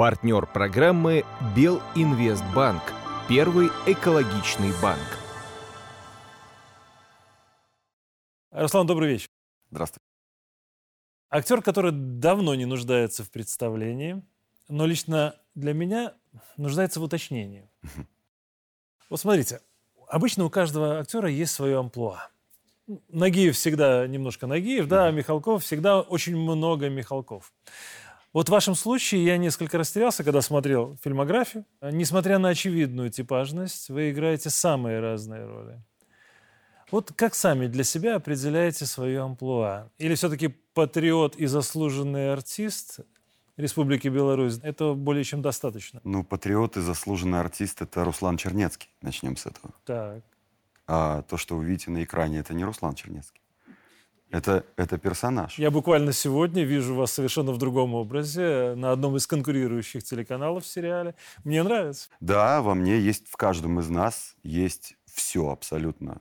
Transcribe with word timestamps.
Партнер 0.00 0.46
программы 0.46 1.26
Белинвестбанк. 1.54 2.80
Первый 3.28 3.68
экологичный 3.86 4.72
банк. 4.80 4.98
Руслан, 8.50 8.86
добрый 8.86 9.10
вечер. 9.10 9.28
Здравствуйте. 9.70 10.02
Актер, 11.28 11.60
который 11.60 11.92
давно 11.92 12.54
не 12.54 12.64
нуждается 12.64 13.24
в 13.24 13.30
представлении, 13.30 14.22
но 14.70 14.86
лично 14.86 15.34
для 15.54 15.74
меня 15.74 16.14
нуждается 16.56 16.98
в 16.98 17.02
уточнении. 17.02 17.68
Вот 19.10 19.20
смотрите, 19.20 19.60
обычно 20.08 20.46
у 20.46 20.48
каждого 20.48 21.00
актера 21.00 21.28
есть 21.28 21.52
свое 21.52 21.78
амплуа. 21.78 22.30
Нагиев 23.08 23.54
всегда 23.54 24.06
немножко 24.06 24.46
Нагиев, 24.46 24.88
да, 24.88 25.10
Михалков 25.10 25.62
всегда 25.62 26.00
очень 26.00 26.38
много 26.38 26.88
Михалков. 26.88 27.52
Вот 28.32 28.48
в 28.48 28.52
вашем 28.52 28.76
случае 28.76 29.24
я 29.24 29.38
несколько 29.38 29.76
растерялся, 29.76 30.22
когда 30.22 30.40
смотрел 30.40 30.96
фильмографию. 31.02 31.64
Несмотря 31.80 32.38
на 32.38 32.50
очевидную 32.50 33.10
типажность, 33.10 33.88
вы 33.88 34.10
играете 34.10 34.50
самые 34.50 35.00
разные 35.00 35.44
роли. 35.44 35.82
Вот 36.92 37.12
как 37.14 37.34
сами 37.34 37.66
для 37.66 37.84
себя 37.84 38.16
определяете 38.16 38.86
свое 38.86 39.20
амплуа? 39.22 39.90
Или 39.98 40.14
все-таки 40.14 40.48
патриот 40.48 41.36
и 41.36 41.46
заслуженный 41.46 42.32
артист 42.32 43.00
Республики 43.56 44.08
Беларусь, 44.08 44.58
этого 44.62 44.94
более 44.94 45.22
чем 45.22 45.42
достаточно? 45.42 46.00
Ну, 46.04 46.24
патриот 46.24 46.76
и 46.76 46.80
заслуженный 46.80 47.40
артист– 47.40 47.82
это 47.82 48.04
Руслан 48.04 48.36
Чернецкий. 48.36 48.88
Начнем 49.02 49.36
с 49.36 49.46
этого. 49.46 49.74
Так. 49.84 50.22
А 50.86 51.22
то, 51.22 51.36
что 51.36 51.56
вы 51.56 51.64
видите 51.64 51.90
на 51.90 52.02
экране, 52.02 52.38
это 52.38 52.54
не 52.54 52.64
Руслан 52.64 52.94
Чернецкий. 52.94 53.40
Это, 54.30 54.64
это 54.76 54.96
персонаж. 54.96 55.58
Я 55.58 55.72
буквально 55.72 56.12
сегодня 56.12 56.62
вижу 56.62 56.94
вас 56.94 57.12
совершенно 57.12 57.50
в 57.50 57.58
другом 57.58 57.94
образе 57.94 58.74
на 58.76 58.92
одном 58.92 59.16
из 59.16 59.26
конкурирующих 59.26 60.04
телеканалов 60.04 60.64
в 60.64 60.68
сериале. 60.68 61.16
Мне 61.42 61.62
нравится. 61.64 62.08
Да, 62.20 62.62
во 62.62 62.74
мне 62.74 63.00
есть, 63.00 63.28
в 63.28 63.36
каждом 63.36 63.80
из 63.80 63.88
нас 63.88 64.36
есть 64.44 64.96
все 65.12 65.50
абсолютно. 65.50 66.20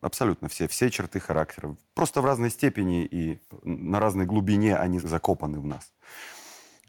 Абсолютно 0.00 0.48
все, 0.48 0.66
все 0.66 0.90
черты 0.90 1.20
характера. 1.20 1.76
Просто 1.94 2.22
в 2.22 2.24
разной 2.24 2.50
степени 2.50 3.04
и 3.04 3.38
на 3.62 4.00
разной 4.00 4.24
глубине 4.24 4.76
они 4.76 4.98
закопаны 4.98 5.60
в 5.60 5.66
нас. 5.66 5.92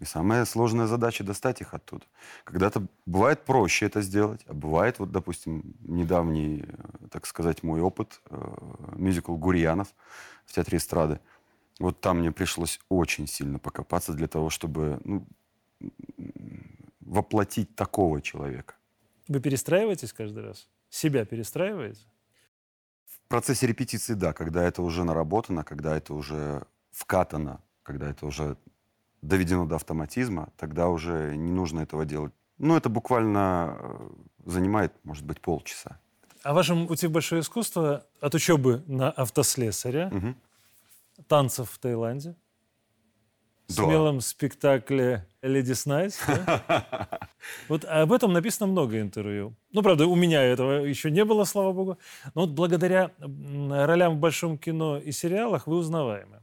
И 0.04 0.06
самая 0.06 0.44
сложная 0.44 0.86
задача 0.86 1.24
достать 1.24 1.62
их 1.62 1.74
оттуда. 1.74 2.04
Когда-то 2.44 2.86
бывает 3.06 3.46
проще 3.46 3.86
это 3.86 4.02
сделать, 4.02 4.42
а 4.48 4.54
бывает, 4.54 5.00
вот, 5.00 5.12
допустим, 5.12 5.76
недавний, 5.80 6.66
э, 6.68 7.08
так 7.10 7.26
сказать, 7.26 7.64
мой 7.64 7.80
опыт, 7.80 8.20
э, 8.30 8.36
мюзикл 8.98 9.38
«Гурьянов» 9.38 9.88
в 10.46 10.52
Театре 10.52 10.78
эстрады. 10.78 11.22
Вот 11.80 12.02
там 12.02 12.20
мне 12.20 12.34
пришлось 12.34 12.82
очень 12.90 13.28
сильно 13.28 13.60
покопаться 13.60 14.12
для 14.12 14.28
того, 14.28 14.50
чтобы 14.50 15.00
ну, 15.06 15.26
воплотить 17.00 17.74
такого 17.74 18.22
человека. 18.22 18.76
Вы 19.30 19.40
перестраиваетесь 19.40 20.12
каждый 20.12 20.44
раз? 20.44 20.68
Себя 20.90 21.24
перестраиваете? 21.24 22.02
В 23.06 23.30
процессе 23.30 23.68
репетиции, 23.68 24.16
да, 24.16 24.34
когда 24.34 24.66
это 24.66 24.82
уже 24.82 25.06
наработано, 25.06 25.64
когда 25.64 25.96
это 25.96 26.14
уже 26.14 26.68
вкатано, 26.92 27.62
когда 27.84 28.10
это 28.10 28.26
уже 28.26 28.58
доведено 29.24 29.66
до 29.66 29.76
автоматизма, 29.76 30.50
тогда 30.58 30.90
уже 30.90 31.36
не 31.36 31.52
нужно 31.52 31.82
этого 31.82 32.06
делать. 32.06 32.34
Ну, 32.58 32.76
это 32.76 32.90
буквально 32.90 33.78
э, 33.80 34.10
занимает, 34.46 34.94
может 35.04 35.26
быть, 35.26 35.42
полчаса. 35.42 36.00
А 36.44 36.54
вашем 36.54 36.90
«Уйти 36.90 37.08
в 37.08 37.12
большое 37.12 37.42
искусство» 37.42 38.06
от 38.22 38.36
учебы 38.36 38.84
на 38.86 39.10
автослесаря, 39.10 40.10
Мгм. 40.12 40.36
танцев 41.28 41.70
в 41.72 41.80
Таиланде, 41.80 42.36
Да. 43.70 43.74
смелом 43.86 44.20
спектакле 44.22 45.26
«Леди 45.42 45.74
Снайс». 45.74 46.20
да? 46.28 47.08
Вот 47.70 47.86
об 47.86 48.12
этом 48.14 48.34
написано 48.34 48.68
много 48.68 49.00
интервью. 49.02 49.54
Ну, 49.72 49.82
правда, 49.82 50.06
у 50.06 50.16
меня 50.16 50.42
этого 50.44 50.86
еще 50.86 51.12
не 51.12 51.26
было, 51.26 51.44
слава 51.46 51.72
богу. 51.74 51.98
Но 52.36 52.42
вот 52.42 52.52
благодаря 52.52 53.12
ролям 53.20 54.16
в 54.16 54.20
большом 54.20 54.58
кино 54.58 54.98
и 54.98 55.12
сериалах 55.12 55.68
вы 55.68 55.78
узнаваемы. 55.78 56.42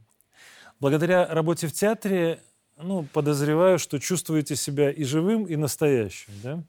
Благодаря 0.79 1.27
работе 1.27 1.67
в 1.67 1.73
театре, 1.73 2.39
ну, 2.83 3.03
подозреваю, 3.03 3.79
что 3.79 3.99
чувствуете 3.99 4.55
себя 4.55 4.91
и 4.91 5.03
живым, 5.03 5.45
и 5.45 5.55
настоящим, 5.55 6.33
да? 6.43 6.63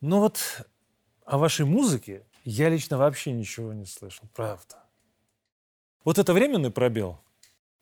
Но 0.00 0.20
вот 0.20 0.66
о 1.24 1.38
вашей 1.38 1.66
музыке 1.66 2.24
я 2.44 2.68
лично 2.68 2.98
вообще 2.98 3.32
ничего 3.32 3.72
не 3.72 3.86
слышал, 3.86 4.28
правда. 4.34 4.76
Вот 6.04 6.18
это 6.18 6.32
временный 6.32 6.70
пробел? 6.70 7.20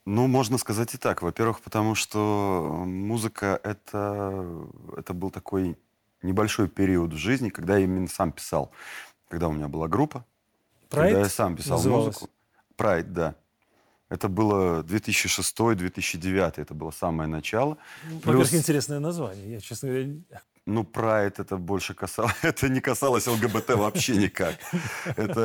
Ну, 0.04 0.26
можно 0.26 0.56
сказать 0.58 0.94
и 0.94 0.98
так. 0.98 1.22
Во-первых, 1.22 1.60
потому 1.60 1.94
что 1.94 2.84
музыка 2.86 3.60
это, 3.62 4.66
это 4.96 5.14
был 5.14 5.30
такой 5.30 5.76
небольшой 6.22 6.68
период 6.68 7.12
в 7.12 7.16
жизни, 7.16 7.50
когда 7.50 7.76
я 7.76 7.84
именно 7.84 8.08
сам 8.08 8.32
писал. 8.32 8.70
Когда 9.28 9.48
у 9.48 9.52
меня 9.52 9.68
была 9.68 9.88
группа, 9.88 10.24
когда 10.88 11.20
я 11.20 11.28
сам 11.28 11.56
писал 11.56 11.78
называлась? 11.78 12.06
музыку. 12.06 12.30
Прайд, 12.76 13.12
да. 13.12 13.34
Это 14.08 14.28
было 14.28 14.82
2006-2009, 14.84 16.52
это 16.56 16.74
было 16.74 16.90
самое 16.92 17.28
начало. 17.28 17.76
Во-первых, 18.04 18.48
Плюс- 18.48 18.54
интересное 18.54 19.00
название. 19.00 19.52
Я, 19.54 19.60
честно 19.60 19.88
говоря, 19.88 20.08
Ну, 20.68 20.84
Прайд 20.84 21.38
это 21.38 21.56
больше 21.56 21.94
касалось, 21.94 22.34
это 22.42 22.68
не 22.68 22.80
касалось 22.80 23.26
ЛГБТ 23.28 23.70
вообще 23.76 24.16
никак. 24.16 24.56
Это, 25.16 25.40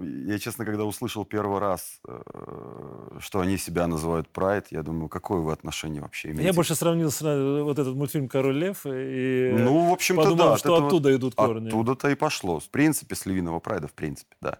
э, 0.00 0.24
я, 0.26 0.38
честно, 0.38 0.64
когда 0.64 0.84
услышал 0.84 1.24
первый 1.24 1.58
раз, 1.60 2.00
э, 2.08 3.18
что 3.20 3.38
они 3.40 3.56
себя 3.58 3.86
называют 3.86 4.28
Прайд, 4.28 4.66
я 4.70 4.82
думаю, 4.82 5.08
какое 5.08 5.40
вы 5.40 5.52
отношение 5.52 6.00
вообще 6.02 6.28
имеете? 6.28 6.46
я 6.46 6.52
больше 6.52 6.74
сравнил 6.74 7.10
с, 7.10 7.22
э, 7.22 7.62
вот 7.62 7.78
этот 7.78 7.94
мультфильм 7.96 8.28
«Король 8.28 8.56
лев» 8.58 8.86
и 8.86 9.54
Ну, 9.58 9.90
в 9.90 9.92
общем-то, 9.92 10.22
подумал, 10.22 10.44
да. 10.46 10.52
от 10.54 10.58
что 10.60 10.74
этого- 10.74 10.86
оттуда 10.88 11.14
идут 11.16 11.34
корни. 11.34 11.68
Оттуда-то 11.68 12.08
и 12.10 12.14
пошло. 12.16 12.58
В 12.58 12.68
принципе, 12.68 13.14
с 13.14 13.26
Львиного 13.26 13.60
Прайда, 13.60 13.86
в 13.86 13.92
принципе, 13.92 14.36
да. 14.40 14.58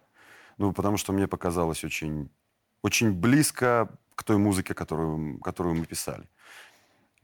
Ну, 0.58 0.72
потому 0.72 0.96
что 0.96 1.12
мне 1.12 1.26
показалось 1.26 1.82
очень, 1.82 2.28
очень 2.82 3.12
близко 3.12 3.88
к 4.14 4.24
той 4.24 4.36
музыке, 4.36 4.74
которую, 4.74 5.38
которую 5.38 5.74
мы 5.76 5.86
писали. 5.86 6.24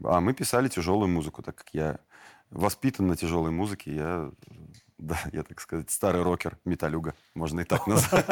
А 0.04 0.20
мы 0.20 0.32
писали 0.32 0.68
тяжелую 0.68 1.08
музыку, 1.08 1.42
так 1.42 1.56
как 1.56 1.68
я 1.72 1.98
воспитан 2.50 3.08
на 3.08 3.16
тяжелой 3.16 3.50
музыке. 3.50 3.94
Я, 3.94 4.30
да, 4.96 5.18
я, 5.32 5.42
так 5.42 5.60
сказать, 5.60 5.90
старый 5.90 6.22
рокер, 6.22 6.56
металюга, 6.64 7.14
можно 7.34 7.60
и 7.60 7.64
так 7.64 7.86
назвать. 7.86 8.26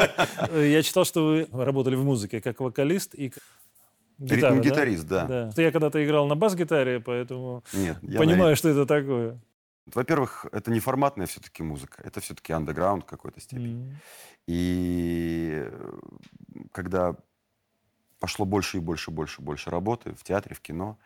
Я 0.53 0.81
читал, 0.81 1.05
что 1.05 1.25
вы 1.25 1.47
работали 1.65 1.95
в 1.95 2.03
музыке 2.03 2.41
как 2.41 2.59
вокалист 2.61 3.13
и 3.15 3.33
гитара, 4.17 4.41
да? 4.41 4.49
Ритм-гитарист, 4.49 5.07
да. 5.07 5.51
Я 5.57 5.71
когда-то 5.71 6.03
играл 6.03 6.27
на 6.27 6.35
бас-гитаре, 6.35 6.99
поэтому 6.99 7.63
Нет, 7.73 7.97
я 8.01 8.19
на- 8.19 8.25
понимаю, 8.25 8.55
что 8.55 8.69
это 8.69 8.85
такое. 8.85 9.39
Во-первых, 9.93 10.45
это 10.51 10.69
не 10.69 10.79
форматная 10.79 11.27
все-таки 11.27 11.63
музыка, 11.63 12.01
это 12.03 12.19
все-таки 12.19 12.51
андеграунд 12.51 13.03
в 13.03 13.07
какой-то 13.07 13.39
степени. 13.39 13.89
М. 13.89 13.97
И 14.45 15.63
э, 15.65 15.99
когда 16.73 17.15
пошло 18.19 18.45
больше 18.45 18.77
и 18.77 18.81
больше, 18.81 19.11
больше, 19.11 19.41
больше 19.41 19.69
работы 19.69 20.13
в 20.13 20.23
театре, 20.23 20.55
в 20.55 20.59
кино, 20.59 20.97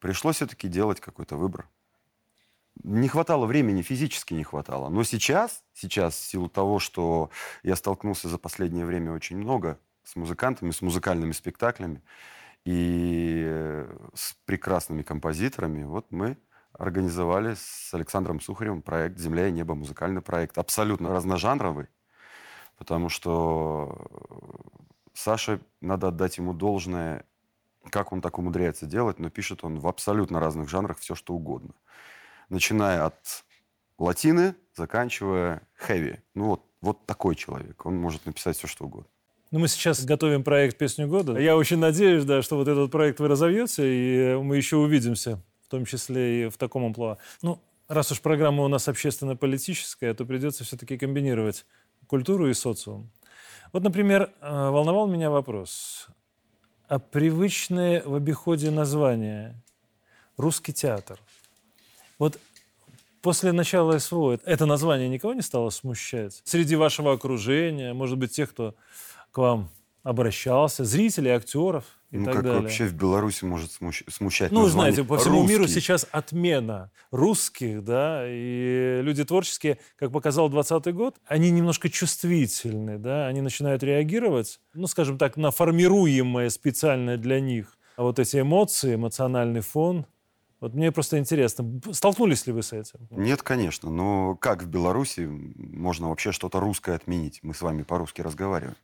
пришлось 0.00 0.36
все-таки 0.36 0.68
делать 0.68 1.00
какой-то 1.00 1.36
выбор. 1.36 1.68
Не 2.82 3.08
хватало 3.08 3.46
времени, 3.46 3.82
физически 3.82 4.34
не 4.34 4.44
хватало. 4.44 4.88
Но 4.88 5.02
сейчас, 5.04 5.64
сейчас, 5.72 6.14
в 6.14 6.24
силу 6.24 6.48
того, 6.48 6.78
что 6.78 7.30
я 7.62 7.76
столкнулся 7.76 8.28
за 8.28 8.38
последнее 8.38 8.84
время 8.84 9.12
очень 9.12 9.36
много 9.36 9.78
с 10.04 10.16
музыкантами, 10.16 10.70
с 10.70 10.80
музыкальными 10.80 11.32
спектаклями 11.32 12.02
и 12.64 13.44
э, 13.46 14.08
с 14.14 14.36
прекрасными 14.44 15.02
композиторами, 15.02 15.84
вот 15.84 16.10
мы 16.10 16.38
организовали 16.78 17.54
с 17.54 17.92
Александром 17.92 18.40
Сухаревым 18.40 18.82
проект 18.82 19.18
«Земля 19.18 19.48
и 19.48 19.52
небо», 19.52 19.74
музыкальный 19.74 20.22
проект, 20.22 20.56
абсолютно 20.56 21.10
разножанровый, 21.10 21.88
потому 22.78 23.08
что 23.08 24.06
Саше 25.12 25.60
надо 25.80 26.08
отдать 26.08 26.38
ему 26.38 26.54
должное, 26.54 27.24
как 27.90 28.12
он 28.12 28.20
так 28.20 28.38
умудряется 28.38 28.86
делать, 28.86 29.18
но 29.18 29.28
пишет 29.28 29.64
он 29.64 29.80
в 29.80 29.88
абсолютно 29.88 30.38
разных 30.38 30.68
жанрах 30.68 30.98
все, 30.98 31.16
что 31.16 31.34
угодно. 31.34 31.74
Начиная 32.48 33.04
от 33.04 33.44
латины, 33.98 34.54
заканчивая 34.74 35.62
хэви. 35.74 36.20
Ну 36.34 36.46
вот, 36.46 36.62
вот 36.80 37.04
такой 37.06 37.34
человек. 37.34 37.84
Он 37.84 37.96
может 37.96 38.24
написать 38.24 38.56
все, 38.56 38.68
что 38.68 38.84
угодно. 38.84 39.10
Ну, 39.50 39.58
мы 39.58 39.68
сейчас 39.68 40.04
готовим 40.04 40.44
проект 40.44 40.78
«Песню 40.78 41.08
года». 41.08 41.38
Я 41.38 41.56
очень 41.56 41.78
надеюсь, 41.78 42.24
да, 42.24 42.42
что 42.42 42.56
вот 42.56 42.68
этот 42.68 42.92
проект 42.92 43.18
вы 43.18 43.28
разовьете, 43.28 43.82
и 43.82 44.36
мы 44.36 44.56
еще 44.56 44.76
увидимся, 44.76 45.42
в 45.68 45.70
том 45.70 45.84
числе 45.84 46.46
и 46.46 46.48
в 46.48 46.56
таком 46.56 46.86
амплуа. 46.86 47.18
Ну, 47.42 47.60
раз 47.88 48.10
уж 48.10 48.22
программа 48.22 48.64
у 48.64 48.68
нас 48.68 48.88
общественно-политическая, 48.88 50.14
то 50.14 50.24
придется 50.24 50.64
все-таки 50.64 50.96
комбинировать 50.96 51.66
культуру 52.06 52.48
и 52.48 52.54
социум. 52.54 53.10
Вот, 53.74 53.82
например, 53.82 54.32
э, 54.40 54.70
волновал 54.70 55.06
меня 55.06 55.28
вопрос. 55.28 56.06
А 56.88 56.98
привычные 56.98 58.02
в 58.02 58.14
обиходе 58.14 58.70
названия 58.70 59.62
«Русский 60.38 60.72
театр». 60.72 61.20
Вот 62.18 62.40
после 63.20 63.52
начала 63.52 63.98
СВО 63.98 64.40
это 64.46 64.64
название 64.64 65.10
никого 65.10 65.34
не 65.34 65.42
стало 65.42 65.68
смущать? 65.68 66.40
Среди 66.44 66.76
вашего 66.76 67.12
окружения, 67.12 67.92
может 67.92 68.16
быть, 68.16 68.32
тех, 68.32 68.48
кто 68.50 68.74
к 69.32 69.36
вам 69.36 69.68
обращался, 70.02 70.84
зрителей, 70.84 71.30
актеров 71.32 71.84
и 72.10 72.18
ну, 72.18 72.24
так 72.24 72.34
как 72.34 72.42
далее. 72.44 72.62
вообще 72.62 72.86
в 72.86 72.94
Беларуси 72.94 73.44
может 73.44 73.70
смущ- 73.70 74.08
смущать 74.10 74.50
Ну, 74.50 74.62
название 74.62 74.92
знаете, 74.94 75.08
по 75.08 75.18
всему 75.18 75.46
миру 75.46 75.64
«русский»? 75.64 75.80
сейчас 75.80 76.06
отмена 76.10 76.90
русских, 77.10 77.84
да, 77.84 78.22
и 78.26 79.00
люди 79.02 79.24
творческие, 79.24 79.78
как 79.96 80.12
показал 80.12 80.48
20 80.48 80.94
год, 80.94 81.16
они 81.26 81.50
немножко 81.50 81.90
чувствительны, 81.90 82.98
да, 82.98 83.26
они 83.26 83.40
начинают 83.40 83.82
реагировать, 83.82 84.60
ну, 84.74 84.86
скажем 84.86 85.18
так, 85.18 85.36
на 85.36 85.50
формируемое 85.50 86.48
специально 86.50 87.16
для 87.16 87.40
них 87.40 87.76
а 87.96 88.02
вот 88.04 88.20
эти 88.20 88.40
эмоции, 88.40 88.94
эмоциональный 88.94 89.60
фон. 89.60 90.06
Вот 90.60 90.72
мне 90.72 90.92
просто 90.92 91.18
интересно, 91.18 91.80
столкнулись 91.92 92.46
ли 92.46 92.52
вы 92.52 92.62
с 92.62 92.72
этим? 92.72 93.00
Нет, 93.10 93.42
конечно. 93.42 93.90
Но 93.90 94.36
как 94.36 94.62
в 94.62 94.68
Беларуси 94.68 95.28
можно 95.28 96.08
вообще 96.08 96.30
что-то 96.32 96.60
русское 96.60 96.94
отменить? 96.94 97.40
Мы 97.42 97.54
с 97.54 97.60
вами 97.62 97.82
по-русски 97.82 98.20
разговариваем. 98.22 98.76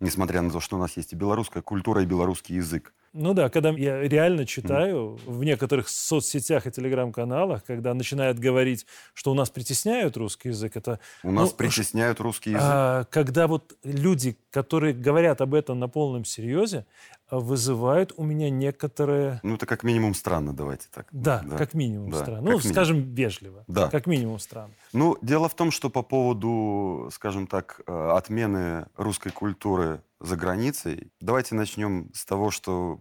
Несмотря 0.00 0.40
на 0.40 0.50
то, 0.50 0.60
что 0.60 0.76
у 0.76 0.78
нас 0.78 0.96
есть 0.96 1.12
и 1.12 1.16
белорусская 1.16 1.62
культура, 1.62 2.02
и 2.02 2.06
белорусский 2.06 2.56
язык. 2.56 2.94
Ну 3.12 3.34
да, 3.34 3.48
когда 3.48 3.70
я 3.70 4.02
реально 4.02 4.46
читаю 4.46 5.18
в 5.26 5.42
некоторых 5.42 5.88
соцсетях 5.88 6.66
и 6.66 6.70
телеграм-каналах, 6.70 7.64
когда 7.64 7.92
начинают 7.92 8.38
говорить, 8.38 8.86
что 9.14 9.32
у 9.32 9.34
нас 9.34 9.50
притесняют 9.50 10.16
русский 10.16 10.50
язык, 10.50 10.76
это 10.76 11.00
У 11.24 11.32
нас 11.32 11.50
Ну, 11.50 11.56
притесняют 11.56 12.20
русский 12.20 12.50
язык. 12.50 12.62
А, 12.64 13.04
когда 13.10 13.48
вот 13.48 13.76
люди, 13.82 14.38
которые 14.50 14.94
говорят 14.94 15.40
об 15.40 15.54
этом 15.54 15.80
на 15.80 15.88
полном 15.88 16.24
серьезе, 16.24 16.86
вызывают 17.30 18.12
у 18.16 18.24
меня 18.24 18.48
некоторые... 18.50 19.40
Ну, 19.42 19.54
это 19.54 19.66
как 19.66 19.82
минимум 19.82 20.14
странно, 20.14 20.52
давайте 20.52 20.86
так. 20.92 21.06
Да, 21.10 21.44
как 21.58 21.74
минимум 21.74 22.10
да, 22.10 22.18
странно. 22.18 22.36
как 22.38 22.44
Ну, 22.44 22.50
минимум. 22.58 22.72
скажем, 22.72 23.14
вежливо. 23.14 23.64
Да. 23.68 23.88
Как 23.88 24.06
минимум 24.06 24.38
странно. 24.38 24.72
Ну, 24.92 25.16
дело 25.22 25.48
в 25.48 25.54
том, 25.54 25.70
что 25.70 25.90
по 25.90 26.02
поводу, 26.02 27.08
скажем 27.12 27.46
так, 27.46 27.80
э, 27.86 28.10
отмены 28.16 28.86
русской 28.96 29.30
культуры 29.30 30.00
за 30.20 30.36
границей, 30.36 31.12
давайте 31.20 31.54
начнем 31.54 32.12
с 32.14 32.24
того, 32.24 32.50
что 32.50 33.00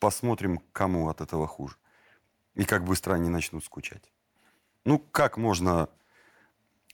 посмотрим, 0.00 0.60
кому 0.72 1.08
от 1.08 1.20
этого 1.20 1.46
хуже. 1.46 1.76
И 2.54 2.64
как 2.64 2.84
быстро 2.84 3.14
они 3.14 3.28
начнут 3.28 3.64
скучать. 3.64 4.12
Ну, 4.84 4.98
как 4.98 5.36
можно 5.36 5.88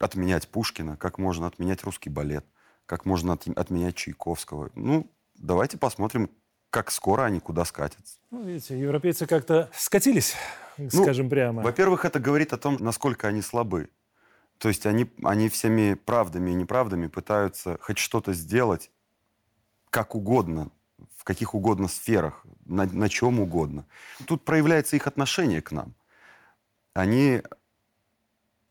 отменять 0.00 0.48
Пушкина, 0.48 0.96
как 0.96 1.18
можно 1.18 1.46
отменять 1.46 1.84
русский 1.84 2.10
балет, 2.10 2.44
как 2.86 3.04
можно 3.06 3.34
от- 3.34 3.46
отменять 3.48 3.94
Чайковского. 3.96 4.70
Ну, 4.74 5.10
давайте 5.36 5.78
посмотрим, 5.78 6.30
как 6.70 6.90
скоро 6.90 7.22
они 7.22 7.38
куда 7.40 7.64
скатятся. 7.64 8.18
Ну, 8.30 8.42
видите, 8.42 8.78
европейцы 8.78 9.26
как-то 9.26 9.70
скатились, 9.74 10.34
скажем 10.90 11.30
прямо. 11.30 11.62
Во-первых, 11.62 12.04
это 12.04 12.18
говорит 12.18 12.52
о 12.52 12.58
том, 12.58 12.76
насколько 12.80 13.28
они 13.28 13.40
слабы. 13.42 13.88
То 14.58 14.68
есть 14.68 14.86
они, 14.86 15.10
они 15.22 15.48
всеми 15.48 15.94
правдами 15.94 16.50
и 16.50 16.54
неправдами 16.54 17.06
пытаются 17.06 17.78
хоть 17.80 17.98
что-то 17.98 18.32
сделать 18.32 18.90
как 19.94 20.16
угодно, 20.16 20.70
в 21.16 21.22
каких 21.22 21.54
угодно 21.54 21.86
сферах, 21.86 22.44
на, 22.66 22.84
на 22.84 23.08
чем 23.08 23.38
угодно. 23.38 23.86
Тут 24.26 24.44
проявляется 24.44 24.96
их 24.96 25.06
отношение 25.06 25.62
к 25.62 25.70
нам. 25.70 25.94
Они 26.94 27.42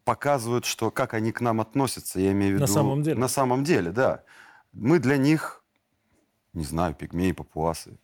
показывают, 0.03 0.65
что 0.65 0.91
как 0.91 1.13
они 1.13 1.31
к 1.31 1.39
нам 1.39 1.61
относятся, 1.61 2.19
я 2.19 2.33
имею 2.33 2.51
в 2.51 2.55
виду... 2.55 2.67
На 2.67 2.67
самом 2.67 3.03
деле. 3.03 3.17
На 3.17 3.29
самом 3.29 3.63
деле, 3.63 3.91
да. 3.91 4.23
Мы 4.73 4.99
для 4.99 5.15
них, 5.15 5.63
не 6.51 6.65
знаю, 6.65 6.93
пигмеи, 6.93 7.31
папуасы. 7.31 7.97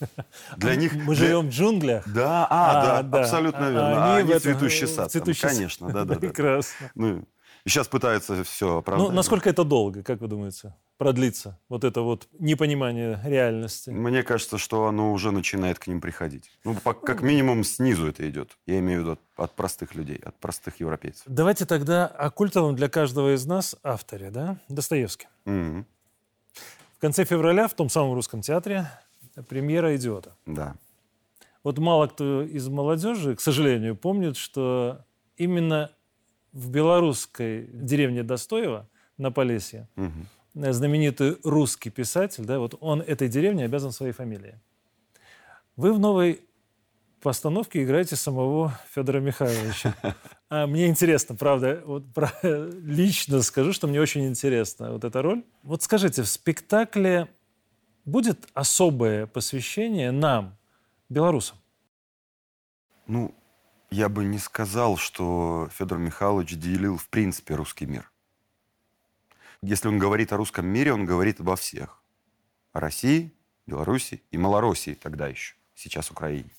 Для 0.58 0.74
них... 0.74 0.94
Мы 0.94 1.14
живем 1.14 1.46
в 1.46 1.50
джунглях. 1.50 2.04
да, 2.12 2.46
а, 2.50 2.98
А, 2.98 3.02
да, 3.02 3.20
абсолютно 3.20 3.68
А 3.68 3.70
верно. 3.70 4.04
А 4.04 4.16
они 4.16 4.38
цветущий 4.38 4.84
э, 4.84 4.88
сад. 4.88 5.12
цветущий 5.12 5.40
сад. 5.40 5.52
конечно, 5.52 5.88
да, 5.92 6.04
да. 6.04 6.14
Прекрасно. 6.20 6.90
Ну, 6.94 7.24
сейчас 7.64 7.88
пытаются 7.88 8.44
все 8.44 8.78
оправдать. 8.78 9.08
Ну, 9.08 9.14
насколько 9.14 9.48
это 9.48 9.64
долго, 9.64 10.02
как 10.02 10.20
вы 10.20 10.28
думаете, 10.28 10.74
продлится? 10.98 11.58
Вот 11.68 11.84
это 11.84 12.00
вот 12.02 12.28
непонимание 12.38 13.20
реальности. 13.24 13.90
Мне 13.90 14.22
кажется, 14.22 14.58
что 14.58 14.86
оно 14.86 15.12
уже 15.12 15.30
начинает 15.30 15.78
к 15.78 15.86
ним 15.86 16.00
приходить. 16.00 16.50
Ну, 16.64 16.74
по- 16.74 16.94
как 16.94 17.22
минимум 17.22 17.64
снизу 17.64 18.06
это 18.08 18.28
идет. 18.28 18.56
Я 18.66 18.78
имею 18.78 19.00
в 19.00 19.02
виду 19.02 19.12
от, 19.12 19.20
от 19.36 19.54
простых 19.56 19.94
людей, 19.94 20.16
от 20.24 20.34
простых 20.36 20.80
европейцев. 20.80 21.22
Давайте 21.26 21.66
тогда 21.66 22.06
о 22.06 22.30
культовом 22.30 22.74
для 22.76 22.88
каждого 22.88 23.34
из 23.34 23.44
нас 23.46 23.76
авторе, 23.82 24.30
да? 24.30 24.58
Достоевский. 24.68 25.28
Мгм. 25.44 25.86
В 26.96 26.98
конце 27.00 27.24
февраля 27.24 27.68
в 27.68 27.74
том 27.74 27.88
самом 27.90 28.14
русском 28.14 28.40
театре 28.40 28.90
премьера 29.48 29.94
«Идиота». 29.96 30.34
Да. 30.46 30.76
Вот 31.62 31.78
мало 31.78 32.06
кто 32.06 32.42
из 32.42 32.68
молодежи, 32.68 33.36
к 33.36 33.40
сожалению, 33.40 33.96
помнит, 33.96 34.36
что 34.36 35.04
именно 35.36 35.90
в 36.52 36.70
белорусской 36.70 37.66
деревне 37.72 38.22
Достоева 38.22 38.88
на 39.18 39.30
Полесье 39.30 39.88
Мгм. 39.96 40.26
Э, 40.56 40.72
знаменитый 40.72 41.38
русский 41.44 41.90
писатель, 41.90 42.44
да, 42.44 42.58
вот 42.58 42.74
он 42.80 43.00
этой 43.00 43.28
деревне 43.28 43.64
обязан 43.64 43.92
своей 43.92 44.12
фамилией. 44.12 44.54
Вы 45.76 45.92
в 45.92 45.98
новой 45.98 46.40
постановке 47.20 47.82
играете 47.82 48.16
самого 48.16 48.78
Федора 48.94 49.20
Михайловича. 49.20 49.94
А 50.48 50.68
мне 50.68 50.86
интересно, 50.86 51.34
правда, 51.34 51.82
вот 51.84 52.04
про- 52.14 52.30
лично 52.42 53.42
скажу, 53.42 53.72
что 53.72 53.88
мне 53.88 54.00
очень 54.00 54.28
интересна 54.28 54.92
вот 54.92 55.02
эта 55.02 55.20
роль. 55.20 55.42
Вот 55.64 55.82
скажите, 55.82 56.22
в 56.22 56.28
спектакле 56.28 57.26
будет 58.04 58.46
особое 58.54 59.26
посвящение 59.26 60.12
нам, 60.12 60.56
белорусам? 61.08 61.58
Ну, 63.08 63.34
я 63.90 64.08
бы 64.08 64.24
не 64.24 64.38
сказал, 64.38 64.96
что 64.96 65.68
Федор 65.72 65.98
Михайлович 65.98 66.56
делил 66.56 66.96
в 66.96 67.08
принципе 67.08 67.56
русский 67.56 67.86
мир. 67.86 68.08
Если 69.66 69.88
он 69.88 69.98
говорит 69.98 70.32
о 70.32 70.36
русском 70.36 70.64
мире, 70.64 70.92
он 70.92 71.04
говорит 71.04 71.40
обо 71.40 71.56
всех. 71.56 72.00
О 72.72 72.78
России, 72.78 73.32
Беларуси 73.66 74.22
и 74.30 74.38
Малороссии 74.38 74.94
тогда 74.94 75.26
еще, 75.26 75.56
сейчас 75.74 76.12
Украине. 76.12 76.50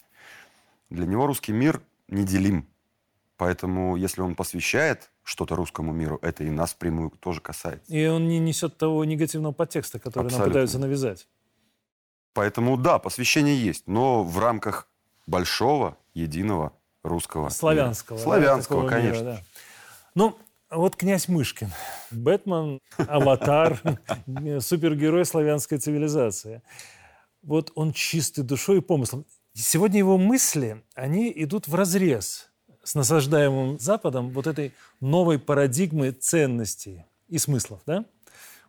Для 0.89 1.05
него 1.05 1.25
русский 1.25 1.53
мир 1.53 1.81
неделим. 2.09 2.67
Поэтому, 3.37 3.95
если 3.95 4.19
он 4.19 4.35
посвящает 4.35 5.09
что-то 5.23 5.55
русскому 5.55 5.93
миру, 5.93 6.19
это 6.21 6.43
и 6.43 6.49
нас 6.49 6.73
прямую 6.73 7.11
тоже 7.11 7.39
касается. 7.39 7.93
И 7.93 8.07
он 8.07 8.27
не 8.27 8.39
несет 8.39 8.77
того 8.77 9.05
негативного 9.05 9.53
подтекста, 9.53 9.99
который 9.99 10.23
нам 10.23 10.25
Абсолютно. 10.25 10.49
пытаются 10.49 10.79
навязать. 10.79 11.27
Поэтому, 12.33 12.75
да, 12.75 12.99
посвящение 12.99 13.57
есть, 13.57 13.87
но 13.87 14.21
в 14.25 14.37
рамках 14.37 14.89
большого, 15.27 15.97
единого 16.13 16.73
русского 17.03 17.43
мира. 17.43 17.51
Славянского. 17.51 18.17
да, 18.17 18.23
Славянского, 18.25 18.83
такого 18.83 19.01
мира, 19.01 19.13
конечно. 19.13 19.31
да. 19.31 19.41
Ну, 20.13 20.37
вот 20.69 20.95
князь 20.95 21.27
Мышкин. 21.27 21.71
Бэтмен, 22.11 22.79
аватар, 22.97 23.81
супергерой 24.59 25.25
славянской 25.25 25.77
цивилизации. 25.77 26.61
Вот 27.41 27.71
он 27.75 27.93
чистый 27.93 28.43
душой 28.43 28.77
и 28.77 28.81
помыслом. 28.81 29.25
Сегодня 29.53 29.99
его 29.99 30.17
мысли, 30.17 30.83
они 30.95 31.31
идут 31.35 31.67
в 31.67 31.75
разрез 31.75 32.49
с 32.83 32.95
насаждаемым 32.95 33.79
Западом 33.79 34.29
вот 34.29 34.47
этой 34.47 34.73
новой 34.99 35.39
парадигмы 35.39 36.11
ценностей 36.11 37.05
и 37.27 37.37
смыслов, 37.37 37.81
да? 37.85 38.05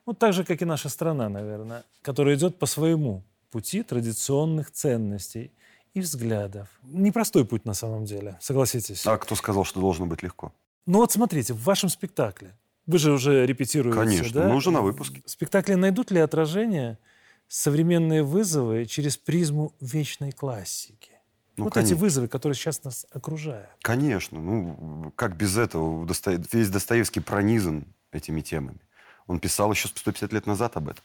Вот 0.06 0.18
так 0.18 0.32
же, 0.32 0.44
как 0.44 0.62
и 0.62 0.64
наша 0.64 0.88
страна, 0.88 1.28
наверное, 1.28 1.84
которая 2.02 2.36
идет 2.36 2.58
по 2.58 2.66
своему 2.66 3.22
пути 3.50 3.82
традиционных 3.82 4.70
ценностей 4.70 5.52
и 5.92 6.00
взглядов. 6.00 6.68
Непростой 6.82 7.44
путь 7.44 7.64
на 7.64 7.74
самом 7.74 8.04
деле, 8.04 8.38
согласитесь. 8.40 9.06
А 9.06 9.18
кто 9.18 9.34
сказал, 9.34 9.64
что 9.64 9.80
должно 9.80 10.06
быть 10.06 10.22
легко? 10.22 10.52
Ну 10.88 11.00
вот 11.00 11.12
смотрите, 11.12 11.52
в 11.52 11.62
вашем 11.64 11.90
спектакле, 11.90 12.56
вы 12.86 12.98
же 12.98 13.12
уже 13.12 13.44
репетируете, 13.44 13.98
Конечно, 13.98 14.40
да? 14.42 14.48
мы 14.48 14.56
уже 14.56 14.70
на 14.70 14.80
выпуске. 14.80 15.22
В 15.26 15.30
спектакле 15.30 15.76
найдут 15.76 16.10
ли 16.10 16.18
отражение 16.18 16.98
современные 17.46 18.22
вызовы 18.22 18.86
через 18.86 19.18
призму 19.18 19.74
вечной 19.80 20.32
классики? 20.32 21.10
Ну, 21.58 21.64
вот 21.64 21.74
конечно. 21.74 21.92
эти 21.94 22.00
вызовы, 22.00 22.26
которые 22.28 22.56
сейчас 22.56 22.82
нас 22.84 23.04
окружают. 23.10 23.68
Конечно. 23.82 24.40
Ну, 24.40 25.12
как 25.14 25.36
без 25.36 25.58
этого? 25.58 26.06
Досто- 26.06 26.42
Весь 26.52 26.70
Достоевский 26.70 27.20
пронизан 27.20 27.84
этими 28.10 28.40
темами. 28.40 28.78
Он 29.26 29.40
писал 29.40 29.70
еще 29.70 29.88
150 29.88 30.32
лет 30.32 30.46
назад 30.46 30.78
об 30.78 30.88
этом. 30.88 31.04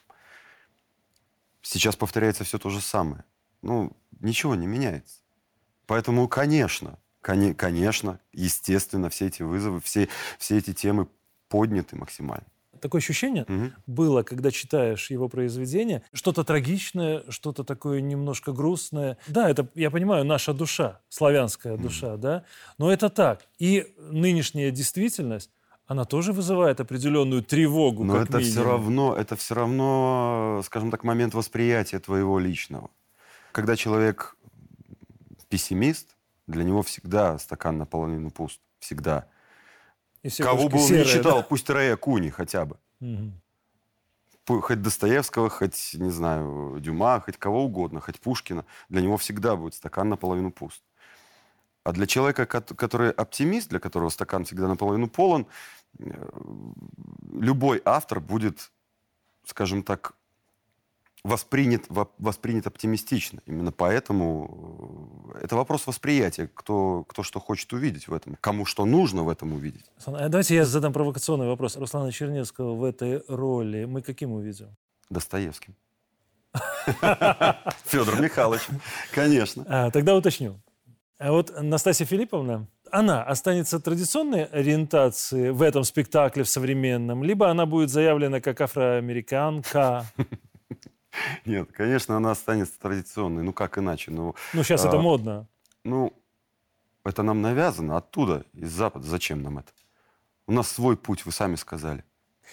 Сейчас 1.61 1.97
повторяется 1.97 2.45
все 2.45 2.57
то 2.57 2.69
же 2.69 2.79
самое. 2.79 3.25
Ну, 3.61 3.91
ничего 4.21 4.55
не 4.55 4.65
меняется. 4.65 5.17
Поэтому, 5.87 6.29
конечно, 6.29 6.89
коне- 6.91 7.02
конечно, 7.23 8.19
естественно, 8.33 9.09
все 9.09 9.27
эти 9.27 9.41
вызовы, 9.41 9.79
все, 9.81 10.09
все 10.37 10.57
эти 10.57 10.73
темы 10.73 11.07
подняты 11.47 11.95
максимально. 11.95 12.45
Такое 12.81 12.99
ощущение 12.99 13.45
Мгм. 13.47 13.73
было, 13.87 14.23
когда 14.23 14.51
читаешь 14.51 15.09
его 15.09 15.29
произведение, 15.29 16.03
что-то 16.11 16.43
трагичное, 16.43 17.23
что-то 17.29 17.63
такое 17.63 18.01
немножко 18.01 18.51
грустное. 18.51 19.17
Да, 19.27 19.49
это, 19.49 19.67
я 19.73 19.89
понимаю, 19.89 20.25
наша 20.25 20.53
душа, 20.53 20.99
славянская 21.07 21.77
душа, 21.77 22.17
да, 22.17 22.43
но 22.77 22.91
это 22.91 23.09
так. 23.09 23.45
И 23.57 23.95
нынешняя 23.97 24.69
действительность, 24.71 25.49
она 25.85 26.03
тоже 26.03 26.33
вызывает 26.33 26.81
определенную 26.81 27.43
тревогу, 27.43 28.03
Но 28.03 28.17
это 28.17 28.39
все 28.39 28.63
равно, 28.63 29.15
это 29.15 29.35
все 29.35 29.55
равно, 29.55 30.61
скажем 30.65 30.91
так, 30.91 31.03
момент 31.03 31.33
восприятия 31.33 31.99
твоего 31.99 32.39
личного. 32.39 32.89
Когда 33.51 33.75
человек 33.75 34.35
пессимист, 35.47 36.15
для 36.47 36.63
него 36.63 36.81
всегда 36.81 37.37
стакан 37.39 37.77
наполовину 37.77 38.31
пуст. 38.31 38.61
Всегда. 38.79 39.27
И 40.23 40.29
все 40.29 40.43
Кого 40.43 40.69
бы 40.69 40.77
он 40.77 40.87
серые, 40.87 41.05
ни 41.05 41.09
читал, 41.09 41.43
пусть 41.43 41.69
Рея 41.69 41.95
Куни 41.97 42.29
хотя 42.29 42.65
бы. 42.65 42.77
да? 42.99 43.07
Мгм. 43.07 43.41
хоть 44.61 44.81
Достоевского, 44.81 45.49
хоть, 45.49 45.93
не 45.93 46.11
знаю, 46.11 46.77
Дюма, 46.79 47.19
хоть 47.21 47.37
кого 47.37 47.63
угодно, 47.63 47.99
хоть 47.99 48.19
Пушкина, 48.19 48.65
для 48.89 49.01
него 49.01 49.17
всегда 49.17 49.55
будет 49.55 49.73
стакан 49.73 50.09
наполовину 50.09 50.51
пуст. 50.51 50.83
А 51.83 51.91
для 51.91 52.07
человека, 52.07 52.45
который 52.45 53.11
оптимист, 53.11 53.69
для 53.69 53.79
которого 53.79 54.09
стакан 54.09 54.45
всегда 54.45 54.67
наполовину 54.67 55.09
полон, 55.09 55.47
э, 55.99 56.29
любой 57.33 57.81
автор 57.83 58.21
будет, 58.21 58.71
скажем 59.45 59.83
так, 59.83 60.15
воспринят, 61.23 61.85
воспринят 62.17 62.67
оптимистично. 62.67 63.41
Именно 63.45 63.71
поэтому 63.71 65.31
э, 65.35 65.43
это 65.43 65.55
вопрос 65.55 65.87
восприятия, 65.87 66.49
кто, 66.53 67.05
кто 67.07 67.23
что 67.23 67.39
хочет 67.39 67.71
увидеть 67.73 68.07
в 68.07 68.13
этом, 68.13 68.37
кому 68.41 68.65
что 68.65 68.85
нужно 68.85 69.23
в 69.23 69.29
этом 69.29 69.53
увидеть. 69.53 69.85
А 70.05 70.27
давайте 70.27 70.55
я 70.55 70.65
задам 70.65 70.91
провокационный 70.91 71.47
вопрос. 71.47 71.77
Руслана 71.77 72.11
Чернецкого 72.11 72.75
в 72.75 72.83
этой 72.83 73.23
роли 73.27 73.85
мы 73.85 74.01
каким 74.01 74.33
увидим? 74.33 74.75
Достоевским. 75.09 75.75
Федор 77.85 78.21
Михайлович, 78.21 78.63
конечно. 79.11 79.65
А, 79.67 79.91
тогда 79.91 80.15
уточню. 80.15 80.59
А 81.17 81.31
вот 81.31 81.53
Настасья 81.61 82.05
Филипповна, 82.05 82.67
она 82.91 83.23
останется 83.23 83.79
традиционной 83.79 84.43
ориентации 84.45 85.51
в 85.51 85.61
этом 85.61 85.85
спектакле 85.85 86.43
в 86.43 86.49
современном, 86.49 87.23
либо 87.23 87.49
она 87.49 87.65
будет 87.65 87.89
заявлена 87.89 88.41
как 88.41 88.59
афроамериканка? 88.59 90.05
Нет, 91.45 91.71
конечно, 91.71 92.17
она 92.17 92.31
останется 92.31 92.79
традиционной. 92.79 93.43
Ну, 93.43 93.53
как 93.53 93.77
иначе? 93.77 94.11
Ну, 94.11 94.35
ну 94.53 94.63
сейчас 94.63 94.85
а, 94.85 94.89
это 94.89 94.97
модно. 94.97 95.47
Ну, 95.83 96.13
это 97.03 97.23
нам 97.23 97.41
навязано 97.41 97.97
оттуда, 97.97 98.45
из 98.53 98.71
Запада. 98.71 99.05
Зачем 99.05 99.41
нам 99.41 99.59
это? 99.59 99.71
У 100.47 100.51
нас 100.51 100.69
свой 100.69 100.97
путь, 100.97 101.25
вы 101.25 101.31
сами 101.31 101.55
сказали. 101.55 102.03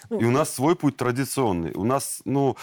Ну, 0.09 0.21
И 0.21 0.25
у 0.25 0.31
нас 0.31 0.55
свой 0.55 0.77
путь 0.77 0.97
традиционный. 0.97 1.73
У 1.75 1.85
нас, 1.85 2.23
ну, 2.25 2.57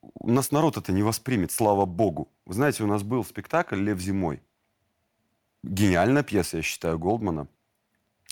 у 0.00 0.30
нас 0.30 0.50
народ 0.50 0.76
это 0.76 0.92
не 0.92 1.02
воспримет, 1.02 1.52
слава 1.52 1.86
богу. 1.86 2.28
Вы 2.46 2.54
знаете, 2.54 2.84
у 2.84 2.86
нас 2.86 3.02
был 3.02 3.24
спектакль 3.24 3.76
«Лев 3.76 3.98
зимой». 3.98 4.42
Гениальная 5.62 6.22
пьеса, 6.22 6.58
я 6.58 6.62
считаю, 6.62 6.98
Голдмана. 6.98 7.48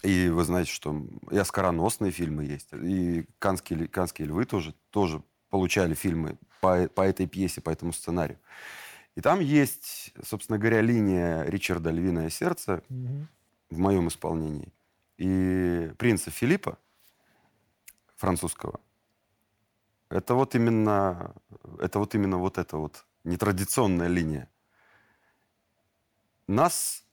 И 0.02 0.28
вы 0.28 0.44
знаете, 0.44 0.70
что 0.70 1.02
и 1.30 1.36
оскароносные 1.36 2.12
фильмы 2.12 2.44
есть. 2.44 2.68
И 2.72 3.26
«Канские, 3.38 3.88
канские 3.88 4.28
львы» 4.28 4.44
тоже, 4.44 4.74
тоже 4.90 5.22
получали 5.50 5.94
фильмы 5.94 6.38
по, 6.60 6.88
по 6.88 7.02
этой 7.02 7.26
пьесе, 7.26 7.60
по 7.60 7.70
этому 7.70 7.92
сценарию. 7.92 8.38
И 9.14 9.20
там 9.20 9.40
есть, 9.40 10.12
собственно 10.22 10.58
говоря, 10.58 10.80
линия 10.80 11.42
Ричарда 11.42 11.90
«Львиное 11.90 12.30
сердце» 12.30 12.82
угу. 12.88 13.26
в 13.70 13.78
моем 13.78 14.08
исполнении. 14.08 14.72
И 15.16 15.90
принца 15.98 16.30
Филиппа, 16.30 16.78
французского, 18.14 18.80
это 20.08 20.34
вот 20.34 20.54
именно, 20.54 21.34
это 21.80 21.98
вот 21.98 22.14
именно 22.14 22.38
вот 22.38 22.58
эта 22.58 22.76
вот 22.76 23.04
нетрадиционная 23.24 24.08
линия. 24.08 24.48
Нас 26.46 27.04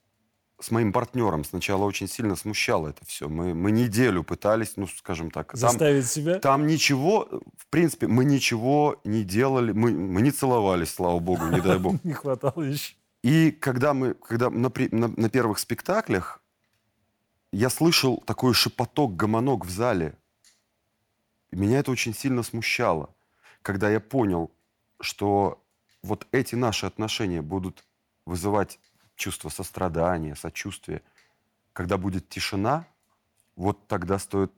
с 0.59 0.71
моим 0.71 0.93
партнером 0.93 1.43
сначала 1.43 1.83
очень 1.83 2.07
сильно 2.07 2.35
смущало 2.35 2.89
это 2.89 3.05
все. 3.05 3.27
Мы, 3.27 3.53
мы 3.53 3.71
неделю 3.71 4.23
пытались, 4.23 4.73
ну, 4.77 4.87
скажем 4.87 5.29
так... 5.31 5.51
Заставить 5.53 6.03
там, 6.03 6.09
себя? 6.09 6.39
Там 6.39 6.67
ничего, 6.67 7.27
в 7.57 7.67
принципе, 7.69 8.07
мы 8.07 8.25
ничего 8.25 8.99
не 9.03 9.23
делали, 9.23 9.71
мы, 9.73 9.91
мы 9.91 10.21
не 10.21 10.31
целовались, 10.31 10.93
слава 10.93 11.19
богу, 11.19 11.47
не 11.47 11.61
дай 11.61 11.77
бог. 11.77 11.95
Не 12.03 12.13
хватало 12.13 12.61
еще. 12.61 12.95
И 13.23 13.51
когда 13.51 13.93
мы, 13.93 14.13
когда 14.13 14.49
на, 14.49 14.71
на, 14.91 15.07
на 15.07 15.29
первых 15.29 15.59
спектаклях 15.59 16.41
я 17.55 17.69
слышал 17.69 18.17
такой 18.25 18.53
шепоток, 18.53 19.15
гомонок 19.15 19.65
в 19.65 19.69
зале. 19.69 20.17
Меня 21.51 21.79
это 21.79 21.89
очень 21.89 22.13
сильно 22.13 22.43
смущало, 22.43 23.15
когда 23.61 23.89
я 23.89 24.01
понял, 24.01 24.51
что 24.99 25.63
вот 26.03 26.27
эти 26.33 26.55
наши 26.55 26.85
отношения 26.85 27.41
будут 27.41 27.85
вызывать 28.25 28.77
чувство 29.15 29.49
сострадания, 29.49 30.35
сочувствия. 30.35 31.01
Когда 31.73 31.97
будет 31.97 32.29
тишина, 32.29 32.85
вот 33.55 33.87
тогда 33.87 34.19
стоит 34.19 34.51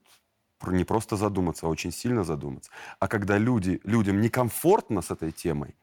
не 0.66 0.84
просто 0.84 1.16
задуматься, 1.16 1.68
а 1.68 1.70
очень 1.70 1.92
сильно 1.92 2.24
задуматься. 2.24 2.72
А 3.00 3.08
когда 3.08 3.38
люди, 3.38 3.80
людям 3.84 4.22
некомфортно 4.22 5.02
с 5.02 5.12
этой 5.12 5.32
темой, 5.32 5.76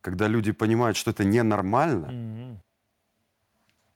когда 0.00 0.28
люди 0.28 0.52
понимают, 0.52 0.96
что 0.96 1.10
это 1.10 1.24
ненормально, 1.24 2.06
mm-hmm. 2.06 2.56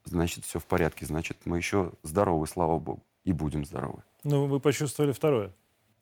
значит, 0.04 0.44
все 0.44 0.58
в 0.58 0.64
порядке. 0.64 1.06
Значит, 1.06 1.38
мы 1.44 1.58
еще 1.58 1.92
здоровы, 2.02 2.46
слава 2.46 2.78
богу. 2.78 3.02
И 3.24 3.32
будем 3.32 3.64
здоровы. 3.64 4.02
Ну, 4.22 4.46
вы 4.46 4.60
почувствовали 4.60 5.12
второе. 5.12 5.52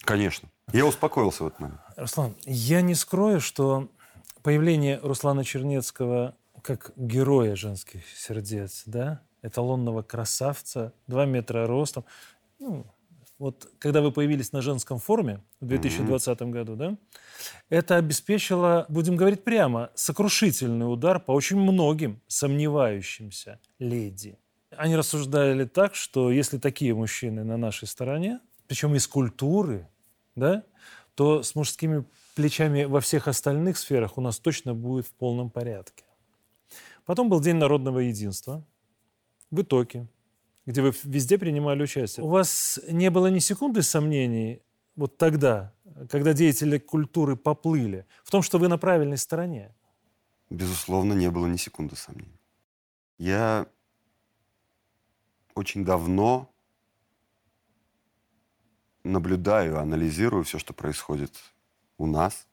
Конечно. 0.00 0.50
Я 0.72 0.84
успокоился 0.84 1.44
в 1.44 1.46
этот 1.46 1.60
момент. 1.60 1.80
Руслан, 1.96 2.34
я 2.44 2.82
не 2.82 2.94
скрою, 2.94 3.40
что 3.40 3.88
появление 4.42 5.00
Руслана 5.02 5.42
Чернецкого 5.42 6.36
как 6.64 6.92
героя 6.96 7.56
женских 7.56 8.00
сердец, 8.16 8.84
да, 8.86 9.20
эталонного 9.42 10.02
красавца, 10.02 10.94
2 11.08 11.26
метра 11.26 11.66
ростом. 11.66 12.06
Ну, 12.58 12.86
вот 13.38 13.70
когда 13.78 14.00
вы 14.00 14.10
появились 14.10 14.50
на 14.52 14.62
женском 14.62 14.98
форуме 14.98 15.42
в 15.60 15.66
2020 15.66 16.40
mm-hmm. 16.40 16.50
году, 16.50 16.76
да, 16.76 16.96
это 17.68 17.96
обеспечило, 17.96 18.86
будем 18.88 19.16
говорить 19.16 19.44
прямо, 19.44 19.90
сокрушительный 19.94 20.90
удар 20.90 21.20
по 21.20 21.32
очень 21.32 21.58
многим 21.58 22.22
сомневающимся 22.28 23.60
леди. 23.78 24.38
Они 24.70 24.96
рассуждали 24.96 25.66
так, 25.66 25.94
что 25.94 26.30
если 26.30 26.56
такие 26.56 26.94
мужчины 26.94 27.44
на 27.44 27.58
нашей 27.58 27.86
стороне, 27.86 28.40
причем 28.68 28.94
из 28.94 29.06
культуры, 29.06 29.86
да, 30.34 30.64
то 31.14 31.42
с 31.42 31.54
мужскими 31.54 32.06
плечами 32.34 32.84
во 32.84 33.02
всех 33.02 33.28
остальных 33.28 33.76
сферах 33.76 34.16
у 34.16 34.22
нас 34.22 34.38
точно 34.38 34.74
будет 34.74 35.06
в 35.06 35.12
полном 35.12 35.50
порядке. 35.50 36.04
Потом 37.04 37.28
был 37.28 37.40
День 37.40 37.56
народного 37.56 37.98
единства 38.00 38.64
в 39.50 39.60
Итоке, 39.60 40.08
где 40.66 40.82
вы 40.82 40.92
везде 41.04 41.38
принимали 41.38 41.82
участие. 41.82 42.24
У 42.24 42.28
вас 42.28 42.80
не 42.88 43.10
было 43.10 43.28
ни 43.28 43.38
секунды 43.38 43.82
сомнений 43.82 44.62
вот 44.96 45.18
тогда, 45.18 45.72
когда 46.08 46.32
деятели 46.32 46.78
культуры 46.78 47.36
поплыли, 47.36 48.06
в 48.22 48.30
том, 48.30 48.42
что 48.42 48.58
вы 48.58 48.68
на 48.68 48.78
правильной 48.78 49.18
стороне? 49.18 49.74
Безусловно, 50.50 51.14
не 51.14 51.30
было 51.30 51.46
ни 51.46 51.56
секунды 51.56 51.96
сомнений. 51.96 52.40
Я 53.18 53.66
очень 55.54 55.84
давно 55.84 56.50
наблюдаю, 59.02 59.78
анализирую 59.78 60.44
все, 60.44 60.58
что 60.58 60.72
происходит 60.72 61.36
у 61.98 62.06
нас, 62.06 62.46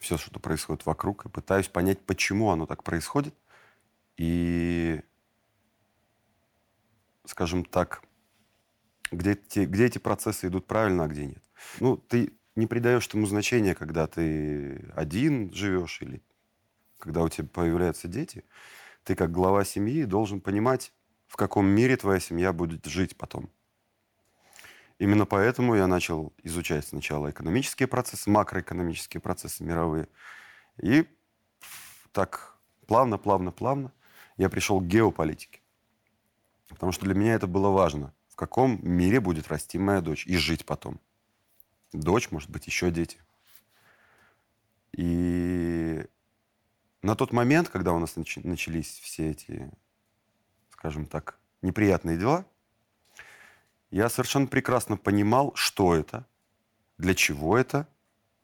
все, 0.00 0.18
что 0.18 0.40
происходит 0.40 0.86
вокруг, 0.86 1.26
и 1.26 1.28
пытаюсь 1.28 1.68
понять, 1.68 2.00
почему 2.00 2.50
оно 2.50 2.66
так 2.66 2.82
происходит, 2.82 3.34
и, 4.22 5.02
скажем 7.24 7.64
так, 7.64 8.04
где, 9.10 9.34
те, 9.34 9.64
где 9.64 9.86
эти 9.86 9.98
процессы 9.98 10.46
идут 10.46 10.68
правильно, 10.68 11.04
а 11.04 11.08
где 11.08 11.26
нет. 11.26 11.42
Ну, 11.80 11.96
ты 11.96 12.32
не 12.54 12.68
придаешь 12.68 13.08
этому 13.08 13.26
значения, 13.26 13.74
когда 13.74 14.06
ты 14.06 14.88
один 14.94 15.52
живешь 15.52 16.00
или 16.02 16.22
когда 16.98 17.22
у 17.22 17.28
тебя 17.28 17.48
появляются 17.48 18.06
дети. 18.06 18.44
Ты 19.02 19.16
как 19.16 19.32
глава 19.32 19.64
семьи 19.64 20.04
должен 20.04 20.40
понимать, 20.40 20.92
в 21.26 21.34
каком 21.34 21.66
мире 21.66 21.96
твоя 21.96 22.20
семья 22.20 22.52
будет 22.52 22.86
жить 22.86 23.16
потом. 23.16 23.50
Именно 25.00 25.26
поэтому 25.26 25.74
я 25.74 25.88
начал 25.88 26.32
изучать 26.44 26.86
сначала 26.86 27.32
экономические 27.32 27.88
процессы, 27.88 28.30
макроэкономические 28.30 29.20
процессы 29.20 29.64
мировые. 29.64 30.06
И 30.80 31.08
так 32.12 32.56
плавно, 32.86 33.18
плавно, 33.18 33.50
плавно 33.50 33.92
я 34.36 34.48
пришел 34.48 34.80
к 34.80 34.86
геополитике. 34.86 35.60
Потому 36.68 36.92
что 36.92 37.04
для 37.04 37.14
меня 37.14 37.34
это 37.34 37.46
было 37.46 37.68
важно. 37.68 38.12
В 38.28 38.36
каком 38.36 38.78
мире 38.82 39.20
будет 39.20 39.48
расти 39.48 39.78
моя 39.78 40.00
дочь 40.00 40.26
и 40.26 40.36
жить 40.36 40.64
потом. 40.64 41.00
Дочь, 41.92 42.30
может 42.30 42.50
быть, 42.50 42.66
еще 42.66 42.90
дети. 42.90 43.18
И 44.92 46.04
на 47.02 47.14
тот 47.14 47.32
момент, 47.32 47.68
когда 47.68 47.92
у 47.92 47.98
нас 47.98 48.16
начались 48.16 49.00
все 49.00 49.30
эти, 49.30 49.70
скажем 50.70 51.06
так, 51.06 51.38
неприятные 51.60 52.18
дела, 52.18 52.46
я 53.90 54.08
совершенно 54.08 54.46
прекрасно 54.46 54.96
понимал, 54.96 55.52
что 55.54 55.94
это, 55.94 56.26
для 56.96 57.14
чего 57.14 57.58
это, 57.58 57.86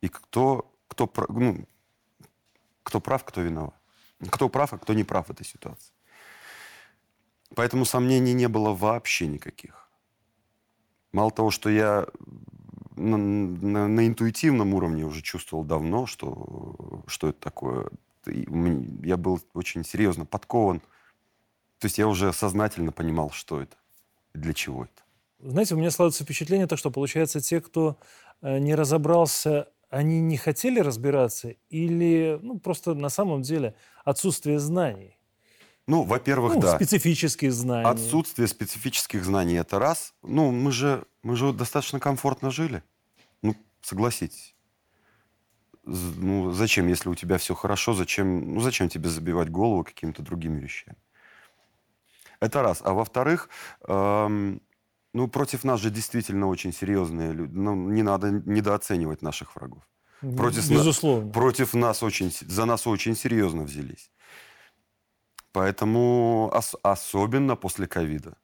и 0.01 0.07
кто, 0.07 0.71
кто, 0.87 1.11
ну, 1.29 1.65
кто 2.83 2.99
прав, 2.99 3.23
кто 3.23 3.41
виноват. 3.41 3.78
Кто 4.29 4.49
прав, 4.49 4.73
а 4.73 4.77
кто 4.77 4.93
не 4.93 5.03
прав 5.03 5.27
в 5.27 5.31
этой 5.31 5.45
ситуации. 5.45 5.93
Поэтому 7.55 7.85
сомнений 7.85 8.33
не 8.33 8.47
было 8.47 8.73
вообще 8.73 9.27
никаких. 9.27 9.89
Мало 11.11 11.31
того, 11.31 11.51
что 11.51 11.69
я 11.69 12.07
на, 12.95 13.17
на, 13.17 13.87
на 13.87 14.07
интуитивном 14.07 14.73
уровне 14.73 15.05
уже 15.05 15.21
чувствовал 15.21 15.63
давно, 15.63 16.05
что, 16.05 17.03
что 17.07 17.29
это 17.29 17.39
такое. 17.39 17.87
Я 18.25 19.17
был 19.17 19.41
очень 19.53 19.83
серьезно 19.83 20.25
подкован. 20.25 20.81
То 21.79 21.85
есть 21.85 21.97
я 21.97 22.07
уже 22.07 22.33
сознательно 22.33 22.91
понимал, 22.91 23.31
что 23.31 23.61
это 23.61 23.75
для 24.33 24.53
чего 24.53 24.83
это. 24.83 25.03
Знаете, 25.51 25.75
у 25.75 25.77
меня 25.77 25.89
складывается 25.89 26.25
впечатление, 26.25 26.67
то, 26.67 26.75
что 26.75 26.91
получается 26.91 27.39
те, 27.39 27.61
кто 27.61 27.97
э, 28.41 28.59
не 28.59 28.75
разобрался 28.75 29.69
они 29.89 30.21
не 30.21 30.37
хотели 30.37 30.79
разбираться 30.79 31.55
или 31.69 32.39
ну, 32.41 32.59
просто 32.59 32.93
на 32.93 33.09
самом 33.09 33.41
деле 33.41 33.75
отсутствие 34.05 34.59
знаний? 34.59 35.17
Ну, 35.87 36.03
во-первых, 36.03 36.55
Ну, 36.55 36.61
да. 36.61 36.75
специфические 36.75 37.51
знания. 37.51 37.89
Отсутствие 37.89 38.47
специфических 38.47 39.25
знаний 39.25 39.55
это 39.55 39.79
раз. 39.79 40.13
Ну, 40.21 40.51
мы 40.51 40.71
же, 40.71 41.05
мы 41.23 41.35
же 41.35 41.51
достаточно 41.51 41.99
комфортно 41.99 42.51
жили. 42.51 42.83
Ну, 43.41 43.55
согласитесь. 43.81 44.55
Ну, 45.83 46.51
зачем, 46.51 46.87
если 46.87 47.09
у 47.09 47.15
тебя 47.15 47.39
все 47.39 47.55
хорошо, 47.55 47.93
зачем, 47.93 48.53
ну, 48.53 48.59
зачем 48.61 48.89
тебе 48.89 49.09
забивать 49.09 49.49
голову 49.49 49.83
какими-то 49.83 50.21
другими 50.21 50.59
вещами? 50.59 50.97
Это 52.39 52.61
раз. 52.61 52.81
А 52.83 52.93
во-вторых, 52.93 53.49
эм, 53.87 54.61
ну, 55.13 55.27
против 55.27 55.63
нас 55.63 55.79
же 55.81 55.89
действительно 55.89 56.47
очень 56.47 56.71
серьезные 56.73 57.31
люди. 57.33 57.53
Ну, 57.55 57.75
не 57.89 58.03
надо 58.03 58.29
недооценивать 58.31 59.21
наших 59.21 59.55
врагов. 59.55 59.83
против- 60.35 60.69
Безусловно. 60.69 61.31
Против 61.31 61.73
нас 61.73 62.03
очень, 62.03 62.31
за 62.47 62.65
нас 62.65 62.85
очень 62.87 63.15
серьезно 63.15 63.63
взялись. 63.63 64.11
Поэтому 65.51 66.49
ос- 66.53 66.75
особенно 66.83 67.55
после 67.55 67.87
ковида. 67.87 68.35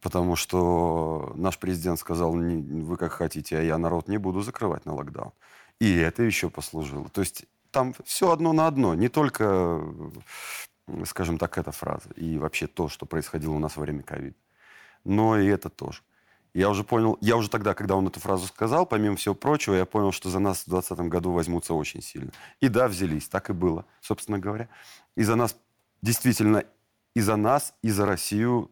Потому 0.00 0.36
что 0.36 1.32
наш 1.36 1.58
президент 1.58 1.98
сказал, 1.98 2.34
«Не- 2.34 2.82
вы 2.82 2.96
как 2.96 3.12
хотите, 3.12 3.58
а 3.58 3.62
я 3.62 3.78
народ 3.78 4.08
не 4.08 4.18
буду 4.18 4.40
закрывать 4.42 4.84
на 4.86 4.94
локдаун. 4.94 5.32
И 5.80 5.96
это 5.96 6.22
еще 6.22 6.48
послужило. 6.48 7.08
То 7.08 7.20
есть 7.22 7.44
там 7.70 7.94
все 8.04 8.30
одно 8.30 8.52
на 8.52 8.66
одно. 8.66 8.94
Не 8.94 9.08
только, 9.08 9.82
скажем 11.04 11.38
так, 11.38 11.58
эта 11.58 11.72
фраза. 11.72 12.08
И 12.16 12.38
вообще 12.38 12.66
то, 12.66 12.88
что 12.88 13.06
происходило 13.06 13.54
у 13.54 13.58
нас 13.58 13.76
во 13.76 13.82
время 13.82 14.02
ковида. 14.02 14.36
Но 15.06 15.38
и 15.38 15.46
это 15.46 15.70
тоже. 15.70 16.02
Я 16.52 16.68
уже 16.68 16.84
понял, 16.84 17.16
я 17.20 17.36
уже 17.36 17.48
тогда, 17.48 17.74
когда 17.74 17.96
он 17.96 18.08
эту 18.08 18.18
фразу 18.18 18.46
сказал, 18.46 18.86
помимо 18.86 19.16
всего 19.16 19.34
прочего, 19.34 19.74
я 19.74 19.84
понял, 19.84 20.10
что 20.10 20.30
за 20.30 20.38
нас 20.38 20.62
в 20.62 20.70
2020 20.70 21.08
году 21.10 21.32
возьмутся 21.32 21.74
очень 21.74 22.02
сильно. 22.02 22.32
И 22.60 22.68
да, 22.68 22.88
взялись, 22.88 23.28
так 23.28 23.50
и 23.50 23.52
было, 23.52 23.84
собственно 24.00 24.38
говоря. 24.38 24.68
И 25.14 25.22
за 25.22 25.36
нас 25.36 25.56
действительно, 26.02 26.64
и 27.14 27.20
за 27.20 27.36
нас, 27.36 27.74
и 27.82 27.90
за 27.90 28.06
Россию 28.06 28.70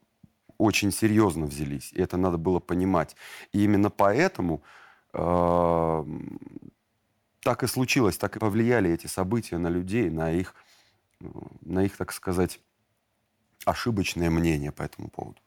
очень 0.58 0.90
серьезно 0.90 1.46
взялись. 1.46 1.92
И 1.92 2.00
это 2.00 2.16
надо 2.16 2.38
было 2.38 2.58
понимать. 2.58 3.14
И 3.52 3.62
именно 3.62 3.90
поэтому 3.90 4.62
э, 5.12 6.04
так 7.42 7.62
и 7.62 7.66
случилось, 7.66 8.16
так 8.16 8.36
и 8.36 8.40
повлияли 8.40 8.90
эти 8.90 9.06
события 9.06 9.58
на 9.58 9.68
людей, 9.68 10.10
на 10.10 10.32
их, 10.32 10.54
э, 11.20 11.26
на 11.60 11.84
их, 11.84 11.96
так 11.96 12.12
сказать, 12.12 12.60
ошибочное 13.66 14.30
мнение 14.30 14.72
по 14.72 14.82
этому 14.82 15.08
поводу. 15.08 15.38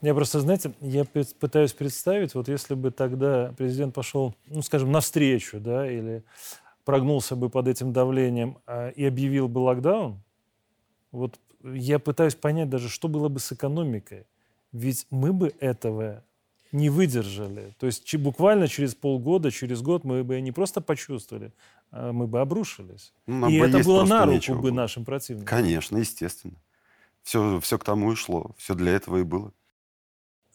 Я 0.00 0.14
просто, 0.14 0.40
знаете, 0.40 0.72
я 0.80 1.02
пы- 1.02 1.34
пытаюсь 1.38 1.72
представить, 1.72 2.34
вот 2.34 2.48
если 2.48 2.74
бы 2.74 2.90
тогда 2.90 3.52
президент 3.56 3.94
пошел, 3.94 4.34
ну, 4.46 4.62
скажем, 4.62 4.92
навстречу, 4.92 5.60
да, 5.60 5.90
или 5.90 6.22
прогнулся 6.84 7.36
бы 7.36 7.50
под 7.50 7.68
этим 7.68 7.92
давлением 7.92 8.58
а, 8.66 8.90
и 8.90 9.04
объявил 9.04 9.48
бы 9.48 9.58
локдаун, 9.58 10.22
вот 11.10 11.38
я 11.62 11.98
пытаюсь 11.98 12.34
понять 12.34 12.70
даже, 12.70 12.88
что 12.88 13.08
было 13.08 13.28
бы 13.28 13.40
с 13.40 13.52
экономикой. 13.52 14.26
Ведь 14.72 15.06
мы 15.10 15.32
бы 15.32 15.52
этого 15.60 16.22
не 16.72 16.90
выдержали. 16.90 17.74
То 17.78 17.86
есть 17.86 18.14
буквально 18.16 18.68
через 18.68 18.94
полгода, 18.94 19.50
через 19.50 19.80
год 19.82 20.04
мы 20.04 20.22
бы 20.22 20.40
не 20.40 20.52
просто 20.52 20.80
почувствовали, 20.80 21.52
а 21.90 22.12
мы 22.12 22.26
бы 22.26 22.40
обрушились. 22.40 23.12
Ну, 23.26 23.40
нам 23.40 23.52
и 23.52 23.58
бы 23.58 23.66
это 23.66 23.82
было 23.84 24.04
на 24.04 24.24
руку 24.24 24.34
нечего 24.34 24.60
бы 24.60 24.72
нашим 24.72 25.04
противникам. 25.04 25.46
Конечно, 25.46 25.98
естественно. 25.98 26.56
Все, 27.22 27.60
все 27.60 27.78
к 27.78 27.84
тому 27.84 28.12
и 28.12 28.14
шло. 28.14 28.54
Все 28.58 28.74
для 28.74 28.92
этого 28.92 29.18
и 29.18 29.22
было. 29.22 29.52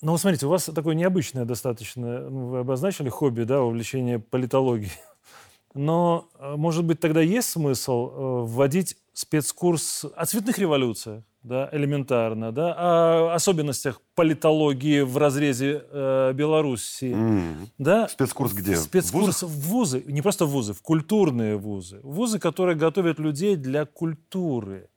Ну, 0.03 0.17
смотрите, 0.17 0.47
у 0.47 0.49
вас 0.49 0.65
такое 0.65 0.95
необычное 0.95 1.45
достаточно, 1.45 2.29
ну, 2.29 2.47
вы 2.47 2.59
обозначили 2.59 3.07
хобби, 3.07 3.43
да, 3.43 3.61
увлечение 3.61 4.19
политологией. 4.19 4.91
Но, 5.73 6.27
э, 6.37 6.55
может 6.57 6.83
быть, 6.83 6.99
тогда 6.99 7.21
есть 7.21 7.49
смысл 7.49 8.09
э, 8.11 8.45
вводить 8.45 8.97
спецкурс 9.13 10.05
о 10.13 10.25
цветных 10.25 10.59
революциях, 10.59 11.23
да, 11.41 11.69
элементарно, 11.71 12.51
да, 12.51 12.75
о 12.77 13.33
особенностях 13.33 14.01
политологии 14.13 15.01
в 15.01 15.17
разрезе 15.17 15.85
э, 15.89 16.33
Белоруссии, 16.33 17.13
М. 17.13 17.69
да? 17.77 18.09
Спецкурс 18.09 18.51
где? 18.51 18.75
В 18.75 18.79
Спецкурс 18.79 19.43
в 19.43 19.69
вузы, 19.69 20.03
не 20.05 20.21
просто 20.21 20.45
в 20.45 20.49
вузы, 20.49 20.73
в 20.73 20.81
культурные 20.81 21.55
вузы. 21.55 22.01
Вузы, 22.03 22.39
которые 22.39 22.75
готовят 22.75 23.19
людей 23.19 23.55
для 23.55 23.85
культуры. 23.85 24.89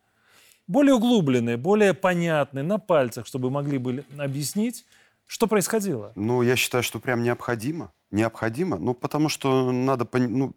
Более 0.66 0.94
углубленные, 0.94 1.56
более 1.56 1.94
понятные, 1.94 2.62
на 2.64 2.78
пальцах, 2.78 3.26
чтобы 3.26 3.50
могли 3.50 3.78
бы 3.78 4.04
объяснить, 4.18 4.84
что 5.26 5.46
происходило. 5.46 6.12
Ну, 6.16 6.42
я 6.42 6.56
считаю, 6.56 6.82
что 6.82 6.98
прям 6.98 7.22
необходимо. 7.22 7.92
Необходимо. 8.10 8.78
Ну, 8.78 8.94
потому 8.94 9.28
что 9.28 9.70
надо... 9.72 10.08
Ну, 10.12 10.54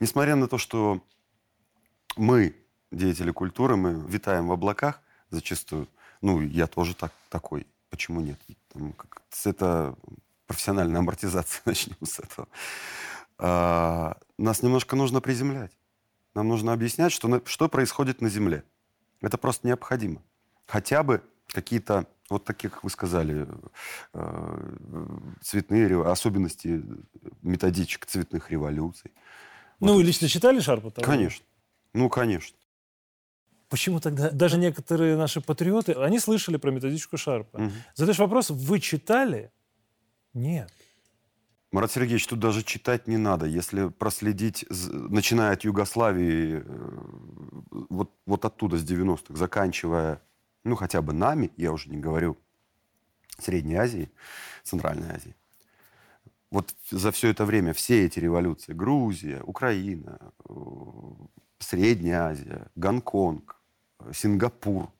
несмотря 0.00 0.36
на 0.36 0.48
то, 0.48 0.58
что 0.58 1.02
мы, 2.16 2.54
деятели 2.90 3.30
культуры, 3.30 3.76
мы 3.76 3.94
витаем 4.08 4.48
в 4.48 4.52
облаках 4.52 5.00
зачастую. 5.30 5.88
Ну, 6.22 6.40
я 6.40 6.66
тоже 6.66 6.94
так, 6.94 7.12
такой. 7.28 7.66
Почему 7.90 8.20
нет? 8.20 8.38
Там 8.72 8.92
как- 8.92 9.22
это 9.44 9.94
профессиональная 10.46 11.00
амортизация. 11.00 11.62
Начнем 11.66 11.96
с 12.02 12.18
этого. 12.18 12.48
А, 13.38 14.16
нас 14.38 14.62
немножко 14.62 14.96
нужно 14.96 15.20
приземлять. 15.20 15.72
Нам 16.34 16.48
нужно 16.48 16.72
объяснять, 16.72 17.12
что, 17.12 17.42
что 17.44 17.68
происходит 17.68 18.20
на 18.20 18.28
Земле. 18.28 18.64
Это 19.26 19.38
просто 19.38 19.66
необходимо. 19.66 20.22
Хотя 20.66 21.02
бы 21.02 21.20
какие-то, 21.48 22.06
вот 22.30 22.44
такие, 22.44 22.70
как 22.70 22.84
вы 22.84 22.90
сказали, 22.90 23.48
э, 24.12 25.06
цветные 25.42 26.08
особенности 26.08 26.80
методичек 27.42 28.06
цветных 28.06 28.52
революций. 28.52 29.10
Ну, 29.80 29.88
Вот 29.88 29.96
вы 29.96 30.04
лично 30.04 30.28
читали 30.28 30.60
Шарпа? 30.60 30.92
Конечно. 30.92 31.44
Ну, 31.92 32.08
конечно. 32.08 32.56
Почему 33.68 33.98
тогда 33.98 34.30
даже 34.30 34.58
некоторые 34.58 35.16
наши 35.16 35.40
патриоты, 35.40 35.94
они 35.94 36.20
слышали 36.20 36.56
про 36.56 36.70
методичку 36.70 37.16
Шарпа. 37.16 37.58
Мгм. 37.58 37.72
Задаешь 37.96 38.20
вопрос, 38.20 38.50
вы 38.50 38.78
читали? 38.78 39.50
Нет. 40.34 40.72
Марат 41.72 41.90
Сергеевич, 41.90 42.26
тут 42.26 42.38
даже 42.38 42.62
читать 42.62 43.08
не 43.08 43.16
надо. 43.16 43.46
Если 43.46 43.88
проследить, 43.88 44.64
начиная 44.70 45.52
от 45.52 45.64
Югославии, 45.64 46.62
э, 46.64 47.86
вот, 47.90 48.12
вот 48.24 48.44
оттуда, 48.44 48.78
с 48.78 48.84
90-х, 48.84 49.36
заканчивая, 49.36 50.22
ну, 50.64 50.76
хотя 50.76 51.02
бы 51.02 51.12
нами, 51.12 51.50
я 51.56 51.72
уже 51.72 51.90
не 51.90 51.98
говорю, 51.98 52.36
Средней 53.38 53.74
Азии, 53.74 54.10
Центральной 54.62 55.10
Азии. 55.10 55.34
Вот 56.50 56.74
за 56.90 57.10
все 57.10 57.28
это 57.28 57.44
время 57.44 57.72
все 57.72 58.06
эти 58.06 58.20
революции, 58.20 58.72
Грузия, 58.72 59.42
Украина, 59.42 60.18
э, 60.48 60.52
Средняя 61.58 62.28
Азия, 62.28 62.68
Гонконг, 62.76 63.56
э, 63.98 64.12
Сингапур, 64.14 64.90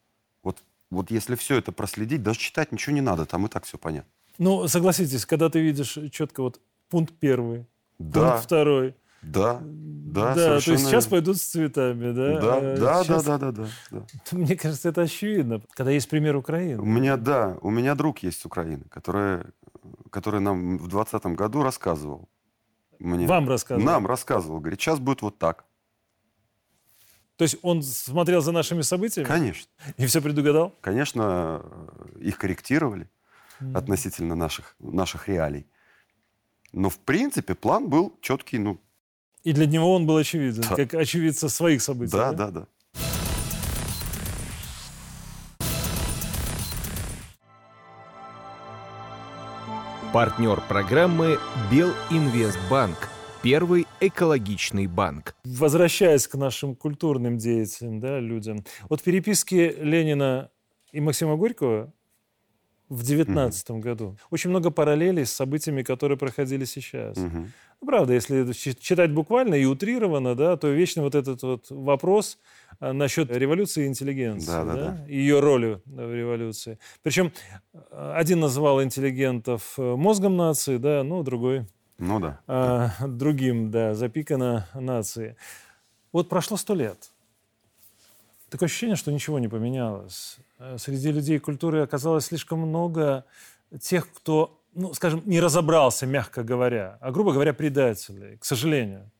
вот, 0.43 0.63
вот 0.91 1.11
если 1.11 1.37
все 1.37 1.57
это 1.57 1.71
проследить, 1.71 2.23
даже 2.23 2.41
читать 2.41 2.73
ничего 2.73 2.95
не 2.95 3.01
надо, 3.01 3.25
там 3.25 3.47
и 3.47 3.49
так 3.49 3.65
все 3.65 3.79
понятно. 3.79 4.11
Ну, 4.39 4.69
согласитесь, 4.69 5.25
когда 5.27 5.49
ты 5.49 5.61
видишь 5.61 5.99
четко 6.13 6.43
вот 6.43 6.61
пункт 6.91 7.15
первый, 7.19 7.67
Да, 7.99 8.33
пункт 8.33 8.45
второй. 8.45 8.95
да, 9.23 9.61
да, 9.63 10.35
то 10.35 10.41
есть 10.41 10.65
совершенно 10.65 10.79
сейчас 10.91 11.07
пойдут 11.07 11.37
с 11.39 11.43
цветами, 11.43 12.13
да? 12.13 12.41
Да, 12.41 12.57
А 12.57 12.77
да, 12.77 13.05
сейчас- 13.05 13.25
да, 13.25 13.39
да, 13.39 13.53
да, 13.53 13.63
да, 13.63 13.69
да. 13.91 14.07
Мне 14.37 14.57
кажется, 14.57 14.89
это 14.89 15.03
очевидно, 15.03 15.61
когда 15.75 15.91
есть 15.91 16.09
пример 16.09 16.37
Украины. 16.37 16.81
У 16.83 16.87
меня, 16.87 17.17
да, 17.17 17.57
у 17.63 17.71
меня 17.71 17.95
друг 17.95 18.19
есть 18.21 18.41
с 18.41 18.45
Украины, 18.45 18.85
который, 18.91 19.45
который 20.11 20.41
нам 20.41 20.79
в 20.79 20.89
двадцатом 20.89 21.35
году 21.35 21.63
рассказывал. 21.63 22.29
Мне. 22.99 23.27
Вам 23.27 23.49
рассказывал. 23.49 23.85
Нам 23.85 24.07
рассказывал. 24.07 24.61
Говорит, 24.61 24.81
сейчас 24.81 24.99
будет 24.99 25.21
вот 25.23 25.39
так. 25.39 25.65
То 27.37 27.43
есть 27.43 27.59
он 27.61 27.83
смотрел 27.83 28.41
за 28.41 28.53
нашими 28.53 28.81
событиями 28.81 29.27
Конечно. 29.29 29.71
и 29.99 30.07
все 30.07 30.23
предугадал? 30.23 30.75
Конечно, 30.81 31.61
э, 31.63 32.21
их 32.21 32.39
корректировали 32.39 33.11
относительно 33.75 34.35
наших, 34.35 34.75
наших 34.79 35.29
реалий. 35.29 35.67
Но, 36.73 36.91
в 36.91 36.99
принципе, 36.99 37.55
план 37.55 37.89
был 37.89 38.19
четкий. 38.21 38.59
Ну, 38.59 38.81
И 39.45 39.53
для 39.53 39.67
него 39.67 39.95
он 39.95 40.07
был 40.07 40.17
очевиден, 40.17 40.63
Да. 40.69 40.77
как 40.77 40.95
очевидца 40.95 41.49
своих 41.49 41.81
событий. 41.83 42.13
да, 42.13 42.33
да, 42.33 42.51
да. 42.51 42.67
Партнер 50.13 50.61
программы 50.69 51.39
Белинвестбанк. 51.71 52.97
Первый 53.43 53.87
экологичный 54.01 54.87
банк. 54.87 55.35
Возвращаясь 55.45 56.27
к 56.27 56.35
нашим 56.37 56.75
культурным 56.75 57.39
деятелям, 57.39 58.01
да, 58.01 58.19
людям. 58.19 58.65
Вот 58.89 59.01
в 59.01 59.05
переписке 59.05 59.71
Ленина 59.73 60.51
и 60.91 61.01
Максима 61.01 61.37
Горького 61.37 61.93
в 62.89 63.03
19 63.03 63.71
году 63.73 64.17
очень 64.31 64.51
много 64.51 64.71
параллелей 64.71 65.27
с 65.27 65.33
событиями, 65.33 65.83
которые 65.83 66.19
проходили 66.19 66.65
сейчас. 66.65 67.17
Ну, 67.17 67.87
правда, 67.87 68.15
если 68.15 68.53
читать 68.53 69.13
буквально 69.13 69.55
и 69.55 69.67
утрированно, 69.67 70.35
да, 70.35 70.57
то 70.57 70.69
вечно 70.69 71.03
вот 71.03 71.15
этот 71.15 71.43
вот 71.43 71.67
вопрос 71.69 72.39
а, 72.81 72.95
насчет 72.95 73.31
революции 73.31 73.87
интеллигенции, 73.87 74.47
Да, 74.47 74.65
да, 74.65 74.75
да, 74.75 75.05
ее 75.07 75.41
роли 75.41 75.83
в 75.85 76.15
революции. 76.15 76.79
Причем 77.03 77.33
э, 77.75 78.13
один 78.17 78.41
называл 78.41 78.83
интеллигентов 78.83 79.75
э, 79.79 79.95
мозгом 79.95 80.39
нации, 80.39 80.79
да, 80.79 81.03
ну, 81.05 81.23
другой 81.23 81.67
Ну 81.99 82.19
да. 82.19 82.41
а, 82.47 82.91
другим, 83.07 83.71
да, 83.71 83.95
запикано 83.95 84.67
нации. 84.75 85.37
Вот 86.13 86.31
прошло 86.31 86.57
сто 86.57 86.75
лет. 86.75 87.11
Такое 88.49 88.69
ощущение, 88.69 88.97
что 88.97 89.13
ничего 89.13 89.39
не 89.39 89.49
поменялось. 89.49 90.39
Э, 90.59 90.77
Среди 90.79 91.13
людей 91.13 91.39
культуры 91.39 91.83
оказалось 91.83 92.27
слишком 92.27 92.61
много 92.61 93.25
тех, 93.81 94.11
кто, 94.13 94.63
ну, 94.75 94.95
скажем, 94.95 95.23
не 95.27 95.41
разобрался, 95.41 96.07
мягко 96.07 96.43
говоря, 96.43 96.99
а, 97.01 97.11
грубо 97.11 97.33
говоря, 97.33 97.53
предателей, 97.53 98.37
к 98.39 98.45
сожалению. 98.45 99.11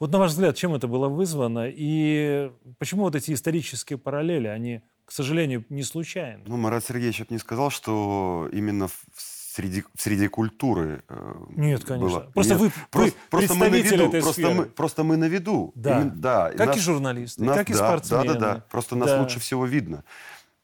Вот 0.00 0.10
на 0.10 0.18
ваш 0.18 0.32
взгляд, 0.32 0.56
чем 0.56 0.74
это 0.74 0.88
было 0.88 1.08
вызвано 1.08 1.66
и 1.68 2.50
почему 2.78 3.02
вот 3.02 3.14
эти 3.14 3.32
исторические 3.32 3.96
параллели, 3.98 4.48
они, 4.48 4.82
к 5.04 5.12
сожалению, 5.12 5.64
не 5.68 5.82
случайны? 5.84 6.42
Ну, 6.46 6.56
Марат 6.56 6.84
Сергеевич, 6.84 7.20
я 7.20 7.24
бы 7.24 7.34
не 7.34 7.38
сказал, 7.38 7.70
что 7.70 8.48
именно 8.52 8.88
в 8.88 9.04
среди, 9.16 9.84
среди 9.96 10.28
культуры 10.28 11.02
э, 11.08 11.34
Нет, 11.50 11.84
конечно. 11.84 12.08
было. 12.20 12.30
Просто 12.34 12.54
Нет, 12.54 12.60
вы- 12.62 12.72
вы 13.04 13.12
просто 13.30 13.54
мы 13.54 13.68
на 13.70 13.76
виду, 13.76 14.04
этой 14.08 14.20
просто 14.20 14.32
сферы. 14.42 14.54
мы, 14.54 14.64
просто 14.66 15.04
мы 15.04 15.16
на 15.16 15.24
виду. 15.24 15.72
Да. 15.74 16.00
Именно- 16.00 16.10
да. 16.16 16.50
Как 16.50 16.66
нас- 16.68 16.76
и 16.76 16.80
журналисты, 16.80 17.44
нас- 17.44 17.56
как 17.56 17.70
и 17.70 17.72
да, 17.72 17.78
спортсмены. 17.78 18.24
Да, 18.26 18.34
да, 18.34 18.54
да. 18.54 18.64
Просто 18.70 18.94
нас 18.96 19.08
Да. 19.10 19.20
лучше 19.22 19.40
всего 19.40 19.64
видно. 19.66 20.04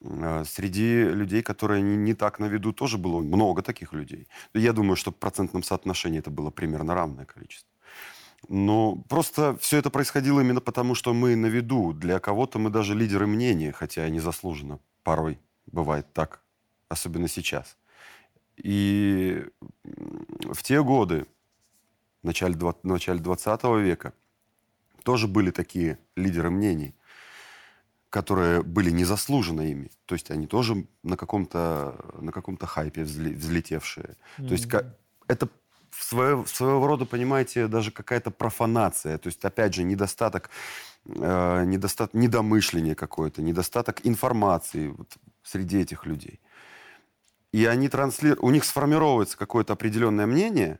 Э, 0.05 0.43
Среди 0.45 1.03
людей, 1.03 1.41
которые 1.41 1.81
не, 1.81 1.95
не 1.95 2.13
так 2.13 2.39
на 2.39 2.45
виду, 2.45 2.73
тоже 2.73 2.97
было 2.97 3.19
много 3.21 3.61
таких 3.61 3.93
людей. 3.93 4.27
Я 4.53 4.73
думаю, 4.73 4.95
что 4.95 5.11
в 5.11 5.15
процентном 5.15 5.63
соотношении 5.63 6.19
это 6.19 6.29
было 6.29 6.51
примерно 6.51 6.93
равное 6.95 7.25
количество. 7.25 7.69
Но 8.47 8.97
просто 9.09 9.55
все 9.57 9.77
это 9.77 9.89
происходило 9.89 10.39
именно 10.41 10.61
потому, 10.61 10.95
что 10.95 11.13
мы 11.13 11.35
на 11.35 11.47
виду. 11.47 11.93
Для 11.93 12.19
кого-то 12.19 12.59
мы 12.59 12.69
даже 12.69 12.93
лидеры 12.93 13.25
мнения, 13.27 13.71
хотя 13.71 14.07
и 14.07 14.11
незаслуженно. 14.11 14.79
Порой 15.03 15.39
бывает 15.65 16.13
так, 16.13 16.41
особенно 16.89 17.27
сейчас. 17.27 17.77
И 18.57 19.45
в 19.83 20.61
те 20.63 20.83
годы, 20.83 21.25
в 22.21 22.27
начале, 22.27 22.55
в 22.55 22.75
начале 22.83 23.19
20 23.19 23.63
века, 23.81 24.13
тоже 25.03 25.27
были 25.27 25.51
такие 25.51 25.97
лидеры 26.15 26.49
мнений, 26.49 26.95
которые 28.15 28.61
были 28.61 28.91
незаслуженно 28.91 29.61
ими. 29.71 29.89
То 30.05 30.15
есть 30.15 30.31
они 30.31 30.47
тоже 30.47 30.85
на 31.03 31.17
каком-то, 31.17 31.95
на 32.21 32.31
каком-то 32.31 32.65
хайпе 32.65 33.01
взле- 33.01 33.35
взлетевшие. 33.35 34.15
То 34.37 34.53
есть 34.53 34.67
это 35.27 35.49
в 35.89 36.01
свое- 36.01 36.45
своего 36.47 36.87
рода, 36.87 37.05
понимаете, 37.05 37.67
даже 37.67 37.91
какая-то 37.91 38.31
профанация. 38.31 39.17
То 39.17 39.27
есть, 39.27 39.43
опять 39.43 39.73
же, 39.73 39.83
недостаток, 39.83 40.49
э, 41.05 41.65
недостат, 41.65 42.13
недомышление 42.13 42.95
какое-то, 42.95 43.41
недостаток 43.41 43.99
информации 44.07 44.87
вот 44.97 45.17
среди 45.43 45.81
этих 45.81 46.05
людей. 46.05 46.39
И 47.51 47.65
они 47.65 47.89
транслируют, 47.89 48.39
у 48.43 48.49
них 48.49 48.63
сформировывается 48.63 49.37
какое-то 49.37 49.73
определенное 49.73 50.25
мнение, 50.25 50.79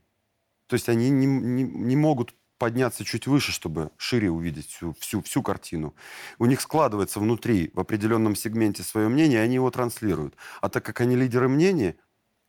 то 0.67 0.75
есть 0.75 0.87
они 0.89 1.09
не, 1.09 1.25
не- 1.25 1.63
не 1.63 1.95
могут 1.97 2.33
подняться 2.57 3.03
чуть 3.03 3.27
выше, 3.27 3.51
чтобы 3.51 3.91
шире 3.97 4.29
увидеть 4.29 4.67
всю, 4.67 4.93
всю, 4.99 5.21
всю 5.21 5.41
картину. 5.41 5.95
У 6.39 6.45
них 6.45 6.61
складывается 6.61 7.19
внутри, 7.19 7.71
в 7.73 7.79
определенном 7.79 8.35
сегменте 8.35 8.83
свое 8.83 9.07
мнение, 9.09 9.39
и 9.39 9.43
они 9.43 9.55
его 9.55 9.69
транслируют. 9.71 10.35
А 10.61 10.69
так 10.69 10.85
как 10.85 11.01
они 11.01 11.15
лидеры 11.15 11.47
мнения, 11.49 11.95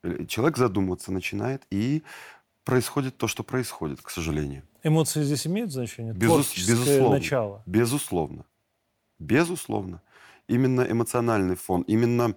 э, 0.03 0.27
человек 0.27 0.57
задумываться 0.59 1.13
начинает, 1.13 1.67
и 1.71 2.03
происходит 2.65 3.17
то, 3.17 3.29
что 3.29 3.43
происходит, 3.43 4.01
к 4.03 4.11
сожалению. 4.11 4.63
Эмоции 4.83 5.23
здесь 5.23 5.47
имеют 5.47 5.73
значение? 5.73 6.13
Безус- 6.13 6.55
безусловно. 6.57 7.19
начало. 7.19 7.63
Безусловно. 7.67 8.45
Безусловно. 9.19 10.03
Именно 10.49 10.83
эмоциональный 10.83 11.57
фон, 11.57 11.83
именно, 11.83 12.37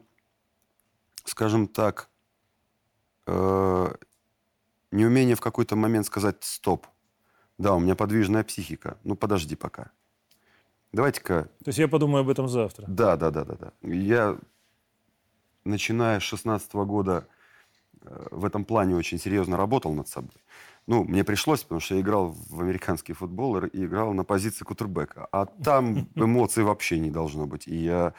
скажем 1.26 1.68
так, 1.68 2.10
э, 3.28 3.96
неумение 4.92 5.36
в 5.36 5.42
какой-то 5.42 5.76
момент 5.76 6.08
сказать 6.08 6.38
«стоп». 6.44 6.88
Да, 7.60 7.76
у 7.76 7.80
меня 7.80 7.94
подвижная 7.96 8.44
психика. 8.44 8.98
Ну, 9.04 9.16
подожди 9.16 9.56
пока. 9.56 9.92
Давайте-ка 10.94 11.44
То 11.64 11.68
есть 11.68 11.78
я 11.78 11.88
подумаю 11.88 12.22
об 12.22 12.30
этом 12.30 12.48
завтра. 12.48 12.86
да, 12.88 13.18
да, 13.18 13.30
да, 13.32 13.44
да, 13.44 13.56
да. 13.56 13.74
Я, 13.84 14.40
начиная 15.66 16.20
с 16.20 16.24
16 16.24 16.74
года, 16.74 17.28
э, 18.02 18.28
в 18.32 18.46
этом 18.46 18.64
плане 18.64 18.96
очень 18.96 19.20
серьезно 19.20 19.58
работал 19.58 19.94
над 19.94 20.08
собой. 20.08 20.42
Ну, 20.88 21.04
мне 21.04 21.24
пришлось, 21.26 21.62
потому 21.64 21.82
что 21.82 21.96
я 21.96 22.02
играл 22.02 22.30
в 22.32 22.62
американский 22.62 23.14
футбол 23.14 23.58
и 23.58 23.86
играл 23.86 24.14
на 24.14 24.24
позиции 24.24 24.64
кутербека. 24.64 25.28
А 25.32 25.46
там 25.46 26.10
эмоций 26.16 26.64
вообще 26.64 26.98
не 26.98 27.12
должно 27.12 27.46
быть. 27.46 27.68
И 27.68 27.76
я... 27.76 28.14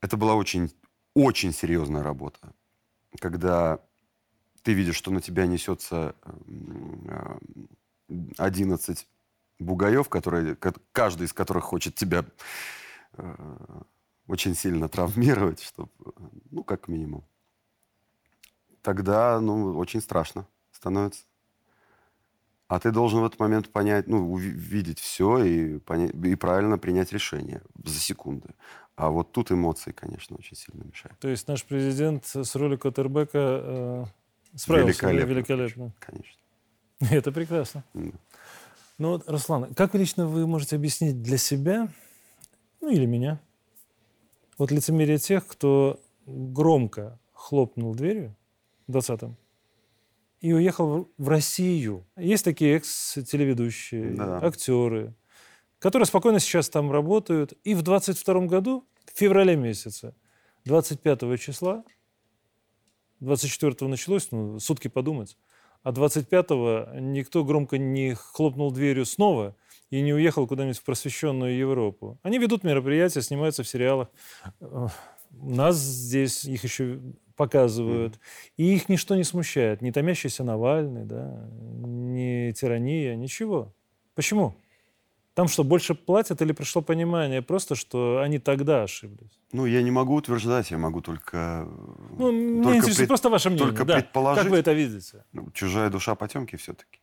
Это 0.00 0.16
была 0.16 0.34
очень, 0.34 0.70
очень 1.14 1.52
серьезная 1.52 2.02
работа. 2.02 2.52
Когда 3.20 3.78
ты 4.62 4.72
видишь, 4.72 4.96
что 4.96 5.12
на 5.12 5.20
тебя 5.20 5.46
несется 5.46 6.16
м, 6.24 7.06
э, 7.08 7.38
11 8.38 9.06
бугаев, 9.58 10.08
которые, 10.08 10.54
ко- 10.56 10.74
каждый 10.92 11.24
из 11.26 11.32
которых 11.32 11.64
хочет 11.64 11.94
тебя 11.94 12.24
э, 13.14 13.34
очень 14.26 14.54
сильно 14.54 14.88
травмировать, 14.88 15.62
чтобы, 15.62 15.90
ну, 16.50 16.62
как 16.64 16.88
минимум. 16.88 17.24
Тогда, 18.82 19.40
ну, 19.40 19.76
очень 19.76 20.00
страшно 20.00 20.46
становится. 20.70 21.24
А 22.68 22.80
ты 22.80 22.90
должен 22.90 23.20
в 23.20 23.24
этот 23.24 23.38
момент 23.38 23.70
понять, 23.70 24.08
ну, 24.08 24.34
уви- 24.36 24.50
видеть 24.50 24.98
все 24.98 25.38
и, 25.44 25.78
понять, 25.78 26.12
и 26.14 26.34
правильно 26.34 26.78
принять 26.78 27.12
решение 27.12 27.62
за 27.84 27.98
секунды. 27.98 28.48
А 28.96 29.10
вот 29.10 29.30
тут 29.32 29.52
эмоции, 29.52 29.92
конечно, 29.92 30.36
очень 30.36 30.56
сильно 30.56 30.82
мешают. 30.82 31.18
То 31.20 31.28
есть 31.28 31.46
наш 31.48 31.64
президент 31.64 32.24
с 32.24 32.54
роли 32.56 32.76
Коттербека 32.76 33.38
э, 33.38 34.04
справился 34.56 35.06
Великолепно. 35.06 35.32
великолепно. 35.32 35.92
Конечно. 36.00 36.40
Это 37.10 37.32
прекрасно. 37.32 37.84
М. 37.94 38.18
Ну 38.98 39.10
вот, 39.10 39.28
Руслан, 39.28 39.74
как 39.74 39.94
лично 39.94 40.26
вы 40.26 40.46
можете 40.46 40.76
объяснить 40.76 41.22
для 41.22 41.36
себя, 41.36 41.88
ну 42.80 42.90
или 42.90 43.04
меня, 43.04 43.40
вот 44.56 44.70
лицемерие 44.70 45.18
тех, 45.18 45.46
кто 45.46 46.00
громко 46.26 47.18
хлопнул 47.34 47.94
дверью 47.94 48.34
в 48.86 48.92
20-м 48.96 49.36
и 50.40 50.52
уехал 50.52 51.10
в 51.18 51.28
Россию. 51.28 52.06
Есть 52.16 52.44
такие 52.44 52.76
экс-телеведущие, 52.76 54.14
Да. 54.14 54.38
актеры, 54.42 55.14
которые 55.78 56.06
спокойно 56.06 56.40
сейчас 56.40 56.70
там 56.70 56.90
работают. 56.90 57.52
И 57.64 57.74
в 57.74 57.82
22 57.82 58.46
году, 58.46 58.86
в 59.12 59.18
феврале 59.18 59.56
месяце, 59.56 60.14
25 60.64 61.36
числа, 61.38 61.84
24 63.20 63.88
началось, 63.88 64.28
ну, 64.30 64.58
сутки 64.58 64.88
подумать, 64.88 65.36
а 65.86 65.92
25-го 65.92 66.98
никто 66.98 67.44
громко 67.44 67.78
не 67.78 68.14
хлопнул 68.14 68.72
дверью 68.72 69.06
снова 69.06 69.54
и 69.88 70.00
не 70.02 70.12
уехал 70.12 70.48
куда-нибудь 70.48 70.78
в 70.78 70.82
просвещенную 70.82 71.56
Европу. 71.56 72.18
Они 72.24 72.40
ведут 72.40 72.64
мероприятия, 72.64 73.22
снимаются 73.22 73.62
в 73.62 73.68
сериалах. 73.68 74.08
Э, 74.60 74.88
нас 75.30 75.76
здесь 75.76 76.44
их 76.44 76.64
еще 76.64 76.98
показывают. 77.36 78.18
И 78.56 78.74
их 78.74 78.88
ничто 78.88 79.14
не 79.14 79.22
смущает. 79.22 79.80
Не 79.80 79.92
томящийся 79.92 80.42
Навальный, 80.42 81.04
да, 81.04 81.48
не 81.52 82.52
тирания, 82.52 83.14
ничего. 83.14 83.72
Почему? 84.16 84.56
Там 85.36 85.48
что, 85.48 85.64
больше 85.64 85.94
платят 85.94 86.40
или 86.40 86.52
пришло 86.52 86.80
понимание 86.80 87.42
просто, 87.42 87.74
что 87.74 88.22
они 88.22 88.38
тогда 88.38 88.84
ошиблись? 88.84 89.38
Ну, 89.52 89.66
я 89.66 89.82
не 89.82 89.90
могу 89.90 90.14
утверждать, 90.14 90.70
я 90.70 90.78
могу 90.78 91.02
только... 91.02 91.68
Ну, 92.16 92.32
меня 92.32 92.62
только 92.62 92.78
интересует 92.78 92.96
пред- 92.96 93.08
просто 93.08 93.28
ваше 93.28 93.50
мнение. 93.50 93.68
только 93.68 93.84
да. 93.84 93.96
предположить. 93.96 94.44
Как 94.44 94.50
вы 94.50 94.56
это 94.56 94.72
видите? 94.72 95.26
ну, 95.34 95.50
чужая 95.50 95.90
душа 95.90 96.14
потемки 96.14 96.56
все-таки. 96.56 97.00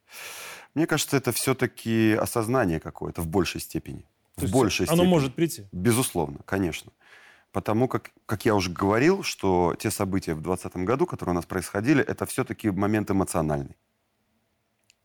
Мне 0.73 0.87
кажется, 0.87 1.15
это 1.15 1.31
все-таки 1.31 2.17
осознание 2.19 2.79
какое-то 2.79 3.21
в 3.21 3.27
большей 3.27 3.61
степени. 3.61 4.01
То 4.33 4.39
в 4.39 4.41
есть 4.41 4.53
большей 4.53 4.87
Оно 4.87 4.95
степени. 4.95 5.09
может 5.11 5.35
прийти. 5.35 5.67
Безусловно, 5.71 6.39
конечно. 6.45 6.91
Потому 7.51 7.87
как, 7.87 8.09
как 8.25 8.45
я 8.45 8.55
уже 8.55 8.71
говорил, 8.71 9.21
что 9.21 9.75
те 9.77 9.91
события 9.91 10.33
в 10.33 10.41
2020 10.41 10.87
году, 10.87 11.05
которые 11.05 11.33
у 11.33 11.35
нас 11.35 11.45
происходили, 11.45 12.03
это 12.03 12.25
все-таки 12.25 12.71
момент 12.71 13.11
эмоциональный. 13.11 13.77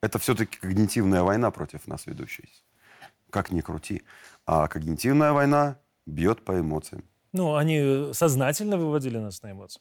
Это 0.01 0.19
все-таки 0.19 0.57
когнитивная 0.57 1.23
война 1.23 1.51
против 1.51 1.87
нас 1.87 2.07
ведущаяся. 2.07 2.63
Как 3.31 3.51
ни 3.51 3.61
крути. 3.61 4.03
А 4.47 4.69
когнитивная 4.69 5.33
война 5.33 5.79
бьет 6.07 6.45
по 6.45 6.59
эмоциям. 6.59 7.05
Ну, 7.33 7.55
они 7.55 8.13
сознательно 8.13 8.79
выводили 8.79 9.19
нас 9.19 9.43
на 9.43 9.53
эмоции. 9.53 9.81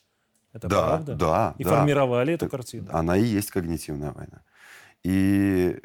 Это 0.54 0.68
да, 0.68 0.88
правда? 0.88 1.16
да, 1.16 1.56
И 1.58 1.64
да. 1.64 1.70
формировали 1.70 2.34
эту 2.34 2.50
картину. 2.50 2.90
Она 2.92 3.18
и 3.18 3.24
есть 3.24 3.52
когнитивная 3.52 4.12
война. 4.12 4.42
И 5.04 5.80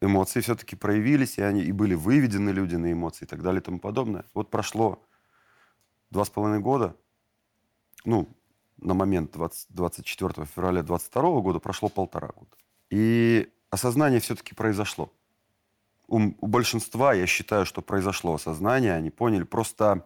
эмоции 0.00 0.40
все-таки 0.40 0.76
проявились, 0.76 1.38
и 1.38 1.42
они 1.42 1.62
и 1.62 1.72
были 1.72 1.94
выведены 1.94 2.50
люди 2.50 2.76
на 2.76 2.92
эмоции 2.92 3.24
и 3.24 3.28
так 3.28 3.42
далее 3.42 3.60
и 3.60 3.64
тому 3.64 3.78
подобное. 3.78 4.24
Вот 4.34 4.50
прошло 4.50 5.02
два 6.10 6.24
с 6.24 6.30
половиной 6.30 6.60
года, 6.60 6.96
ну, 8.04 8.28
на 8.78 8.94
момент 8.94 9.32
20 9.32 9.66
24 9.70 10.46
февраля 10.46 10.82
22 10.82 11.40
года 11.40 11.58
прошло 11.58 11.88
полтора 11.88 12.28
года. 12.28 12.56
И 12.90 13.50
осознание 13.70 14.20
все-таки 14.20 14.54
произошло. 14.54 15.12
У, 16.08 16.16
у 16.16 16.46
большинства, 16.46 17.12
я 17.12 17.26
считаю, 17.26 17.66
что 17.66 17.82
произошло 17.82 18.34
осознание, 18.34 18.94
они 18.94 19.10
поняли. 19.10 19.44
Просто 19.44 20.04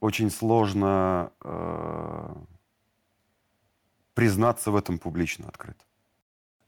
очень 0.00 0.30
сложно 0.30 1.32
э, 1.42 2.34
признаться 4.14 4.70
в 4.70 4.76
этом 4.76 4.98
публично, 4.98 5.48
открыто. 5.48 5.84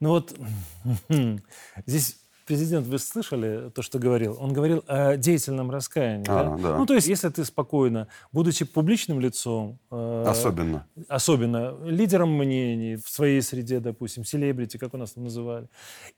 Ну 0.00 0.10
вот 0.10 0.36
здесь 1.86 2.21
президент, 2.44 2.86
вы 2.86 2.98
слышали 2.98 3.70
то, 3.70 3.82
что 3.82 3.98
говорил? 3.98 4.36
Он 4.40 4.52
говорил 4.52 4.84
о 4.86 5.16
деятельном 5.16 5.70
раскаянии. 5.70 6.26
А, 6.28 6.56
да? 6.56 6.62
да. 6.62 6.78
Ну, 6.78 6.86
то 6.86 6.94
есть, 6.94 7.08
если 7.08 7.28
ты 7.28 7.44
спокойно, 7.44 8.08
будучи 8.32 8.64
публичным 8.64 9.20
лицом, 9.20 9.78
э, 9.90 10.24
Особенно. 10.26 10.86
особенно 11.08 11.74
лидером 11.84 12.36
мнений 12.36 12.96
в 12.96 13.08
своей 13.08 13.42
среде, 13.42 13.80
допустим, 13.80 14.24
селебрити, 14.24 14.76
как 14.76 14.94
у 14.94 14.96
нас 14.96 15.12
там 15.12 15.24
называли. 15.24 15.68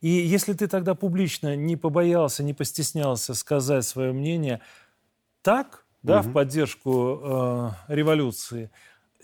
И 0.01 0.09
если 0.09 0.53
ты 0.53 0.67
тогда 0.67 0.95
публично 0.95 1.57
не 1.57 1.77
побоялся, 1.77 2.43
не 2.43 2.55
постеснялся 2.55 3.35
сказать 3.35 3.85
свое 3.85 4.13
мнение 4.13 4.61
так, 5.43 5.85
да, 6.03 6.21
в 6.21 6.33
поддержку 6.33 7.21
э, 7.23 7.71
революции, 7.89 8.71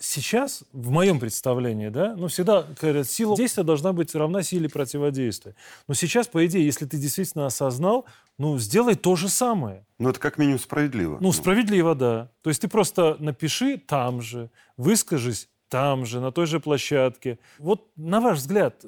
сейчас, 0.01 0.63
в 0.73 0.89
моем 0.89 1.19
представлении, 1.19 1.89
да, 1.89 2.15
ну, 2.15 2.27
всегда 2.27 2.65
говорят, 2.81 3.07
сила 3.07 3.37
действия 3.37 3.63
должна 3.63 3.93
быть 3.93 4.13
равна 4.15 4.43
силе 4.43 4.67
противодействия. 4.67 5.55
Но 5.87 5.93
сейчас, 5.93 6.27
по 6.27 6.45
идее, 6.45 6.65
если 6.65 6.85
ты 6.85 6.97
действительно 6.97 7.45
осознал, 7.45 8.05
ну, 8.37 8.57
сделай 8.57 8.95
то 8.95 9.15
же 9.15 9.29
самое. 9.29 9.85
Ну, 9.99 10.09
это 10.09 10.19
как 10.19 10.37
минимум 10.37 10.59
справедливо. 10.59 11.17
Ну, 11.21 11.31
справедливо, 11.31 11.95
да. 11.95 12.29
То 12.41 12.49
есть 12.49 12.61
ты 12.61 12.67
просто 12.67 13.15
напиши 13.19 13.77
там 13.77 14.21
же, 14.21 14.49
выскажись 14.77 15.47
там 15.69 16.05
же, 16.05 16.19
на 16.19 16.31
той 16.31 16.47
же 16.47 16.59
площадке. 16.59 17.39
Вот, 17.57 17.87
на 17.95 18.19
ваш 18.19 18.39
взгляд, 18.39 18.83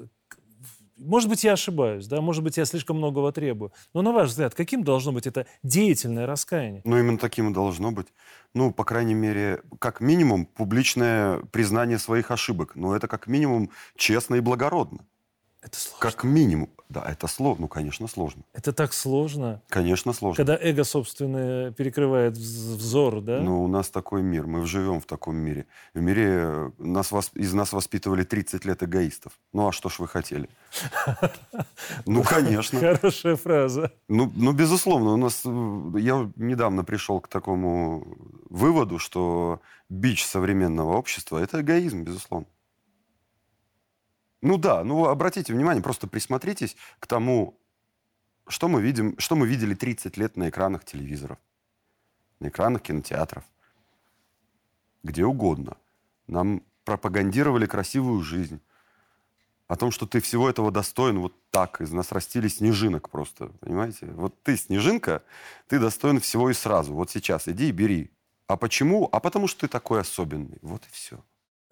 может 0.96 1.28
быть, 1.28 1.44
я 1.44 1.52
ошибаюсь, 1.52 2.06
да, 2.06 2.20
может 2.20 2.42
быть, 2.42 2.56
я 2.56 2.64
слишком 2.64 2.98
многого 2.98 3.32
требую, 3.32 3.72
но 3.92 4.02
на 4.02 4.12
ваш 4.12 4.30
взгляд, 4.30 4.54
каким 4.54 4.84
должно 4.84 5.12
быть 5.12 5.26
это 5.26 5.46
деятельное 5.62 6.26
раскаяние? 6.26 6.82
Ну, 6.84 6.98
именно 6.98 7.18
таким 7.18 7.50
и 7.50 7.54
должно 7.54 7.90
быть. 7.92 8.06
Ну, 8.54 8.72
по 8.72 8.84
крайней 8.84 9.14
мере, 9.14 9.62
как 9.80 10.00
минимум, 10.00 10.46
публичное 10.46 11.40
признание 11.50 11.98
своих 11.98 12.30
ошибок. 12.30 12.76
Но 12.76 12.94
это 12.94 13.08
как 13.08 13.26
минимум 13.26 13.70
честно 13.96 14.36
и 14.36 14.40
благородно. 14.40 15.04
Это 15.60 15.78
сложно. 15.78 16.10
Как 16.10 16.24
минимум. 16.24 16.70
Да, 16.94 17.04
это 17.10 17.26
сложно. 17.26 17.62
Ну, 17.62 17.68
конечно, 17.68 18.08
сложно. 18.08 18.42
Это 18.52 18.72
так 18.72 18.92
сложно, 18.92 19.60
Конечно, 19.68 20.12
сложно. 20.12 20.36
когда 20.36 20.56
эго 20.56 20.84
собственное 20.84 21.72
перекрывает 21.72 22.34
вз- 22.36 22.76
взор, 22.76 23.20
да? 23.20 23.40
Но 23.40 23.62
у 23.64 23.68
нас 23.68 23.90
такой 23.90 24.22
мир, 24.22 24.46
мы 24.46 24.64
живем 24.66 25.00
в 25.00 25.06
таком 25.06 25.36
мире. 25.36 25.66
В 25.94 26.00
мире 26.00 26.24
э, 26.28 26.70
нас, 26.78 27.12
из 27.34 27.52
нас 27.54 27.72
воспитывали 27.72 28.22
30 28.24 28.64
лет 28.64 28.82
эгоистов. 28.82 29.32
Ну, 29.52 29.66
а 29.68 29.72
что 29.72 29.88
ж 29.88 29.98
вы 29.98 30.08
хотели? 30.08 30.48
Ну, 32.06 32.22
конечно. 32.22 32.78
Хорошая 32.80 33.36
фраза. 33.36 33.90
Ну, 34.08 34.30
ну, 34.34 34.52
безусловно, 34.52 35.12
у 35.12 35.16
нас... 35.16 35.42
э, 35.44 35.98
Я 35.98 36.30
недавно 36.36 36.84
пришел 36.84 37.20
к 37.20 37.28
такому 37.28 38.04
выводу, 38.50 38.98
что 38.98 39.60
бич 39.88 40.24
современного 40.24 40.96
общества– 40.96 41.38
это 41.42 41.60
эгоизм, 41.60 42.02
безусловно. 42.02 42.46
Ну 44.44 44.58
да, 44.58 44.84
ну 44.84 45.06
обратите 45.06 45.54
внимание, 45.54 45.82
просто 45.82 46.06
присмотритесь 46.06 46.76
к 47.00 47.06
тому, 47.06 47.58
что 48.46 48.68
мы 48.68 48.82
видим, 48.82 49.18
что 49.18 49.36
мы 49.36 49.46
видели 49.46 49.74
30 49.74 50.18
лет 50.18 50.36
на 50.36 50.50
экранах 50.50 50.84
телевизоров, 50.84 51.38
на 52.40 52.48
экранах 52.48 52.82
кинотеатров, 52.82 53.42
где 55.02 55.24
угодно. 55.24 55.78
Нам 56.26 56.62
пропагандировали 56.84 57.64
красивую 57.64 58.22
жизнь, 58.22 58.60
о 59.66 59.76
том, 59.76 59.90
что 59.90 60.06
ты 60.06 60.20
всего 60.20 60.50
этого 60.50 60.70
достоин 60.70 61.20
вот 61.20 61.32
так. 61.50 61.80
Из 61.80 61.90
нас 61.92 62.12
растили 62.12 62.48
снежинок 62.48 63.08
просто, 63.08 63.46
понимаете? 63.60 64.08
Вот 64.08 64.42
ты 64.42 64.58
снежинка, 64.58 65.22
ты 65.68 65.78
достоин 65.78 66.20
всего 66.20 66.50
и 66.50 66.52
сразу. 66.52 66.92
Вот 66.92 67.10
сейчас 67.10 67.48
иди 67.48 67.70
и 67.70 67.72
бери. 67.72 68.10
А 68.46 68.58
почему? 68.58 69.08
А 69.10 69.20
потому 69.20 69.48
что 69.48 69.62
ты 69.62 69.68
такой 69.68 70.02
особенный. 70.02 70.58
Вот 70.60 70.82
и 70.84 70.90
все. 70.92 71.24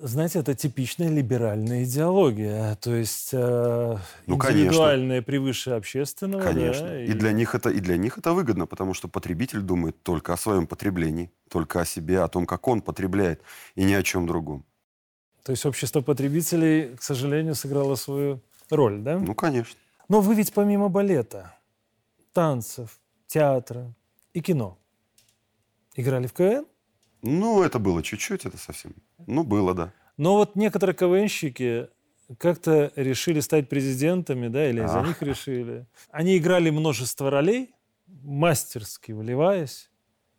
Знаете, 0.05 0.41
это 0.41 0.57
типичная 0.57 1.09
либеральная 1.09 1.85
идеология. 1.85 2.75
То 2.75 2.93
есть 2.93 3.29
э, 3.33 3.97
Ну, 4.27 4.37
конечно. 4.37 4.59
индивидуальное 4.59 5.23
превыше 5.23 5.71
общественного. 5.71 6.43
Конечно. 6.43 6.89
да, 6.89 7.05
и... 7.05 7.13
для 7.13 7.31
них 7.31 7.55
это, 7.55 7.71
и 7.71 7.79
для 7.79 7.97
них 7.97 8.19
это 8.19 8.33
выгодно, 8.33 8.67
потому 8.67 8.95
что 8.95 9.07
потребитель 9.07 9.61
думает 9.61 10.03
только 10.03 10.33
о 10.33 10.37
своем 10.37 10.67
потреблении, 10.67 11.31
только 11.49 11.81
о 11.81 11.85
себе, 11.85 12.21
о 12.21 12.27
том, 12.27 12.47
как 12.47 12.67
он 12.67 12.83
потребляет, 12.83 13.43
и 13.77 13.85
ни 13.85 13.93
о 13.93 14.03
чем 14.03 14.27
другом. 14.27 14.65
То 15.45 15.53
есть 15.53 15.65
общество 15.67 16.01
потребителей, 16.01 16.97
к 16.97 17.03
сожалению, 17.03 17.55
сыграло 17.55 17.95
свою 17.95 18.41
роль, 18.71 18.99
да? 19.03 19.21
Ну, 19.21 19.37
конечно. 19.37 19.79
Но 20.09 20.21
вы 20.21 20.35
ведь 20.35 20.53
помимо 20.53 20.89
балета, 20.89 21.55
танцев, 22.33 22.99
театра 23.29 23.95
и 24.35 24.41
кино 24.41 24.79
играли 25.95 26.27
в 26.27 26.33
КВН? 26.33 26.67
Ну, 27.23 27.63
это 27.63 27.79
было 27.79 28.03
чуть-чуть, 28.03 28.45
это 28.45 28.59
совсем. 28.59 28.95
Ну, 29.27 29.45
было, 29.45 29.75
да. 29.75 29.93
Но 30.17 30.37
вот 30.37 30.57
некоторые 30.57 30.95
КВНщики 30.95 31.89
как-то 32.39 32.93
решили 32.97 33.41
стать 33.41 33.69
президентами, 33.69 34.49
да, 34.49 34.69
или 34.69 34.81
за 34.81 35.01
Ах. 35.01 35.07
них 35.07 35.23
решили. 35.23 35.87
Они 36.11 36.37
играли 36.37 36.71
множество 36.71 37.31
ролей, 37.31 37.75
мастерски 38.07 39.13
вливаясь, 39.13 39.91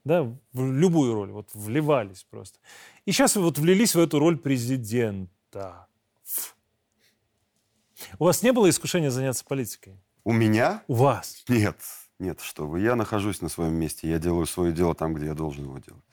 да, 0.04 0.24
в 0.52 0.72
любую 0.72 1.14
роль, 1.14 1.32
вот 1.32 1.50
вливались 1.54 2.26
просто. 2.30 2.60
И 3.06 3.12
сейчас 3.12 3.36
вы 3.36 3.44
вот 3.44 3.58
влились 3.58 3.96
в 3.96 4.00
эту 4.00 4.20
роль 4.20 4.38
президента. 4.38 5.88
Ф. 6.26 6.56
У 8.20 8.26
вас 8.26 8.44
не 8.44 8.52
было 8.52 8.70
искушения 8.70 9.10
заняться 9.10 9.46
политикой? 9.46 9.98
У 10.26 10.34
меня? 10.34 10.84
У 10.88 10.96
вас? 10.96 11.44
Нет, 11.48 11.78
нет, 12.20 12.42
что 12.42 12.68
вы. 12.68 12.82
Я 12.82 12.96
нахожусь 12.96 13.42
на 13.42 13.50
своем 13.50 13.74
месте, 13.74 14.10
я 14.10 14.20
делаю 14.20 14.46
свое 14.46 14.74
дело 14.74 14.94
там, 14.94 15.14
где 15.14 15.28
я 15.28 15.34
должен 15.34 15.66
его 15.66 15.78
делать. 15.80 16.04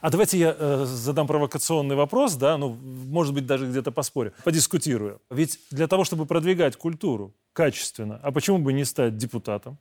А 0.00 0.10
давайте 0.10 0.38
я 0.38 0.56
э, 0.58 0.84
задам 0.86 1.26
провокационный 1.26 1.96
вопрос, 1.96 2.34
да, 2.36 2.56
ну, 2.56 2.70
может 2.74 3.34
быть, 3.34 3.46
даже 3.46 3.66
где-то 3.68 3.92
поспорю, 3.92 4.32
подискутирую. 4.44 5.20
Ведь 5.30 5.58
для 5.70 5.86
того, 5.86 6.04
чтобы 6.04 6.26
продвигать 6.26 6.76
культуру 6.76 7.34
качественно, 7.52 8.20
а 8.22 8.32
почему 8.32 8.58
бы 8.58 8.72
не 8.72 8.84
стать 8.84 9.16
депутатом? 9.16 9.78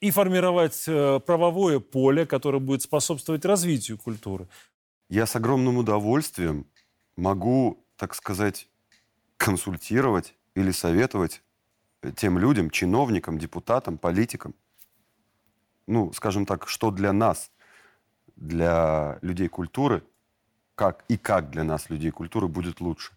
И 0.00 0.10
формировать 0.10 0.84
э, 0.86 1.20
правовое 1.20 1.78
поле, 1.78 2.26
которое 2.26 2.58
будет 2.58 2.82
способствовать 2.82 3.44
развитию 3.44 3.98
культуры. 3.98 4.48
Я 5.08 5.26
с 5.26 5.36
огромным 5.36 5.76
удовольствием 5.76 6.66
могу, 7.16 7.84
так 7.96 8.14
сказать, 8.14 8.68
консультировать 9.36 10.34
или 10.54 10.70
советовать 10.70 11.42
тем 12.16 12.38
людям, 12.38 12.70
чиновникам, 12.70 13.38
депутатам, 13.38 13.98
политикам, 13.98 14.54
ну, 15.86 16.12
скажем 16.12 16.46
так, 16.46 16.68
что 16.68 16.90
для 16.90 17.12
нас, 17.12 17.50
для 18.40 19.18
людей 19.22 19.48
культуры, 19.48 20.02
как 20.74 21.04
и 21.08 21.16
как 21.16 21.50
для 21.50 21.62
нас, 21.62 21.90
людей 21.90 22.10
культуры, 22.10 22.48
будет 22.48 22.80
лучше. 22.80 23.12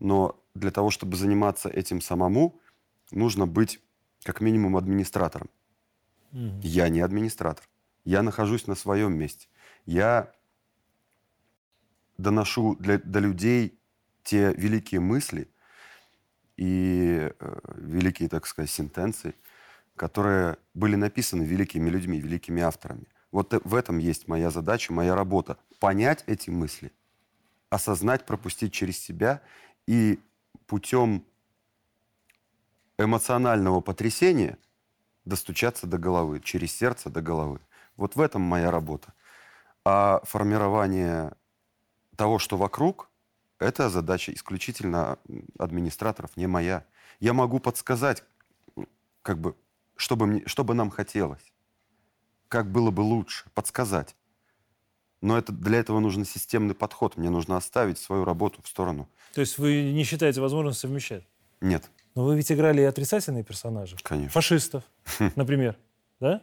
Но 0.00 0.38
для 0.54 0.70
того, 0.70 0.90
чтобы 0.90 1.16
заниматься 1.16 1.68
этим 1.68 2.00
самому, 2.00 2.60
нужно 3.10 3.46
быть 3.46 3.80
как 4.24 4.40
минимум 4.40 4.76
администратором. 4.76 5.48
Я 6.62 6.88
не 6.88 7.00
администратор. 7.00 7.64
Я 8.04 8.22
нахожусь 8.22 8.66
на 8.66 8.74
своем 8.74 9.16
месте. 9.16 9.46
Я 9.86 10.32
доношу 12.18 12.76
для, 12.76 12.98
до 12.98 13.20
людей 13.20 13.78
те 14.24 14.52
великие 14.54 15.00
мысли 15.00 15.48
и 16.56 17.30
э, 17.38 17.58
великие, 17.76 18.28
так 18.28 18.46
сказать, 18.46 18.70
сентенции, 18.70 19.34
которые 19.96 20.56
были 20.74 20.96
написаны 20.96 21.44
великими 21.44 21.88
людьми, 21.88 22.20
великими 22.20 22.62
авторами. 22.62 23.06
Вот 23.34 23.52
э- 23.52 23.60
в 23.64 23.74
этом 23.74 23.98
есть 23.98 24.28
моя 24.28 24.48
задача, 24.48 24.92
моя 24.92 25.16
работа. 25.16 25.58
Понять 25.80 26.22
эти 26.28 26.50
мысли, 26.50 26.92
осознать, 27.68 28.26
пропустить 28.26 28.72
через 28.72 28.96
себя 28.96 29.42
и 29.88 30.20
путем 30.68 31.24
эмоционального 32.96 33.80
потрясения 33.80 34.56
достучаться 35.24 35.88
до 35.88 35.98
головы, 35.98 36.38
через 36.38 36.72
сердце 36.72 37.10
до 37.10 37.22
головы. 37.22 37.58
Вот 37.96 38.14
в 38.14 38.20
этом 38.20 38.40
моя 38.40 38.70
работа. 38.70 39.12
А 39.84 40.20
формирование 40.22 41.32
того, 42.14 42.38
что 42.38 42.56
вокруг, 42.56 43.10
это 43.58 43.90
задача 43.90 44.32
исключительно 44.32 45.18
администраторов, 45.58 46.36
не 46.36 46.46
моя. 46.46 46.86
Я 47.18 47.32
могу 47.32 47.58
подсказать, 47.58 48.22
как 49.22 49.40
бы, 49.40 49.56
чтобы, 49.96 50.26
мне, 50.26 50.46
чтобы 50.46 50.74
нам 50.74 50.90
хотелось, 50.90 51.53
как 52.54 52.70
было 52.70 52.92
бы 52.92 53.00
лучше, 53.00 53.46
подсказать. 53.52 54.14
Но 55.20 55.36
это, 55.36 55.50
для 55.52 55.80
этого 55.80 55.98
нужен 55.98 56.24
системный 56.24 56.76
подход. 56.76 57.16
Мне 57.16 57.28
нужно 57.28 57.56
оставить 57.56 57.98
свою 57.98 58.24
работу 58.24 58.62
в 58.62 58.68
сторону. 58.68 59.08
То 59.32 59.40
есть 59.40 59.58
вы 59.58 59.90
не 59.90 60.04
считаете 60.04 60.40
возможным 60.40 60.72
совмещать? 60.72 61.24
Нет, 61.60 61.90
Но 62.14 62.24
вы 62.24 62.36
ведь 62.36 62.52
играли 62.52 62.80
и 62.80 62.84
отрицательные 62.84 63.42
персонажи. 63.42 63.96
конечно. 64.04 64.30
Фашистов, 64.30 64.84
например, 65.34 65.76
да? 66.20 66.42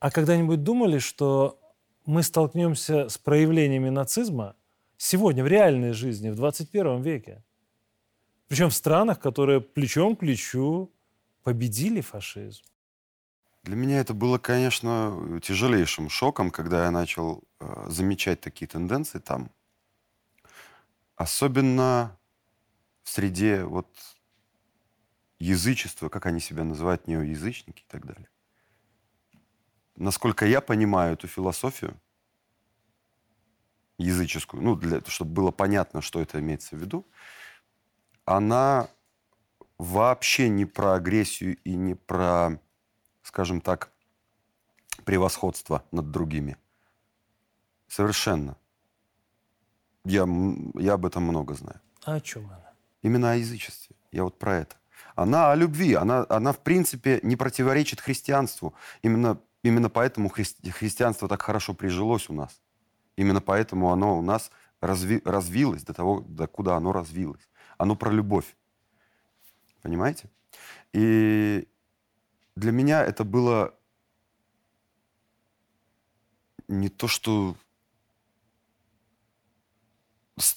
А 0.00 0.10
когда-нибудь 0.10 0.64
думали, 0.64 0.98
что 0.98 1.60
мы 2.06 2.24
столкнемся 2.24 3.08
с 3.08 3.16
проявлениями 3.16 3.90
нацизма 3.90 4.56
сегодня, 4.96 5.44
в 5.44 5.46
реальной 5.46 5.92
жизни, 5.92 6.30
в 6.30 6.34
21 6.34 7.02
веке? 7.02 7.44
Причем 8.48 8.68
в 8.68 8.74
странах, 8.74 9.20
которые 9.20 9.60
плечом 9.60 10.16
к 10.16 10.18
плечу 10.18 10.90
победили 11.44 12.00
фашизм. 12.00 12.64
Для 13.64 13.76
меня 13.76 13.98
это 13.98 14.12
было, 14.12 14.36
конечно, 14.36 15.40
тяжелейшим 15.42 16.10
шоком, 16.10 16.50
когда 16.50 16.84
я 16.84 16.90
начал 16.90 17.42
э, 17.60 17.86
замечать 17.88 18.42
такие 18.42 18.68
тенденции 18.68 19.18
там. 19.18 19.50
Особенно 21.16 22.18
в 23.04 23.08
среде 23.08 23.64
вот 23.64 23.88
язычество, 25.38 26.10
как 26.10 26.26
они 26.26 26.40
себя 26.40 26.62
называют, 26.62 27.06
неоязычники 27.06 27.80
и 27.80 27.86
так 27.88 28.04
далее. 28.04 28.28
Насколько 29.96 30.44
я 30.44 30.60
понимаю 30.60 31.14
эту 31.14 31.26
философию 31.26 31.98
языческую, 33.96 34.62
ну, 34.62 34.76
для, 34.76 35.00
чтобы 35.06 35.32
было 35.32 35.50
понятно, 35.52 36.02
что 36.02 36.20
это 36.20 36.38
имеется 36.38 36.76
в 36.76 36.80
виду, 36.80 37.06
она 38.26 38.88
вообще 39.78 40.50
не 40.50 40.66
про 40.66 40.94
агрессию 40.94 41.56
и 41.64 41.74
не 41.74 41.94
про, 41.94 42.60
скажем 43.24 43.60
так, 43.60 43.90
превосходство 45.04 45.82
над 45.90 46.10
другими. 46.12 46.56
Совершенно. 47.88 48.56
Я, 50.04 50.28
я 50.74 50.92
об 50.92 51.06
этом 51.06 51.24
много 51.24 51.54
знаю. 51.54 51.80
А 52.04 52.14
о 52.14 52.20
чем 52.20 52.46
она? 52.46 52.72
Именно 53.02 53.32
о 53.32 53.34
язычестве. 53.34 53.96
Я 54.12 54.24
вот 54.24 54.38
про 54.38 54.56
это. 54.56 54.76
Она 55.16 55.50
о 55.50 55.56
любви. 55.56 55.94
Она, 55.94 56.26
она 56.28 56.52
в 56.52 56.58
принципе, 56.58 57.20
не 57.22 57.36
противоречит 57.36 58.00
христианству. 58.00 58.74
Именно, 59.02 59.40
именно 59.62 59.88
поэтому 59.88 60.28
хри- 60.28 60.70
христианство 60.70 61.26
так 61.26 61.42
хорошо 61.42 61.74
прижилось 61.74 62.28
у 62.28 62.34
нас. 62.34 62.60
Именно 63.16 63.40
поэтому 63.40 63.90
оно 63.90 64.18
у 64.18 64.22
нас 64.22 64.50
разви, 64.80 65.22
развилось 65.24 65.82
до 65.82 65.94
того, 65.94 66.20
до 66.20 66.46
куда 66.46 66.76
оно 66.76 66.92
развилось. 66.92 67.48
Оно 67.78 67.96
про 67.96 68.10
любовь. 68.10 68.56
Понимаете? 69.82 70.28
И 70.92 71.68
для 72.56 72.72
меня 72.72 73.04
это 73.04 73.24
было 73.24 73.74
не 76.68 76.88
то, 76.88 77.08
что 77.08 77.56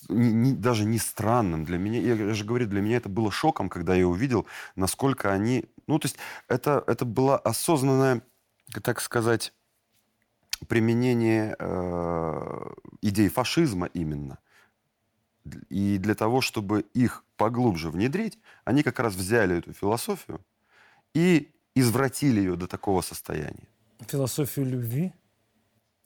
даже 0.09 0.85
не 0.85 0.97
странным 0.97 1.63
для 1.63 1.77
меня. 1.77 1.99
Я 1.99 2.33
же 2.33 2.45
говорю, 2.45 2.67
для 2.67 2.81
меня 2.81 2.97
это 2.97 3.09
было 3.09 3.31
шоком, 3.31 3.69
когда 3.69 3.93
я 3.93 4.07
увидел, 4.07 4.47
насколько 4.75 5.31
они... 5.31 5.65
Ну, 5.85 5.99
то 5.99 6.07
есть 6.07 6.17
это, 6.47 6.83
это 6.87 7.05
было 7.05 7.37
осознанное, 7.37 8.23
так 8.83 9.01
сказать, 9.01 9.53
применение 10.67 11.55
э, 11.59 12.73
идей 13.01 13.29
фашизма 13.29 13.87
именно. 13.87 14.39
И 15.69 15.97
для 15.99 16.15
того, 16.15 16.41
чтобы 16.41 16.81
их 16.93 17.23
поглубже 17.37 17.91
внедрить, 17.91 18.39
они 18.65 18.81
как 18.83 18.99
раз 18.99 19.13
взяли 19.13 19.59
эту 19.59 19.73
философию 19.73 20.43
и 21.13 21.53
извратили 21.79 22.39
ее 22.39 22.55
до 22.55 22.67
такого 22.67 23.01
состояния. 23.01 23.67
Философию 24.07 24.65
любви? 24.65 25.13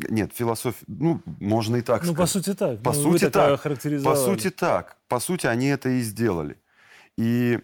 Нет, 0.09 0.33
философия, 0.33 0.85
ну, 0.87 1.21
можно 1.39 1.75
и 1.77 1.81
так 1.81 2.03
ну, 2.03 2.13
сказать. 2.13 2.17
по 2.17 2.25
сути 2.27 2.53
так. 2.55 2.81
По 2.81 2.93
ну, 2.93 3.01
сути 3.01 3.29
так. 3.29 3.63
По 4.03 4.15
сути 4.15 4.49
так. 4.49 4.97
По 5.07 5.19
сути 5.19 5.47
они 5.47 5.67
это 5.67 5.89
и 5.89 6.01
сделали. 6.01 6.57
И, 7.17 7.59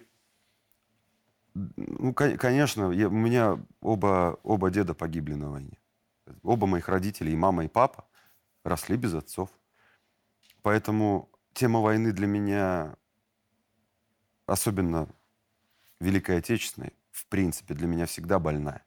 ну, 1.56 2.13
конечно, 2.13 2.91
я, 2.91 3.08
у 3.08 3.12
меня 3.12 3.60
оба, 3.82 4.39
оба 4.43 4.70
деда 4.70 4.93
погибли 4.93 5.34
на 5.34 5.50
войне. 5.50 5.78
Оба 6.43 6.67
моих 6.67 6.89
родителей, 6.89 7.34
и 7.34 7.38
мама, 7.38 7.65
и 7.65 7.67
папа, 7.67 8.06
росли 8.63 8.98
без 8.98 9.13
отцов. 9.13 9.50
Поэтому 10.62 11.30
тема 11.54 11.80
войны 11.80 12.12
для 12.12 12.28
меня, 12.28 12.96
особенно 14.46 15.08
Великой 16.00 16.38
Отечественной, 16.38 16.93
в 17.18 17.26
принципе, 17.28 17.74
для 17.74 17.88
меня 17.88 18.06
всегда 18.06 18.38
больная. 18.38 18.84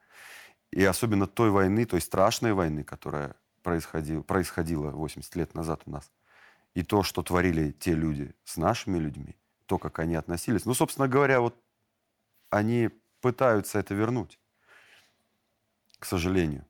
И 0.71 0.85
особенно 0.85 1.27
той 1.27 1.51
войны, 1.51 1.85
той 1.85 2.01
страшной 2.01 2.53
войны, 2.53 2.85
которая 2.85 3.35
происходила, 3.62 4.23
происходила 4.23 4.90
80 4.90 5.37
лет 5.37 5.55
назад 5.55 5.83
у 5.87 5.90
нас. 5.90 6.12
И 6.75 6.85
то, 6.85 7.03
что 7.03 7.23
творили 7.23 7.73
те 7.73 7.95
люди 7.95 8.33
с 8.45 8.57
нашими 8.57 8.99
людьми, 8.99 9.37
то, 9.66 9.79
как 9.79 9.99
они 9.99 10.14
относились. 10.14 10.64
Ну, 10.64 10.75
собственно 10.75 11.09
говоря, 11.09 11.40
вот 11.40 11.57
они 12.51 12.90
пытаются 13.21 13.81
это 13.81 13.95
вернуть, 13.95 14.38
к 15.99 16.05
сожалению. 16.05 16.64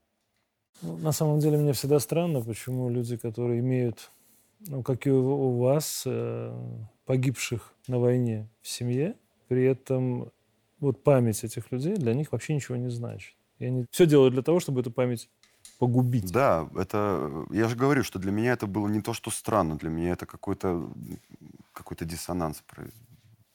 Ну, 0.81 0.97
на 0.97 1.13
самом 1.13 1.41
деле, 1.41 1.59
мне 1.59 1.75
всегда 1.75 1.99
странно, 2.01 2.41
почему 2.41 2.89
люди, 2.89 3.19
которые 3.19 3.61
имеют, 3.61 4.11
ну, 4.61 4.83
как 4.83 5.07
и 5.07 5.11
у 5.11 5.59
вас, 5.59 6.05
э, 6.07 6.87
погибших 7.05 7.75
на 7.87 7.99
войне 7.99 8.49
в 8.63 8.69
семье, 8.69 9.15
при 9.49 9.65
этом 9.65 10.33
вот 10.81 11.03
память 11.05 11.45
этих 11.45 11.71
людей 11.73 11.95
для 11.97 12.15
них 12.15 12.33
вообще 12.33 12.55
ничего 12.55 12.77
не 12.77 12.91
значит. 12.91 13.37
И 13.59 13.67
они 13.67 13.87
все 13.91 14.07
делают 14.07 14.35
для 14.35 14.43
того, 14.43 14.61
чтобы 14.61 14.81
эту 14.81 14.91
память 14.91 15.29
погубить. 15.79 16.33
Да, 16.33 16.69
это, 16.77 17.47
я 17.51 17.69
же 17.69 17.77
говорю, 17.77 18.03
что 18.03 18.19
для 18.19 18.33
меня 18.33 18.53
это 18.53 18.67
было 18.67 18.89
не 18.89 19.01
то, 19.03 19.13
что 19.13 19.31
странно, 19.31 19.77
для 19.77 19.91
меня 19.91 20.13
это 20.13 20.27
какой-то 20.27 20.91
какой 21.73 21.97
диссонанс 22.07 22.63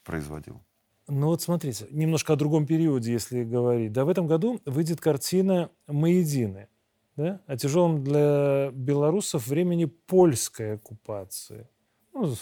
производил. 0.03 0.61
Ну 1.07 1.27
вот 1.27 1.41
смотрите, 1.41 1.87
немножко 1.91 2.33
о 2.33 2.35
другом 2.35 2.65
периоде, 2.65 3.11
если 3.11 3.43
говорить. 3.43 3.91
Да, 3.91 4.05
в 4.05 4.09
этом 4.09 4.25
году 4.27 4.59
выйдет 4.65 5.01
картина 5.01 5.69
«Мы 5.87 6.13
едины», 6.13 6.67
да? 7.15 7.41
о 7.45 7.57
тяжелом 7.57 8.03
для 8.03 8.71
белорусов 8.71 9.47
времени 9.47 9.85
польской 9.85 10.75
оккупации. 10.75 11.67
Ну, 12.13 12.33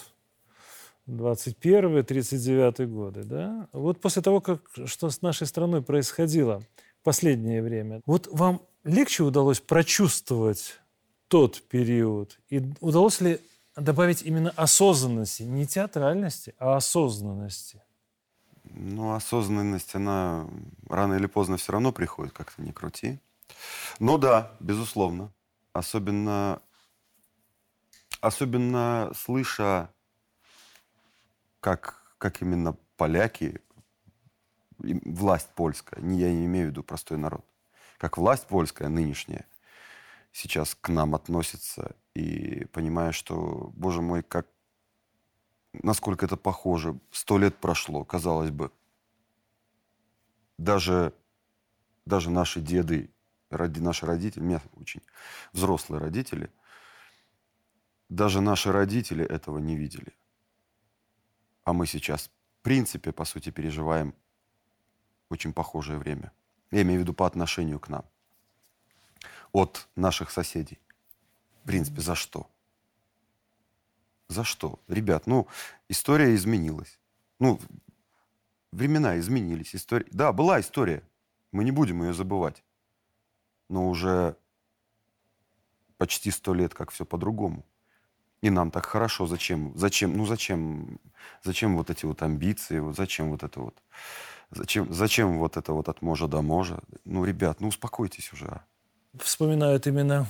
21-39 1.08 2.86
годы. 2.86 3.24
Да? 3.24 3.68
Вот 3.74 4.00
после 4.00 4.22
того, 4.22 4.42
как, 4.42 4.62
что 4.86 5.10
с 5.10 5.22
нашей 5.22 5.48
страной 5.48 5.82
происходило 5.82 6.62
последнее 7.04 7.62
время. 7.62 8.02
Вот 8.06 8.28
вам 8.32 8.62
легче 8.84 9.24
удалось 9.24 9.60
прочувствовать 9.60 10.80
тот 11.28 11.62
период? 11.64 12.40
И 12.50 12.62
удалось 12.80 13.22
ли 13.22 13.40
добавить 13.76 14.24
именно 14.24 14.52
осознанности, 14.52 15.44
не 15.44 15.68
театральности, 15.68 16.56
а 16.58 16.78
осознанности? 16.78 17.82
Ну, 18.64 19.14
осознанность, 19.14 19.94
она 19.96 20.48
рано 20.88 21.16
или 21.16 21.26
поздно 21.28 21.58
все 21.58 21.74
равно 21.74 21.92
приходит, 21.92 22.34
как-то 22.34 22.62
не 22.62 22.72
крути. 22.72 23.20
Ну 24.00 24.18
да, 24.18 24.52
безусловно. 24.60 25.32
Особенно, 25.74 26.62
особенно 28.22 29.12
слыша, 29.16 29.90
как, 31.64 32.04
как 32.18 32.42
именно 32.42 32.76
поляки 32.98 33.62
власть 34.80 35.48
польская, 35.56 36.02
не, 36.02 36.20
я 36.20 36.30
не 36.30 36.46
имею 36.46 36.68
в 36.68 36.72
виду 36.72 36.84
простой 36.84 37.18
народ, 37.18 37.46
как 37.98 38.18
власть 38.18 38.48
польская 38.48 38.90
нынешняя 38.90 39.46
сейчас 40.34 40.76
к 40.76 40.90
нам 40.90 41.16
относится, 41.16 41.96
и 42.16 42.66
понимая, 42.74 43.14
что, 43.14 43.72
боже 43.76 44.02
мой, 44.02 44.24
как, 44.24 44.46
насколько 45.72 46.26
это 46.26 46.36
похоже, 46.36 47.00
сто 47.12 47.38
лет 47.38 47.56
прошло, 47.56 48.04
казалось 48.04 48.52
бы, 48.52 48.70
даже, 50.58 51.14
даже 52.06 52.30
наши 52.30 52.60
деды, 52.60 53.10
ради, 53.50 53.80
наши 53.80 54.06
родители, 54.06 54.44
меня 54.44 54.62
очень 54.76 55.02
взрослые 55.54 56.02
родители, 56.02 56.52
даже 58.10 58.42
наши 58.42 58.70
родители 58.74 59.24
этого 59.24 59.60
не 59.60 59.78
видели. 59.78 60.14
А 61.64 61.74
мы 61.74 61.88
сейчас, 61.88 62.30
в 62.60 62.64
принципе, 62.64 63.12
по 63.12 63.26
сути, 63.26 63.50
переживаем 63.50 64.14
очень 65.30 65.54
похожее 65.54 65.98
время. 65.98 66.32
Я 66.72 66.82
имею 66.82 67.00
в 67.00 67.04
виду 67.04 67.14
по 67.14 67.26
отношению 67.26 67.80
к 67.80 67.90
нам. 67.90 68.06
От 69.52 69.88
наших 69.96 70.32
соседей. 70.32 70.80
В 71.64 71.68
принципе, 71.68 72.02
за 72.02 72.16
что? 72.16 72.50
За 74.28 74.44
что? 74.44 74.80
Ребят, 74.88 75.28
ну, 75.28 75.48
история 75.90 76.34
изменилась. 76.36 77.00
Ну, 77.40 77.60
времена 78.72 79.20
изменились. 79.20 79.76
История... 79.76 80.08
Да, 80.12 80.34
была 80.34 80.60
история. 80.60 81.04
Мы 81.52 81.64
не 81.64 81.72
будем 81.72 82.02
ее 82.04 82.14
забывать. 82.14 82.64
Но 83.70 83.90
уже 83.90 84.36
почти 85.98 86.32
сто 86.32 86.54
лет, 86.54 86.74
как 86.74 86.92
все 86.92 87.06
по-другому. 87.06 87.64
И 88.44 88.50
нам 88.50 88.72
так 88.72 88.86
хорошо. 88.86 89.26
Зачем? 89.26 89.72
Зачем? 89.76 90.18
Ну 90.18 90.26
зачем? 90.26 91.00
Зачем 91.44 91.78
вот 91.78 91.90
эти 91.90 92.06
вот 92.06 92.22
амбиции? 92.22 92.80
Вот 92.80 92.98
зачем 92.98 93.32
вот 93.32 93.42
это 93.42 93.62
вот? 93.62 93.74
Зачем, 94.52 94.94
зачем 94.94 95.40
вот 95.40 95.56
это 95.56 95.72
вот 95.72 95.88
от 95.88 96.02
можа 96.02 96.28
до 96.28 96.42
можа? 96.42 96.80
Ну, 97.06 97.24
ребят, 97.24 97.62
ну 97.62 97.70
успокойтесь 97.70 98.34
уже. 98.34 98.48
А. 98.48 98.62
Вспоминают 99.18 99.88
именно 99.88 100.28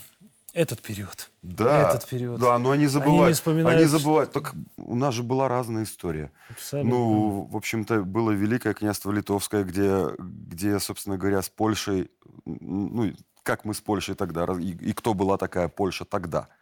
этот 0.54 0.80
период. 0.84 1.32
Да, 1.42 1.90
этот 1.90 2.08
период. 2.08 2.40
да, 2.40 2.60
но 2.60 2.70
они 2.70 2.86
забывают. 2.86 3.22
Они, 3.22 3.28
не 3.30 3.34
вспоминают... 3.34 3.80
они 3.80 3.88
забывают. 3.88 4.32
Так 4.32 4.54
у 4.78 4.96
нас 4.96 5.16
же 5.16 5.24
была 5.24 5.48
разная 5.48 5.84
история. 5.84 6.32
Абсолютно. 6.52 6.92
Ну, 6.92 7.48
в 7.52 7.58
общем-то, 7.58 8.04
было 8.04 8.30
Великое 8.30 8.76
княжество 8.76 9.12
Литовское, 9.12 9.64
где, 9.64 10.10
где, 10.20 10.80
собственно 10.80 11.18
говоря, 11.18 11.42
с 11.42 11.50
Польшей, 11.50 12.12
ну, 12.46 13.12
как 13.42 13.66
мы 13.66 13.74
с 13.74 13.82
Польшей 13.82 14.14
тогда, 14.14 14.46
и, 14.60 14.70
и 14.70 14.94
кто 14.94 15.16
была 15.16 15.38
такая 15.38 15.68
Польша 15.68 16.06
тогда– 16.06 16.50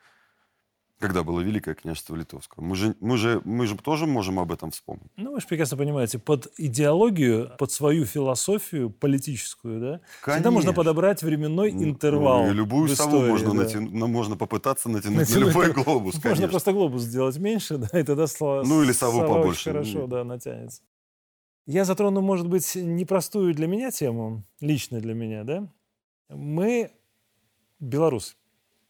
когда 1.01 1.23
было 1.23 1.41
Великое 1.41 1.75
княжество 1.75 2.15
Литовское. 2.15 2.63
Мы 2.63 2.75
же, 2.75 2.95
мы, 3.01 3.17
же, 3.17 3.41
мы 3.43 3.65
же 3.65 3.75
тоже 3.75 4.05
можем 4.05 4.39
об 4.39 4.51
этом 4.51 4.71
вспомнить. 4.71 5.11
Ну, 5.17 5.33
вы 5.33 5.41
же 5.41 5.47
прекрасно 5.47 5.75
понимаете, 5.75 6.19
под 6.19 6.47
идеологию, 6.57 7.51
под 7.57 7.71
свою 7.71 8.05
философию 8.05 8.91
политическую, 8.91 9.81
да, 9.81 10.01
Конечно. 10.21 10.33
всегда 10.33 10.51
можно 10.51 10.73
подобрать 10.73 11.23
временной 11.23 11.71
ну, 11.71 11.83
интервал. 11.83 12.45
Ну, 12.45 12.53
любую 12.53 12.87
в 12.87 12.95
сову 12.95 13.19
можно, 13.19 13.49
да. 13.49 13.55
натяну, 13.55 13.89
ну, 13.91 14.07
можно 14.07 14.37
попытаться 14.37 14.89
натянуть, 14.89 15.29
натянуть 15.29 15.43
на 15.43 15.49
любой 15.49 15.73
глобус, 15.73 16.13
Можно 16.15 16.29
конечно. 16.29 16.47
просто 16.47 16.71
глобус 16.71 17.01
сделать 17.01 17.37
меньше, 17.37 17.77
да, 17.91 17.99
и 17.99 18.03
тогда 18.03 18.27
слова, 18.27 18.63
Ну, 18.63 18.83
или 18.83 18.91
сову 18.91 19.21
побольше. 19.21 19.71
хорошо, 19.71 20.07
да, 20.07 20.23
натянется. 20.23 20.83
Я 21.65 21.85
затрону, 21.85 22.21
может 22.21 22.47
быть, 22.47 22.75
непростую 22.75 23.53
для 23.53 23.67
меня 23.67 23.91
тему, 23.91 24.43
лично 24.59 24.99
для 24.99 25.13
меня, 25.13 25.43
да? 25.43 25.67
Мы, 26.29 26.91
белорусы, 27.79 28.35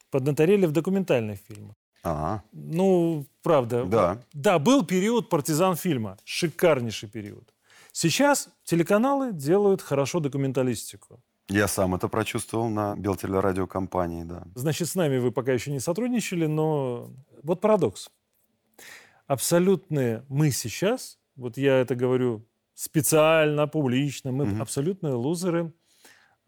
поднаторели 0.10 0.66
в 0.66 0.72
документальных 0.72 1.40
фильмах. 1.48 1.76
Ага. 2.04 2.44
Ну, 2.52 3.26
правда. 3.44 3.86
Да. 3.86 4.18
Да, 4.34 4.60
был 4.60 4.84
период 4.86 5.30
партизан 5.30 5.76
фильма. 5.76 6.18
Шикарнейший 6.24 7.10
период. 7.10 7.54
Сейчас 7.92 8.50
телеканалы 8.64 9.34
делают 9.34 9.82
хорошо 9.82 10.20
документалистику. 10.20 11.22
Я 11.50 11.68
сам 11.68 11.96
это 11.96 12.08
прочувствовал 12.08 12.70
на 12.70 12.96
Белтелерадиокомпании, 12.96 14.24
да. 14.24 14.44
Значит, 14.56 14.88
с 14.88 14.96
нами 14.96 15.18
вы 15.18 15.32
пока 15.32 15.52
еще 15.52 15.72
не 15.72 15.80
сотрудничали, 15.82 16.46
но 16.48 17.12
вот 17.44 17.60
парадокс. 17.62 18.10
Абсолютные 19.28 20.26
мы 20.30 20.52
сейчас, 20.52 21.20
вот 21.36 21.58
я 21.58 21.78
это 21.78 21.96
говорю 21.96 22.46
специально, 22.74 23.68
публично, 23.68 24.32
мы 24.32 24.46
Мгм. 24.46 24.62
абсолютные 24.62 25.14
лузеры 25.14 25.74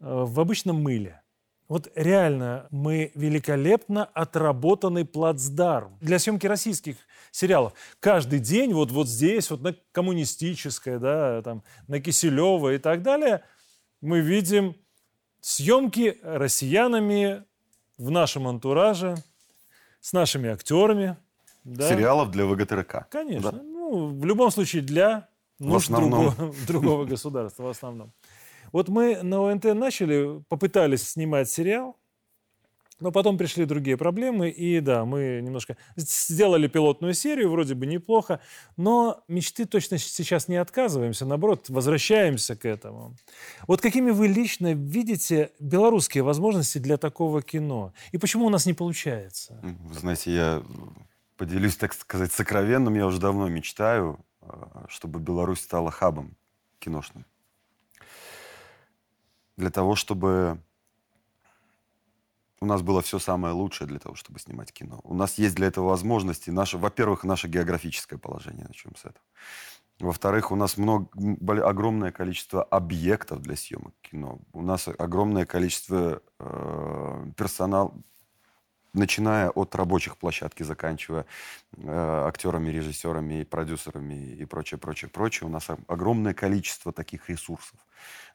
э, 0.00 0.24
в 0.24 0.40
обычном 0.40 0.82
мыле. 0.82 1.22
Вот 1.68 1.90
реально 1.94 2.66
мы 2.70 3.10
великолепно 3.14 4.04
отработанный 4.04 5.04
плацдарм 5.04 5.96
для 6.00 6.18
съемки 6.18 6.46
российских 6.46 6.96
сериалов. 7.30 7.72
Каждый 8.00 8.38
день 8.38 8.74
вот, 8.74 8.90
вот 8.90 9.08
здесь, 9.08 9.50
вот 9.50 9.62
на 9.62 9.74
коммунистическое, 9.92 10.98
да, 10.98 11.42
там, 11.42 11.62
на 11.88 12.00
Киселева 12.00 12.74
и 12.74 12.78
так 12.78 13.02
далее, 13.02 13.42
мы 14.02 14.20
видим 14.20 14.76
съемки 15.40 16.18
россиянами 16.22 17.44
в 17.96 18.10
нашем 18.10 18.46
антураже, 18.46 19.16
с 20.00 20.12
нашими 20.12 20.50
актерами. 20.50 21.16
Да. 21.64 21.88
Сериалов 21.88 22.30
для 22.30 22.44
ВГТРК. 22.44 23.08
Конечно. 23.08 23.52
Да. 23.52 23.62
Ну, 23.62 24.08
в 24.08 24.24
любом 24.26 24.50
случае 24.50 24.82
для 24.82 25.28
нужд 25.58 25.88
другого, 25.88 26.34
другого 26.66 27.04
государства 27.04 27.64
в 27.64 27.68
основном. 27.68 28.12
Вот 28.74 28.88
мы 28.88 29.22
на 29.22 29.52
ОНТ 29.52 29.66
начали, 29.66 30.42
попытались 30.48 31.08
снимать 31.08 31.48
сериал, 31.48 31.96
но 32.98 33.12
потом 33.12 33.38
пришли 33.38 33.66
другие 33.66 33.96
проблемы, 33.96 34.50
и 34.50 34.80
да, 34.80 35.04
мы 35.04 35.40
немножко 35.44 35.76
сделали 35.94 36.66
пилотную 36.66 37.14
серию, 37.14 37.52
вроде 37.52 37.76
бы 37.76 37.86
неплохо, 37.86 38.40
но 38.76 39.22
мечты 39.28 39.66
точно 39.66 39.98
сейчас 39.98 40.48
не 40.48 40.56
отказываемся, 40.56 41.24
наоборот, 41.24 41.68
возвращаемся 41.68 42.56
к 42.56 42.64
этому. 42.64 43.14
Вот 43.68 43.80
какими 43.80 44.10
вы 44.10 44.26
лично 44.26 44.74
видите 44.74 45.52
белорусские 45.60 46.24
возможности 46.24 46.78
для 46.78 46.96
такого 46.96 47.42
кино? 47.42 47.92
И 48.10 48.18
почему 48.18 48.46
у 48.46 48.50
нас 48.50 48.66
не 48.66 48.74
получается? 48.74 49.60
Вы 49.62 49.94
знаете, 49.94 50.34
я 50.34 50.62
поделюсь, 51.36 51.76
так 51.76 51.94
сказать, 51.94 52.32
сокровенным. 52.32 52.94
Я 52.94 53.06
уже 53.06 53.20
давно 53.20 53.48
мечтаю, 53.48 54.18
э, 54.40 54.46
чтобы 54.88 55.20
Беларусь 55.20 55.60
стала 55.60 55.92
хабом 55.92 56.36
киношным. 56.80 57.24
Для 59.56 59.70
того, 59.70 59.94
чтобы 59.94 60.58
у 62.60 62.66
нас 62.66 62.82
было 62.82 63.02
все 63.02 63.18
самое 63.18 63.54
лучшее 63.54 63.86
для 63.86 63.98
того, 63.98 64.14
чтобы 64.14 64.38
снимать 64.40 64.72
кино. 64.72 65.00
У 65.04 65.14
нас 65.14 65.38
есть 65.38 65.54
для 65.54 65.66
этого 65.66 65.88
возможности. 65.88 66.50
Наше, 66.50 66.78
во-первых, 66.78 67.24
наше 67.24 67.46
географическое 67.46 68.18
положение, 68.18 68.66
начнем 68.66 68.96
с 68.96 69.00
этого. 69.00 69.24
Во-вторых, 70.00 70.50
у 70.50 70.56
нас 70.56 70.76
много, 70.76 71.08
огромное 71.64 72.10
количество 72.10 72.64
объектов 72.64 73.42
для 73.42 73.54
съемок 73.54 73.94
кино. 74.00 74.40
У 74.52 74.62
нас 74.62 74.88
огромное 74.88 75.46
количество 75.46 76.20
э, 76.40 77.26
персонала, 77.36 77.94
начиная 78.92 79.50
от 79.50 79.74
рабочих 79.74 80.16
площадки, 80.16 80.64
заканчивая 80.64 81.26
э, 81.76 82.24
актерами, 82.26 82.70
режиссерами, 82.70 83.42
и 83.42 83.44
продюсерами 83.44 84.14
и 84.14 84.44
прочее, 84.46 84.78
прочее, 84.78 85.10
прочее. 85.10 85.48
У 85.48 85.52
нас 85.52 85.68
огромное 85.86 86.34
количество 86.34 86.92
таких 86.92 87.28
ресурсов 87.28 87.78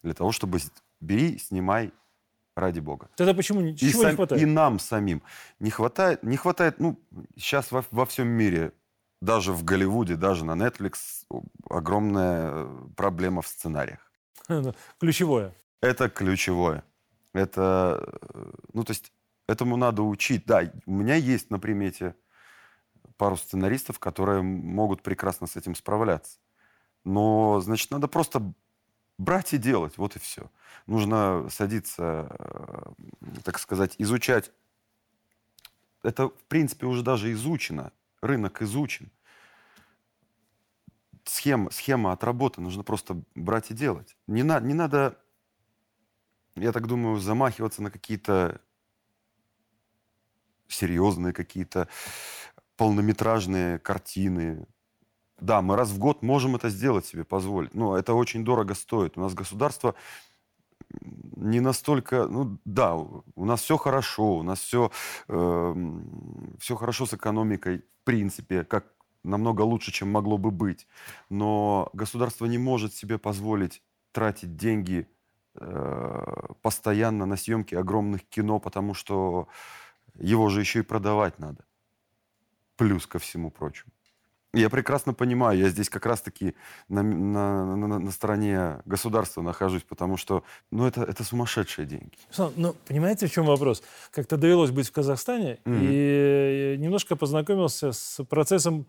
для 0.01 0.13
того, 0.13 0.32
чтобы 0.32 0.59
бери, 1.00 1.38
снимай 1.38 1.91
ради 2.56 2.80
бога. 2.80 3.10
Тогда 3.16 3.34
почему 3.34 3.62
ни- 3.62 3.72
И, 3.72 3.78
чего 3.78 4.04
не 4.04 4.08
сам- 4.10 4.16
хватает? 4.16 4.41
и 4.41 4.45
нам 4.45 4.80
самим 4.80 5.22
не 5.60 5.70
хватает, 5.72 6.24
не 6.24 6.38
хватает, 6.38 6.80
ну, 6.80 7.00
сейчас 7.38 7.72
во, 7.72 7.84
во 7.91 8.06
всем 8.06 8.28
мире, 8.28 8.74
даже 9.22 9.52
в 9.54 9.64
Голливуде, 9.64 10.16
даже 10.16 10.45
на 10.45 10.54
Netflix 10.56 11.26
огромная 11.70 12.52
э, 12.54 12.88
проблема 12.95 13.41
в 13.41 13.47
сценариях. 13.47 14.00
Ключевое. 15.00 15.54
Это 15.82 16.10
ключевое. 16.10 16.84
Это, 17.34 18.04
э, 18.34 18.52
ну, 18.74 18.84
то 18.84 18.91
есть, 18.91 19.12
этому 19.47 19.78
надо 19.78 20.04
учить. 20.04 20.45
Да, 20.45 20.64
у 20.86 20.91
меня 20.91 21.16
есть 21.16 21.50
на 21.52 21.60
примете 21.60 22.16
пару 23.18 23.38
сценаристов, 23.38 24.00
которые 24.00 24.41
могут 24.41 25.02
прекрасно 25.02 25.47
с 25.47 25.56
этим 25.56 25.76
справляться. 25.76 26.39
Но, 27.06 27.60
значит, 27.62 27.91
надо 27.91 28.08
просто 28.08 28.54
брать 29.20 29.53
и 29.53 29.57
делать, 29.57 29.97
вот 29.97 30.15
и 30.15 30.20
все. 30.20 30.49
Нужно 30.88 31.47
садиться, 31.51 32.36
э, 32.39 32.91
так 33.43 33.59
сказать, 33.59 33.93
изучать. 33.99 34.51
Это, 36.01 36.30
в 36.30 36.43
принципе, 36.47 36.88
уже 36.88 37.03
даже 37.03 37.32
изучено. 37.34 37.91
Рынок 38.22 38.63
изучен. 38.63 39.11
Схема, 41.26 41.70
схема 41.70 42.13
отработана. 42.13 42.65
Нужно 42.65 42.84
просто 42.84 43.22
брать 43.36 43.70
и 43.70 43.76
делать. 43.76 44.17
Не, 44.26 44.41
на, 44.41 44.59
не 44.59 44.74
надо, 44.74 45.20
я 46.55 46.72
так 46.72 46.88
думаю, 46.88 47.20
замахиваться 47.20 47.84
на 47.84 47.91
какие-то 47.91 48.61
серьезные 50.70 51.34
какие-то 51.34 51.89
полнометражные 52.78 53.80
картины. 53.80 54.65
Да, 55.42 55.62
мы 55.62 55.76
раз 55.76 55.90
в 55.90 55.98
год 55.98 56.22
можем 56.22 56.56
это 56.56 56.70
сделать 56.70 57.06
себе, 57.06 57.24
позволить. 57.24 57.74
Но 57.74 57.98
это 57.98 58.14
очень 58.14 58.44
дорого 58.44 58.74
стоит. 58.76 59.18
У 59.18 59.22
нас 59.22 59.34
государство 59.34 59.96
не 61.36 61.60
настолько, 61.60 62.28
ну 62.28 62.58
да, 62.66 62.96
у 62.96 63.46
нас 63.46 63.62
все 63.62 63.78
хорошо, 63.78 64.38
у 64.38 64.44
нас 64.44 64.60
все, 64.60 64.92
все 65.28 66.76
хорошо 66.76 67.06
с 67.06 67.14
экономикой, 67.14 67.80
в 67.80 68.04
принципе, 68.04 68.64
как 68.64 68.86
намного 69.24 69.62
лучше, 69.62 69.92
чем 69.92 70.12
могло 70.12 70.38
бы 70.38 70.52
быть. 70.52 70.88
Но 71.30 71.90
государство 71.94 72.46
не 72.46 72.58
может 72.58 72.94
себе 72.94 73.18
позволить 73.18 73.82
тратить 74.12 74.56
деньги 74.56 75.08
э, 75.56 76.48
постоянно 76.62 77.26
на 77.26 77.38
съемки 77.38 77.76
огромных 77.76 78.24
кино, 78.28 78.60
потому 78.60 78.94
что 78.94 79.48
его 80.16 80.50
же 80.50 80.62
еще 80.62 80.80
и 80.80 80.84
продавать 80.84 81.40
надо. 81.40 81.66
Плюс 82.76 83.06
ко 83.06 83.20
всему 83.20 83.52
прочему. 83.52 83.92
Я 84.54 84.70
прекрасно 84.70 85.14
понимаю, 85.14 85.60
я 85.60 85.70
здесь 85.70 85.89
как 85.89 86.08
раз-таки 86.08 86.56
на, 86.88 87.04
на, 87.04 87.76
на, 87.76 88.00
на 88.00 88.12
стороне 88.12 88.82
государства 88.86 89.43
нахожусь, 89.43 89.84
потому 89.84 90.18
что 90.18 90.43
ну, 90.72 90.88
это, 90.88 91.04
это 91.04 91.24
сумасшедшие 91.24 91.86
деньги. 91.86 92.18
Ну, 92.56 92.76
понимаете, 92.88 93.28
в 93.28 93.32
чем 93.32 93.45
вопрос? 93.45 93.84
Как-то 94.12 94.38
довелось 94.38 94.72
быть 94.72 94.88
в 94.88 94.91
Казахстане, 94.91 95.60
Мгм. 95.66 95.80
и 95.82 96.76
немножко 96.80 97.16
познакомился 97.16 97.91
с 97.91 98.24
процессом 98.26 98.88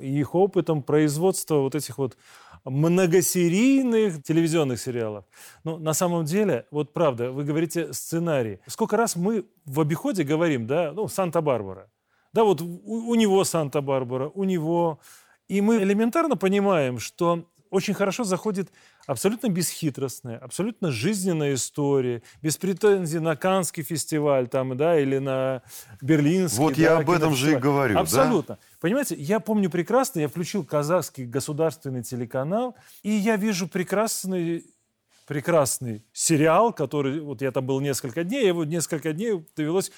и 0.00 0.20
их 0.20 0.36
опытом 0.36 0.82
производства 0.84 1.56
вот 1.56 1.74
этих 1.74 1.98
вот 1.98 2.16
многосерийных 2.64 4.22
телевизионных 4.22 4.78
сериалов. 4.80 5.24
Ну, 5.64 5.78
на 5.78 5.92
самом 5.94 6.24
деле, 6.24 6.66
вот 6.70 6.92
правда, 6.92 7.32
вы 7.32 7.42
говорите 7.42 7.92
сценарий. 7.92 8.60
Сколько 8.68 8.96
раз 8.96 9.16
мы 9.16 9.44
в 9.64 9.80
обиходе 9.80 10.22
говорим, 10.22 10.66
да, 10.68 10.92
ну, 10.92 11.08
Санта-Барбара. 11.08 11.90
Да, 12.32 12.44
вот 12.44 12.60
у, 12.60 12.66
у 12.84 13.14
него 13.14 13.44
Санта-Барбара, 13.44 14.30
у 14.34 14.44
него. 14.44 15.00
И 15.48 15.60
мы 15.60 15.82
элементарно 15.82 16.36
понимаем, 16.36 16.98
что 16.98 17.44
очень 17.70 17.94
хорошо 17.94 18.24
заходит 18.24 18.70
абсолютно 19.06 19.48
бесхитростная, 19.48 20.38
абсолютно 20.38 20.90
жизненная 20.90 21.54
история, 21.54 22.22
без 22.42 22.56
претензий 22.56 23.20
на 23.20 23.36
Каннский 23.36 23.82
фестиваль 23.82 24.48
там, 24.48 24.76
да, 24.76 24.98
или 24.98 25.18
на 25.18 25.62
Берлинский. 26.00 26.58
Вот 26.58 26.74
да, 26.74 26.82
я 26.82 26.96
об 26.98 27.10
этом 27.10 27.34
же 27.34 27.52
и 27.52 27.56
говорю, 27.56 27.94
да? 27.94 28.00
Абсолютно. 28.00 28.58
Понимаете, 28.80 29.14
я 29.16 29.40
помню 29.40 29.70
прекрасно, 29.70 30.20
я 30.20 30.28
включил 30.28 30.64
казахский 30.64 31.24
государственный 31.24 32.02
телеканал, 32.02 32.76
и 33.02 33.10
я 33.10 33.36
вижу 33.36 33.68
прекрасный 33.68 34.64
прекрасный 35.26 36.04
сериал, 36.12 36.72
который, 36.72 37.20
вот 37.20 37.40
я 37.40 37.52
там 37.52 37.64
был 37.64 37.78
несколько 37.78 38.24
дней, 38.24 38.48
его 38.48 38.64
несколько 38.64 39.12
дней 39.12 39.46
довелось 39.54 39.92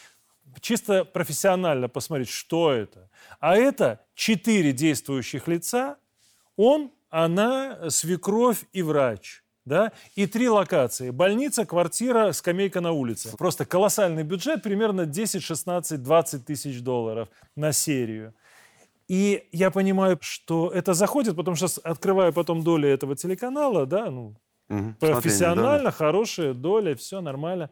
чисто 0.60 1.04
профессионально 1.04 1.88
посмотреть, 1.88 2.28
что 2.28 2.72
это. 2.72 3.08
А 3.40 3.56
это 3.56 4.00
четыре 4.14 4.72
действующих 4.72 5.48
лица, 5.48 5.96
он, 6.56 6.90
она, 7.10 7.90
свекровь 7.90 8.64
и 8.72 8.82
врач. 8.82 9.42
Да? 9.64 9.92
И 10.16 10.26
три 10.26 10.48
локации. 10.48 11.10
Больница, 11.10 11.64
квартира, 11.64 12.32
скамейка 12.32 12.80
на 12.80 12.90
улице. 12.92 13.36
Просто 13.36 13.64
колоссальный 13.64 14.24
бюджет, 14.24 14.62
примерно 14.62 15.06
10, 15.06 15.42
16, 15.42 16.02
20 16.02 16.44
тысяч 16.44 16.80
долларов 16.80 17.28
на 17.54 17.72
серию. 17.72 18.34
И 19.06 19.48
я 19.52 19.70
понимаю, 19.70 20.18
что 20.20 20.70
это 20.70 20.94
заходит, 20.94 21.36
потому 21.36 21.56
что 21.56 21.68
открываю 21.84 22.32
потом 22.32 22.62
доли 22.62 22.88
этого 22.88 23.14
телеканала, 23.14 23.86
да, 23.86 24.10
ну, 24.10 24.34
Мгм. 24.68 24.94
профессионально, 24.94 25.90
хорошая 25.90 26.54
доля, 26.54 26.94
все 26.94 27.20
нормально. 27.20 27.68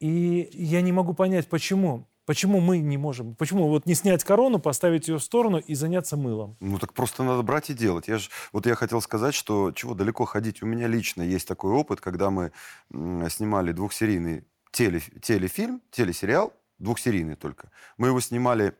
И 0.00 0.48
я 0.52 0.80
не 0.80 0.92
могу 0.92 1.14
понять, 1.14 1.48
почему. 1.48 2.06
Почему 2.26 2.60
мы 2.60 2.78
не 2.78 2.96
можем? 2.96 3.34
Почему 3.34 3.68
вот 3.68 3.86
не 3.86 3.94
снять 3.94 4.22
корону, 4.22 4.60
поставить 4.60 5.08
ее 5.08 5.18
в 5.18 5.22
сторону 5.22 5.58
и 5.58 5.74
заняться 5.74 6.16
мылом? 6.16 6.56
Ну 6.60 6.78
так 6.78 6.92
просто 6.92 7.24
надо 7.24 7.42
брать 7.42 7.70
и 7.70 7.74
делать. 7.74 8.08
Я 8.08 8.18
ж, 8.18 8.30
вот 8.52 8.66
я 8.66 8.76
хотел 8.76 9.00
сказать, 9.00 9.34
что 9.34 9.72
чего 9.72 9.94
далеко 9.94 10.26
ходить. 10.26 10.62
У 10.62 10.66
меня 10.66 10.86
лично 10.86 11.22
есть 11.22 11.48
такой 11.48 11.72
опыт, 11.72 12.00
когда 12.00 12.30
мы 12.30 12.52
снимали 12.90 13.72
двухсерийный 13.72 14.44
теле, 14.70 15.00
телефильм, 15.20 15.82
телесериал, 15.90 16.52
двухсерийный 16.78 17.34
только. 17.34 17.70
Мы 17.96 18.08
его 18.08 18.20
снимали 18.20 18.76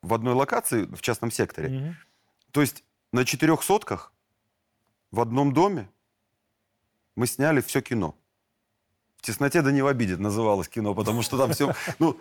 в 0.00 0.14
одной 0.14 0.34
локации, 0.34 0.84
в 0.84 1.02
частном 1.02 1.32
секторе. 1.32 1.68
Мгм. 1.68 1.96
То 2.52 2.60
есть 2.60 2.84
на 3.12 3.24
четырех 3.24 3.62
сотках 3.62 4.12
в 5.10 5.20
одном 5.20 5.52
доме 5.52 5.90
мы 7.16 7.26
сняли 7.26 7.60
все 7.60 7.80
кино. 7.80 8.14
В 9.20 9.22
тесноте 9.22 9.60
да 9.60 9.70
не 9.70 9.82
в 9.82 9.86
обиде 9.86 10.16
называлось 10.16 10.66
кино, 10.66 10.94
потому 10.94 11.20
что 11.20 11.36
там 11.36 11.52
все... 11.52 11.74
Ну, 11.98 12.18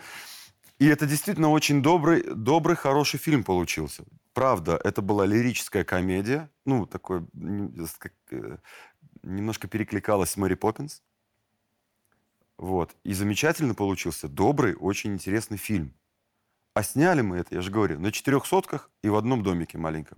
и 0.79 0.85
это 0.85 1.05
действительно 1.05 1.49
очень 1.49 1.81
добрый, 1.81 2.23
добрый, 2.35 2.75
хороший 2.75 3.19
фильм 3.19 3.45
получился. 3.45 4.03
Правда, 4.33 4.77
это 4.83 5.01
была 5.01 5.25
лирическая 5.25 5.85
комедия. 5.85 6.49
Ну, 6.65 6.85
такой... 6.85 7.25
как, 7.99 8.11
э, 8.31 8.57
Немножко 9.23 9.69
перекликалась 9.69 10.31
с 10.31 10.37
Мэри 10.37 10.55
Поппинс. 10.55 11.01
Вот. 12.57 12.93
И 13.05 13.13
замечательно 13.13 13.75
получился. 13.75 14.27
Добрый, 14.27 14.75
очень 14.75 15.13
интересный 15.13 15.57
фильм. 15.57 15.93
А 16.73 16.83
сняли 16.83 17.21
мы 17.21 17.37
это, 17.37 17.55
я 17.55 17.61
же 17.61 17.71
говорю, 17.71 17.97
на 17.97 18.11
четырех 18.11 18.45
сотках 18.45 18.89
и 19.03 19.07
в 19.07 19.15
одном 19.15 19.41
домике 19.41 19.77
маленьком. 19.77 20.17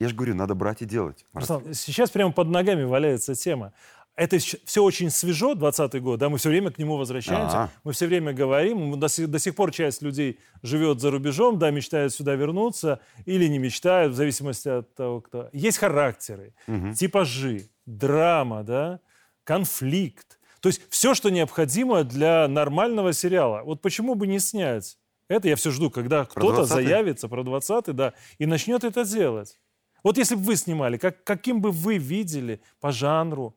Я 0.00 0.08
же 0.08 0.16
говорю, 0.16 0.34
надо 0.34 0.56
брать 0.56 0.82
и 0.82 0.86
делать. 0.86 1.24
Руслан, 1.32 1.72
сейчас 1.72 2.10
прямо 2.10 2.32
под 2.32 2.48
ногами 2.48 2.82
валяется 2.82 3.36
тема. 3.36 3.72
Это 4.16 4.38
все 4.38 4.82
очень 4.84 5.10
свежо, 5.10 5.54
20 5.54 6.00
год, 6.00 6.20
да, 6.20 6.28
мы 6.28 6.38
все 6.38 6.48
время 6.48 6.70
к 6.70 6.78
нему 6.78 6.96
возвращаемся, 6.96 7.56
Ага. 7.64 7.70
мы 7.82 7.92
все 7.92 8.06
время 8.06 8.32
говорим, 8.32 8.98
до, 9.00 9.08
сих, 9.08 9.28
до 9.28 9.40
сих 9.40 9.56
пор 9.56 9.72
часть 9.72 10.02
людей 10.02 10.38
живет 10.62 11.00
за 11.00 11.10
рубежом, 11.10 11.58
да, 11.58 11.70
мечтают 11.72 12.14
сюда 12.14 12.36
вернуться 12.36 13.00
или 13.26 13.48
не 13.48 13.58
мечтают, 13.58 14.12
в 14.12 14.16
зависимости 14.16 14.68
от 14.68 14.94
того, 14.94 15.20
кто. 15.20 15.48
Есть 15.52 15.78
характеры, 15.78 16.54
Мгм. 16.68 16.94
типажи, 16.94 17.68
драма, 17.86 18.62
да, 18.62 19.00
конфликт. 19.42 20.38
То 20.60 20.68
есть 20.68 20.80
все, 20.90 21.14
что 21.14 21.30
необходимо 21.30 22.04
для 22.04 22.48
нормального 22.48 23.12
сериала. 23.12 23.62
Вот 23.64 23.82
почему 23.82 24.14
бы 24.14 24.26
не 24.26 24.38
снять? 24.38 24.96
Это 25.28 25.48
я 25.48 25.56
все 25.56 25.70
жду, 25.70 25.90
когда 25.90 26.24
кто-то 26.24 26.62
20-й? 26.62 26.66
заявится 26.66 27.28
про 27.28 27.42
20 27.42 27.86
да, 27.94 28.12
и 28.38 28.46
начнет 28.46 28.84
это 28.84 29.04
делать. 29.04 29.58
Вот 30.02 30.18
если 30.18 30.34
бы 30.34 30.42
вы 30.42 30.56
снимали, 30.56 30.98
как, 30.98 31.24
каким 31.24 31.60
бы 31.60 31.70
вы 31.70 31.98
видели 31.98 32.60
по 32.80 32.92
жанру 32.92 33.56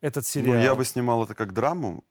этот 0.00 0.26
сериал? 0.26 0.54
Ну, 0.56 0.62
я 0.62 0.74
бы 0.74 0.84
снимал 0.84 1.24
это 1.24 1.34
как 1.34 1.52
драму. 1.52 2.04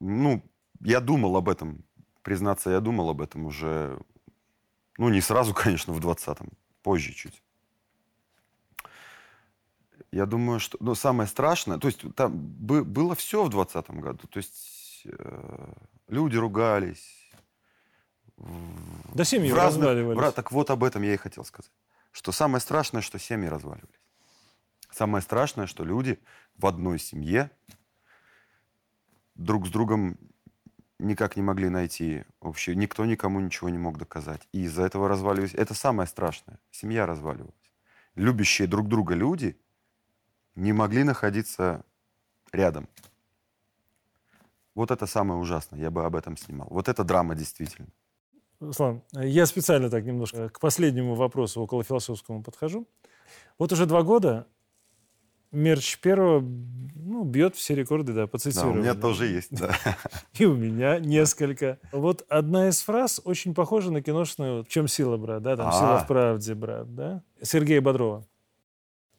Ну, 0.00 0.42
я 0.80 1.00
думал 1.00 1.36
об 1.36 1.48
этом. 1.48 1.84
Признаться, 2.22 2.70
я 2.70 2.80
думал 2.80 3.10
об 3.10 3.20
этом 3.20 3.46
уже... 3.46 3.98
Ну, 4.98 5.08
не 5.08 5.20
сразу, 5.20 5.54
конечно, 5.64 5.92
в 5.92 6.00
20-м. 6.00 6.50
Позже 6.82 7.12
чуть. 7.12 7.42
Я 10.12 10.26
думаю, 10.26 10.60
что... 10.60 10.78
Ну, 10.80 10.94
самое 10.94 11.28
страшное... 11.28 11.78
То 11.78 11.88
есть 11.88 12.02
там 12.14 12.36
бы- 12.36 12.84
было 12.84 13.14
все 13.14 13.44
в 13.44 13.50
20-м 13.50 14.00
году. 14.00 14.26
То 14.28 14.38
есть 14.38 15.02
э, 15.06 15.72
люди 16.08 16.36
ругались. 16.36 17.30
Да 19.14 19.24
семьи 19.24 19.50
в 19.50 19.54
разных- 19.54 19.86
разваливались. 19.86 20.32
в 20.32 20.32
так 20.32 20.52
вот 20.52 20.70
об 20.70 20.84
этом 20.84 21.02
я 21.02 21.14
и 21.14 21.16
хотел 21.16 21.44
сказать. 21.44 21.70
Что 22.12 22.32
самое 22.32 22.60
страшное, 22.60 23.02
что 23.02 23.18
семьи 23.18 23.48
разваливались. 23.48 24.03
Самое 24.94 25.22
страшное, 25.22 25.66
что 25.66 25.84
люди 25.84 26.20
в 26.56 26.66
одной 26.66 27.00
семье 27.00 27.50
друг 29.34 29.66
с 29.66 29.70
другом 29.70 30.16
никак 31.00 31.34
не 31.34 31.42
могли 31.42 31.68
найти 31.68 32.22
общее. 32.38 32.76
Никто 32.76 33.04
никому 33.04 33.40
ничего 33.40 33.70
не 33.70 33.78
мог 33.78 33.98
доказать. 33.98 34.46
И 34.52 34.62
из-за 34.62 34.84
этого 34.84 35.08
разваливались. 35.08 35.54
Это 35.54 35.74
самое 35.74 36.06
страшное. 36.06 36.60
Семья 36.70 37.06
разваливалась. 37.06 37.72
Любящие 38.14 38.68
друг 38.68 38.86
друга 38.86 39.14
люди 39.14 39.58
не 40.54 40.72
могли 40.72 41.02
находиться 41.02 41.84
рядом. 42.52 42.88
Вот 44.76 44.92
это 44.92 45.06
самое 45.06 45.40
ужасное. 45.40 45.80
Я 45.80 45.90
бы 45.90 46.04
об 46.04 46.14
этом 46.14 46.36
снимал. 46.36 46.68
Вот 46.70 46.88
это 46.88 47.02
драма 47.02 47.34
действительно. 47.34 47.88
Руслан, 48.60 49.02
я 49.12 49.46
специально 49.46 49.90
так 49.90 50.04
немножко 50.04 50.50
к 50.50 50.60
последнему 50.60 51.16
вопросу 51.16 51.60
около 51.60 51.82
философскому 51.82 52.44
подхожу. 52.44 52.86
Вот 53.58 53.72
уже 53.72 53.86
два 53.86 54.04
года 54.04 54.46
мерч 55.54 55.98
первого 55.98 56.44
ну, 57.04 57.24
бьет 57.24 57.54
все 57.54 57.74
рекорды, 57.74 58.12
да, 58.12 58.26
по 58.26 58.38
Да, 58.38 58.66
у 58.66 58.74
меня 58.74 58.94
тоже 58.94 59.26
есть. 59.26 59.50
Да. 59.50 59.76
И 60.38 60.46
у 60.46 60.54
меня 60.54 60.98
несколько. 60.98 61.78
Вот 61.92 62.24
одна 62.28 62.68
из 62.68 62.80
фраз 62.80 63.20
очень 63.24 63.54
похожа 63.54 63.92
на 63.92 64.02
киношную 64.02 64.64
«В 64.64 64.68
чем 64.68 64.88
сила, 64.88 65.16
брат?» 65.16 65.42
да, 65.42 65.56
там 65.56 65.70
«Сила 65.72 65.98
А. 65.98 65.98
в 65.98 66.06
правде, 66.06 66.54
брат», 66.54 66.94
да? 66.94 67.22
Сергея 67.42 67.80
Бодрова. 67.80 68.26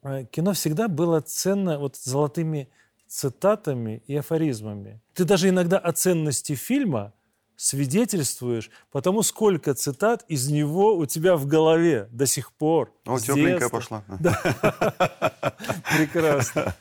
Э, 0.03 0.25
Кино 0.25 0.53
всегда 0.53 0.87
было 0.87 1.21
ценно 1.21 1.77
вот 1.79 1.95
золотыми 1.95 2.69
цитатами 3.07 4.03
и 4.07 4.15
афоризмами. 4.15 4.99
Ты 5.13 5.23
даже 5.23 5.49
иногда 5.49 5.77
о 5.77 5.91
ценности 5.91 6.53
фильма 6.53 7.13
свидетельствуешь, 7.55 8.69
потому 8.91 9.23
сколько 9.23 9.73
цитат 9.73 10.25
из 10.27 10.49
него 10.49 10.95
у 10.95 11.05
тебя 11.05 11.35
в 11.35 11.45
голове 11.45 12.07
до 12.11 12.25
сих 12.25 12.51
пор. 12.51 12.93
О, 13.05 13.19
тепленькая 13.19 13.69
пошла. 13.69 14.03
Прекрасно. 15.97 16.75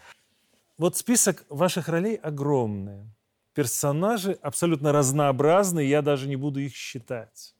Вот 0.76 0.96
список 0.96 1.44
ваших 1.48 1.88
ролей 1.88 2.16
огромный. 2.16 3.08
Персонажи 3.54 4.32
абсолютно 4.42 4.92
разнообразные, 4.92 5.88
я 5.88 6.02
даже 6.02 6.26
не 6.26 6.36
буду 6.36 6.60
их 6.60 6.74
считать. 6.74 7.54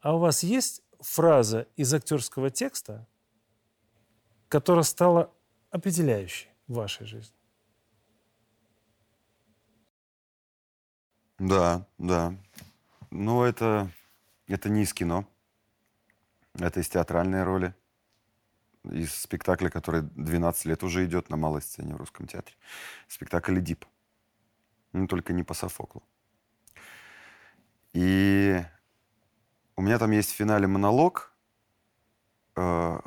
А 0.00 0.16
у 0.16 0.18
вас 0.18 0.42
есть 0.42 0.82
фраза 1.00 1.66
из 1.76 1.92
актерского 1.94 2.50
текста, 2.50 3.06
которая 4.48 4.84
стала 4.84 5.32
определяющей 5.70 6.48
в 6.66 6.74
вашей 6.74 7.06
жизни? 7.06 7.39
Да, 11.40 11.86
да. 11.96 12.34
Ну, 13.10 13.42
это, 13.44 13.90
это 14.46 14.68
не 14.68 14.82
из 14.82 14.92
кино. 14.92 15.26
Это 16.58 16.80
из 16.80 16.88
театральной 16.90 17.44
роли. 17.44 17.74
Из 18.84 19.14
спектакля, 19.14 19.70
который 19.70 20.02
12 20.02 20.66
лет 20.66 20.82
уже 20.82 21.06
идет 21.06 21.30
на 21.30 21.38
малой 21.38 21.62
сцене 21.62 21.94
в 21.94 21.96
русском 21.96 22.26
театре. 22.26 22.54
Спектакль 23.08 23.58
«Эдип». 23.58 23.86
Ну, 24.92 25.06
только 25.06 25.32
не 25.32 25.42
по 25.42 25.54
Софоклу. 25.54 26.02
И 27.94 28.62
у 29.76 29.82
меня 29.82 29.98
там 29.98 30.10
есть 30.10 30.32
в 30.32 30.34
финале 30.34 30.66
монолог, 30.66 31.32
э, 32.54 33.00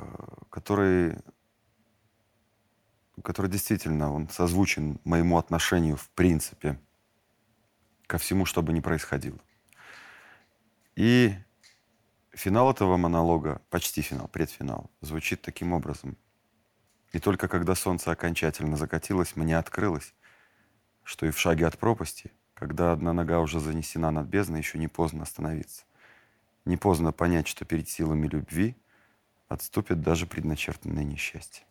который, 0.50 1.20
который 3.24 3.52
действительно, 3.52 4.12
он 4.12 4.28
созвучен 4.28 5.00
моему 5.04 5.38
отношению 5.38 5.98
в 5.98 6.10
принципе 6.10 6.80
ко 8.08 8.18
всему, 8.18 8.46
что 8.46 8.62
бы 8.62 8.74
ни 8.74 8.80
происходило. 8.80 9.40
И 10.96 11.34
финал 12.32 12.72
этого 12.72 12.98
монолога, 12.98 13.62
почти 13.70 14.02
финал, 14.02 14.28
предфинал, 14.28 14.92
звучит 15.02 15.42
таким 15.42 15.74
образом. 15.74 16.18
И 17.12 17.20
только 17.20 17.48
когда 17.48 17.76
солнце 17.76 18.12
окончательно 18.12 18.76
закатилось, 18.76 19.36
мне 19.36 19.58
открылось, 19.58 20.14
что 21.04 21.26
и 21.26 21.32
в 21.32 21.40
шаге 21.40 21.68
от 21.68 21.78
пропасти, 21.78 22.32
когда 22.54 22.92
одна 22.92 23.14
нога 23.14 23.40
уже 23.40 23.60
занесена 23.60 24.12
над 24.12 24.28
бездной, 24.28 24.60
еще 24.60 24.78
не 24.78 24.88
поздно 24.88 25.24
остановиться. 25.24 25.84
Не 26.66 26.78
поздно 26.78 27.12
понять, 27.12 27.48
что 27.48 27.66
перед 27.66 27.90
силами 27.90 28.28
любви 28.28 28.76
отступит 29.48 30.02
даже 30.02 30.26
предначертанное 30.26 31.04
несчастье. 31.04 31.66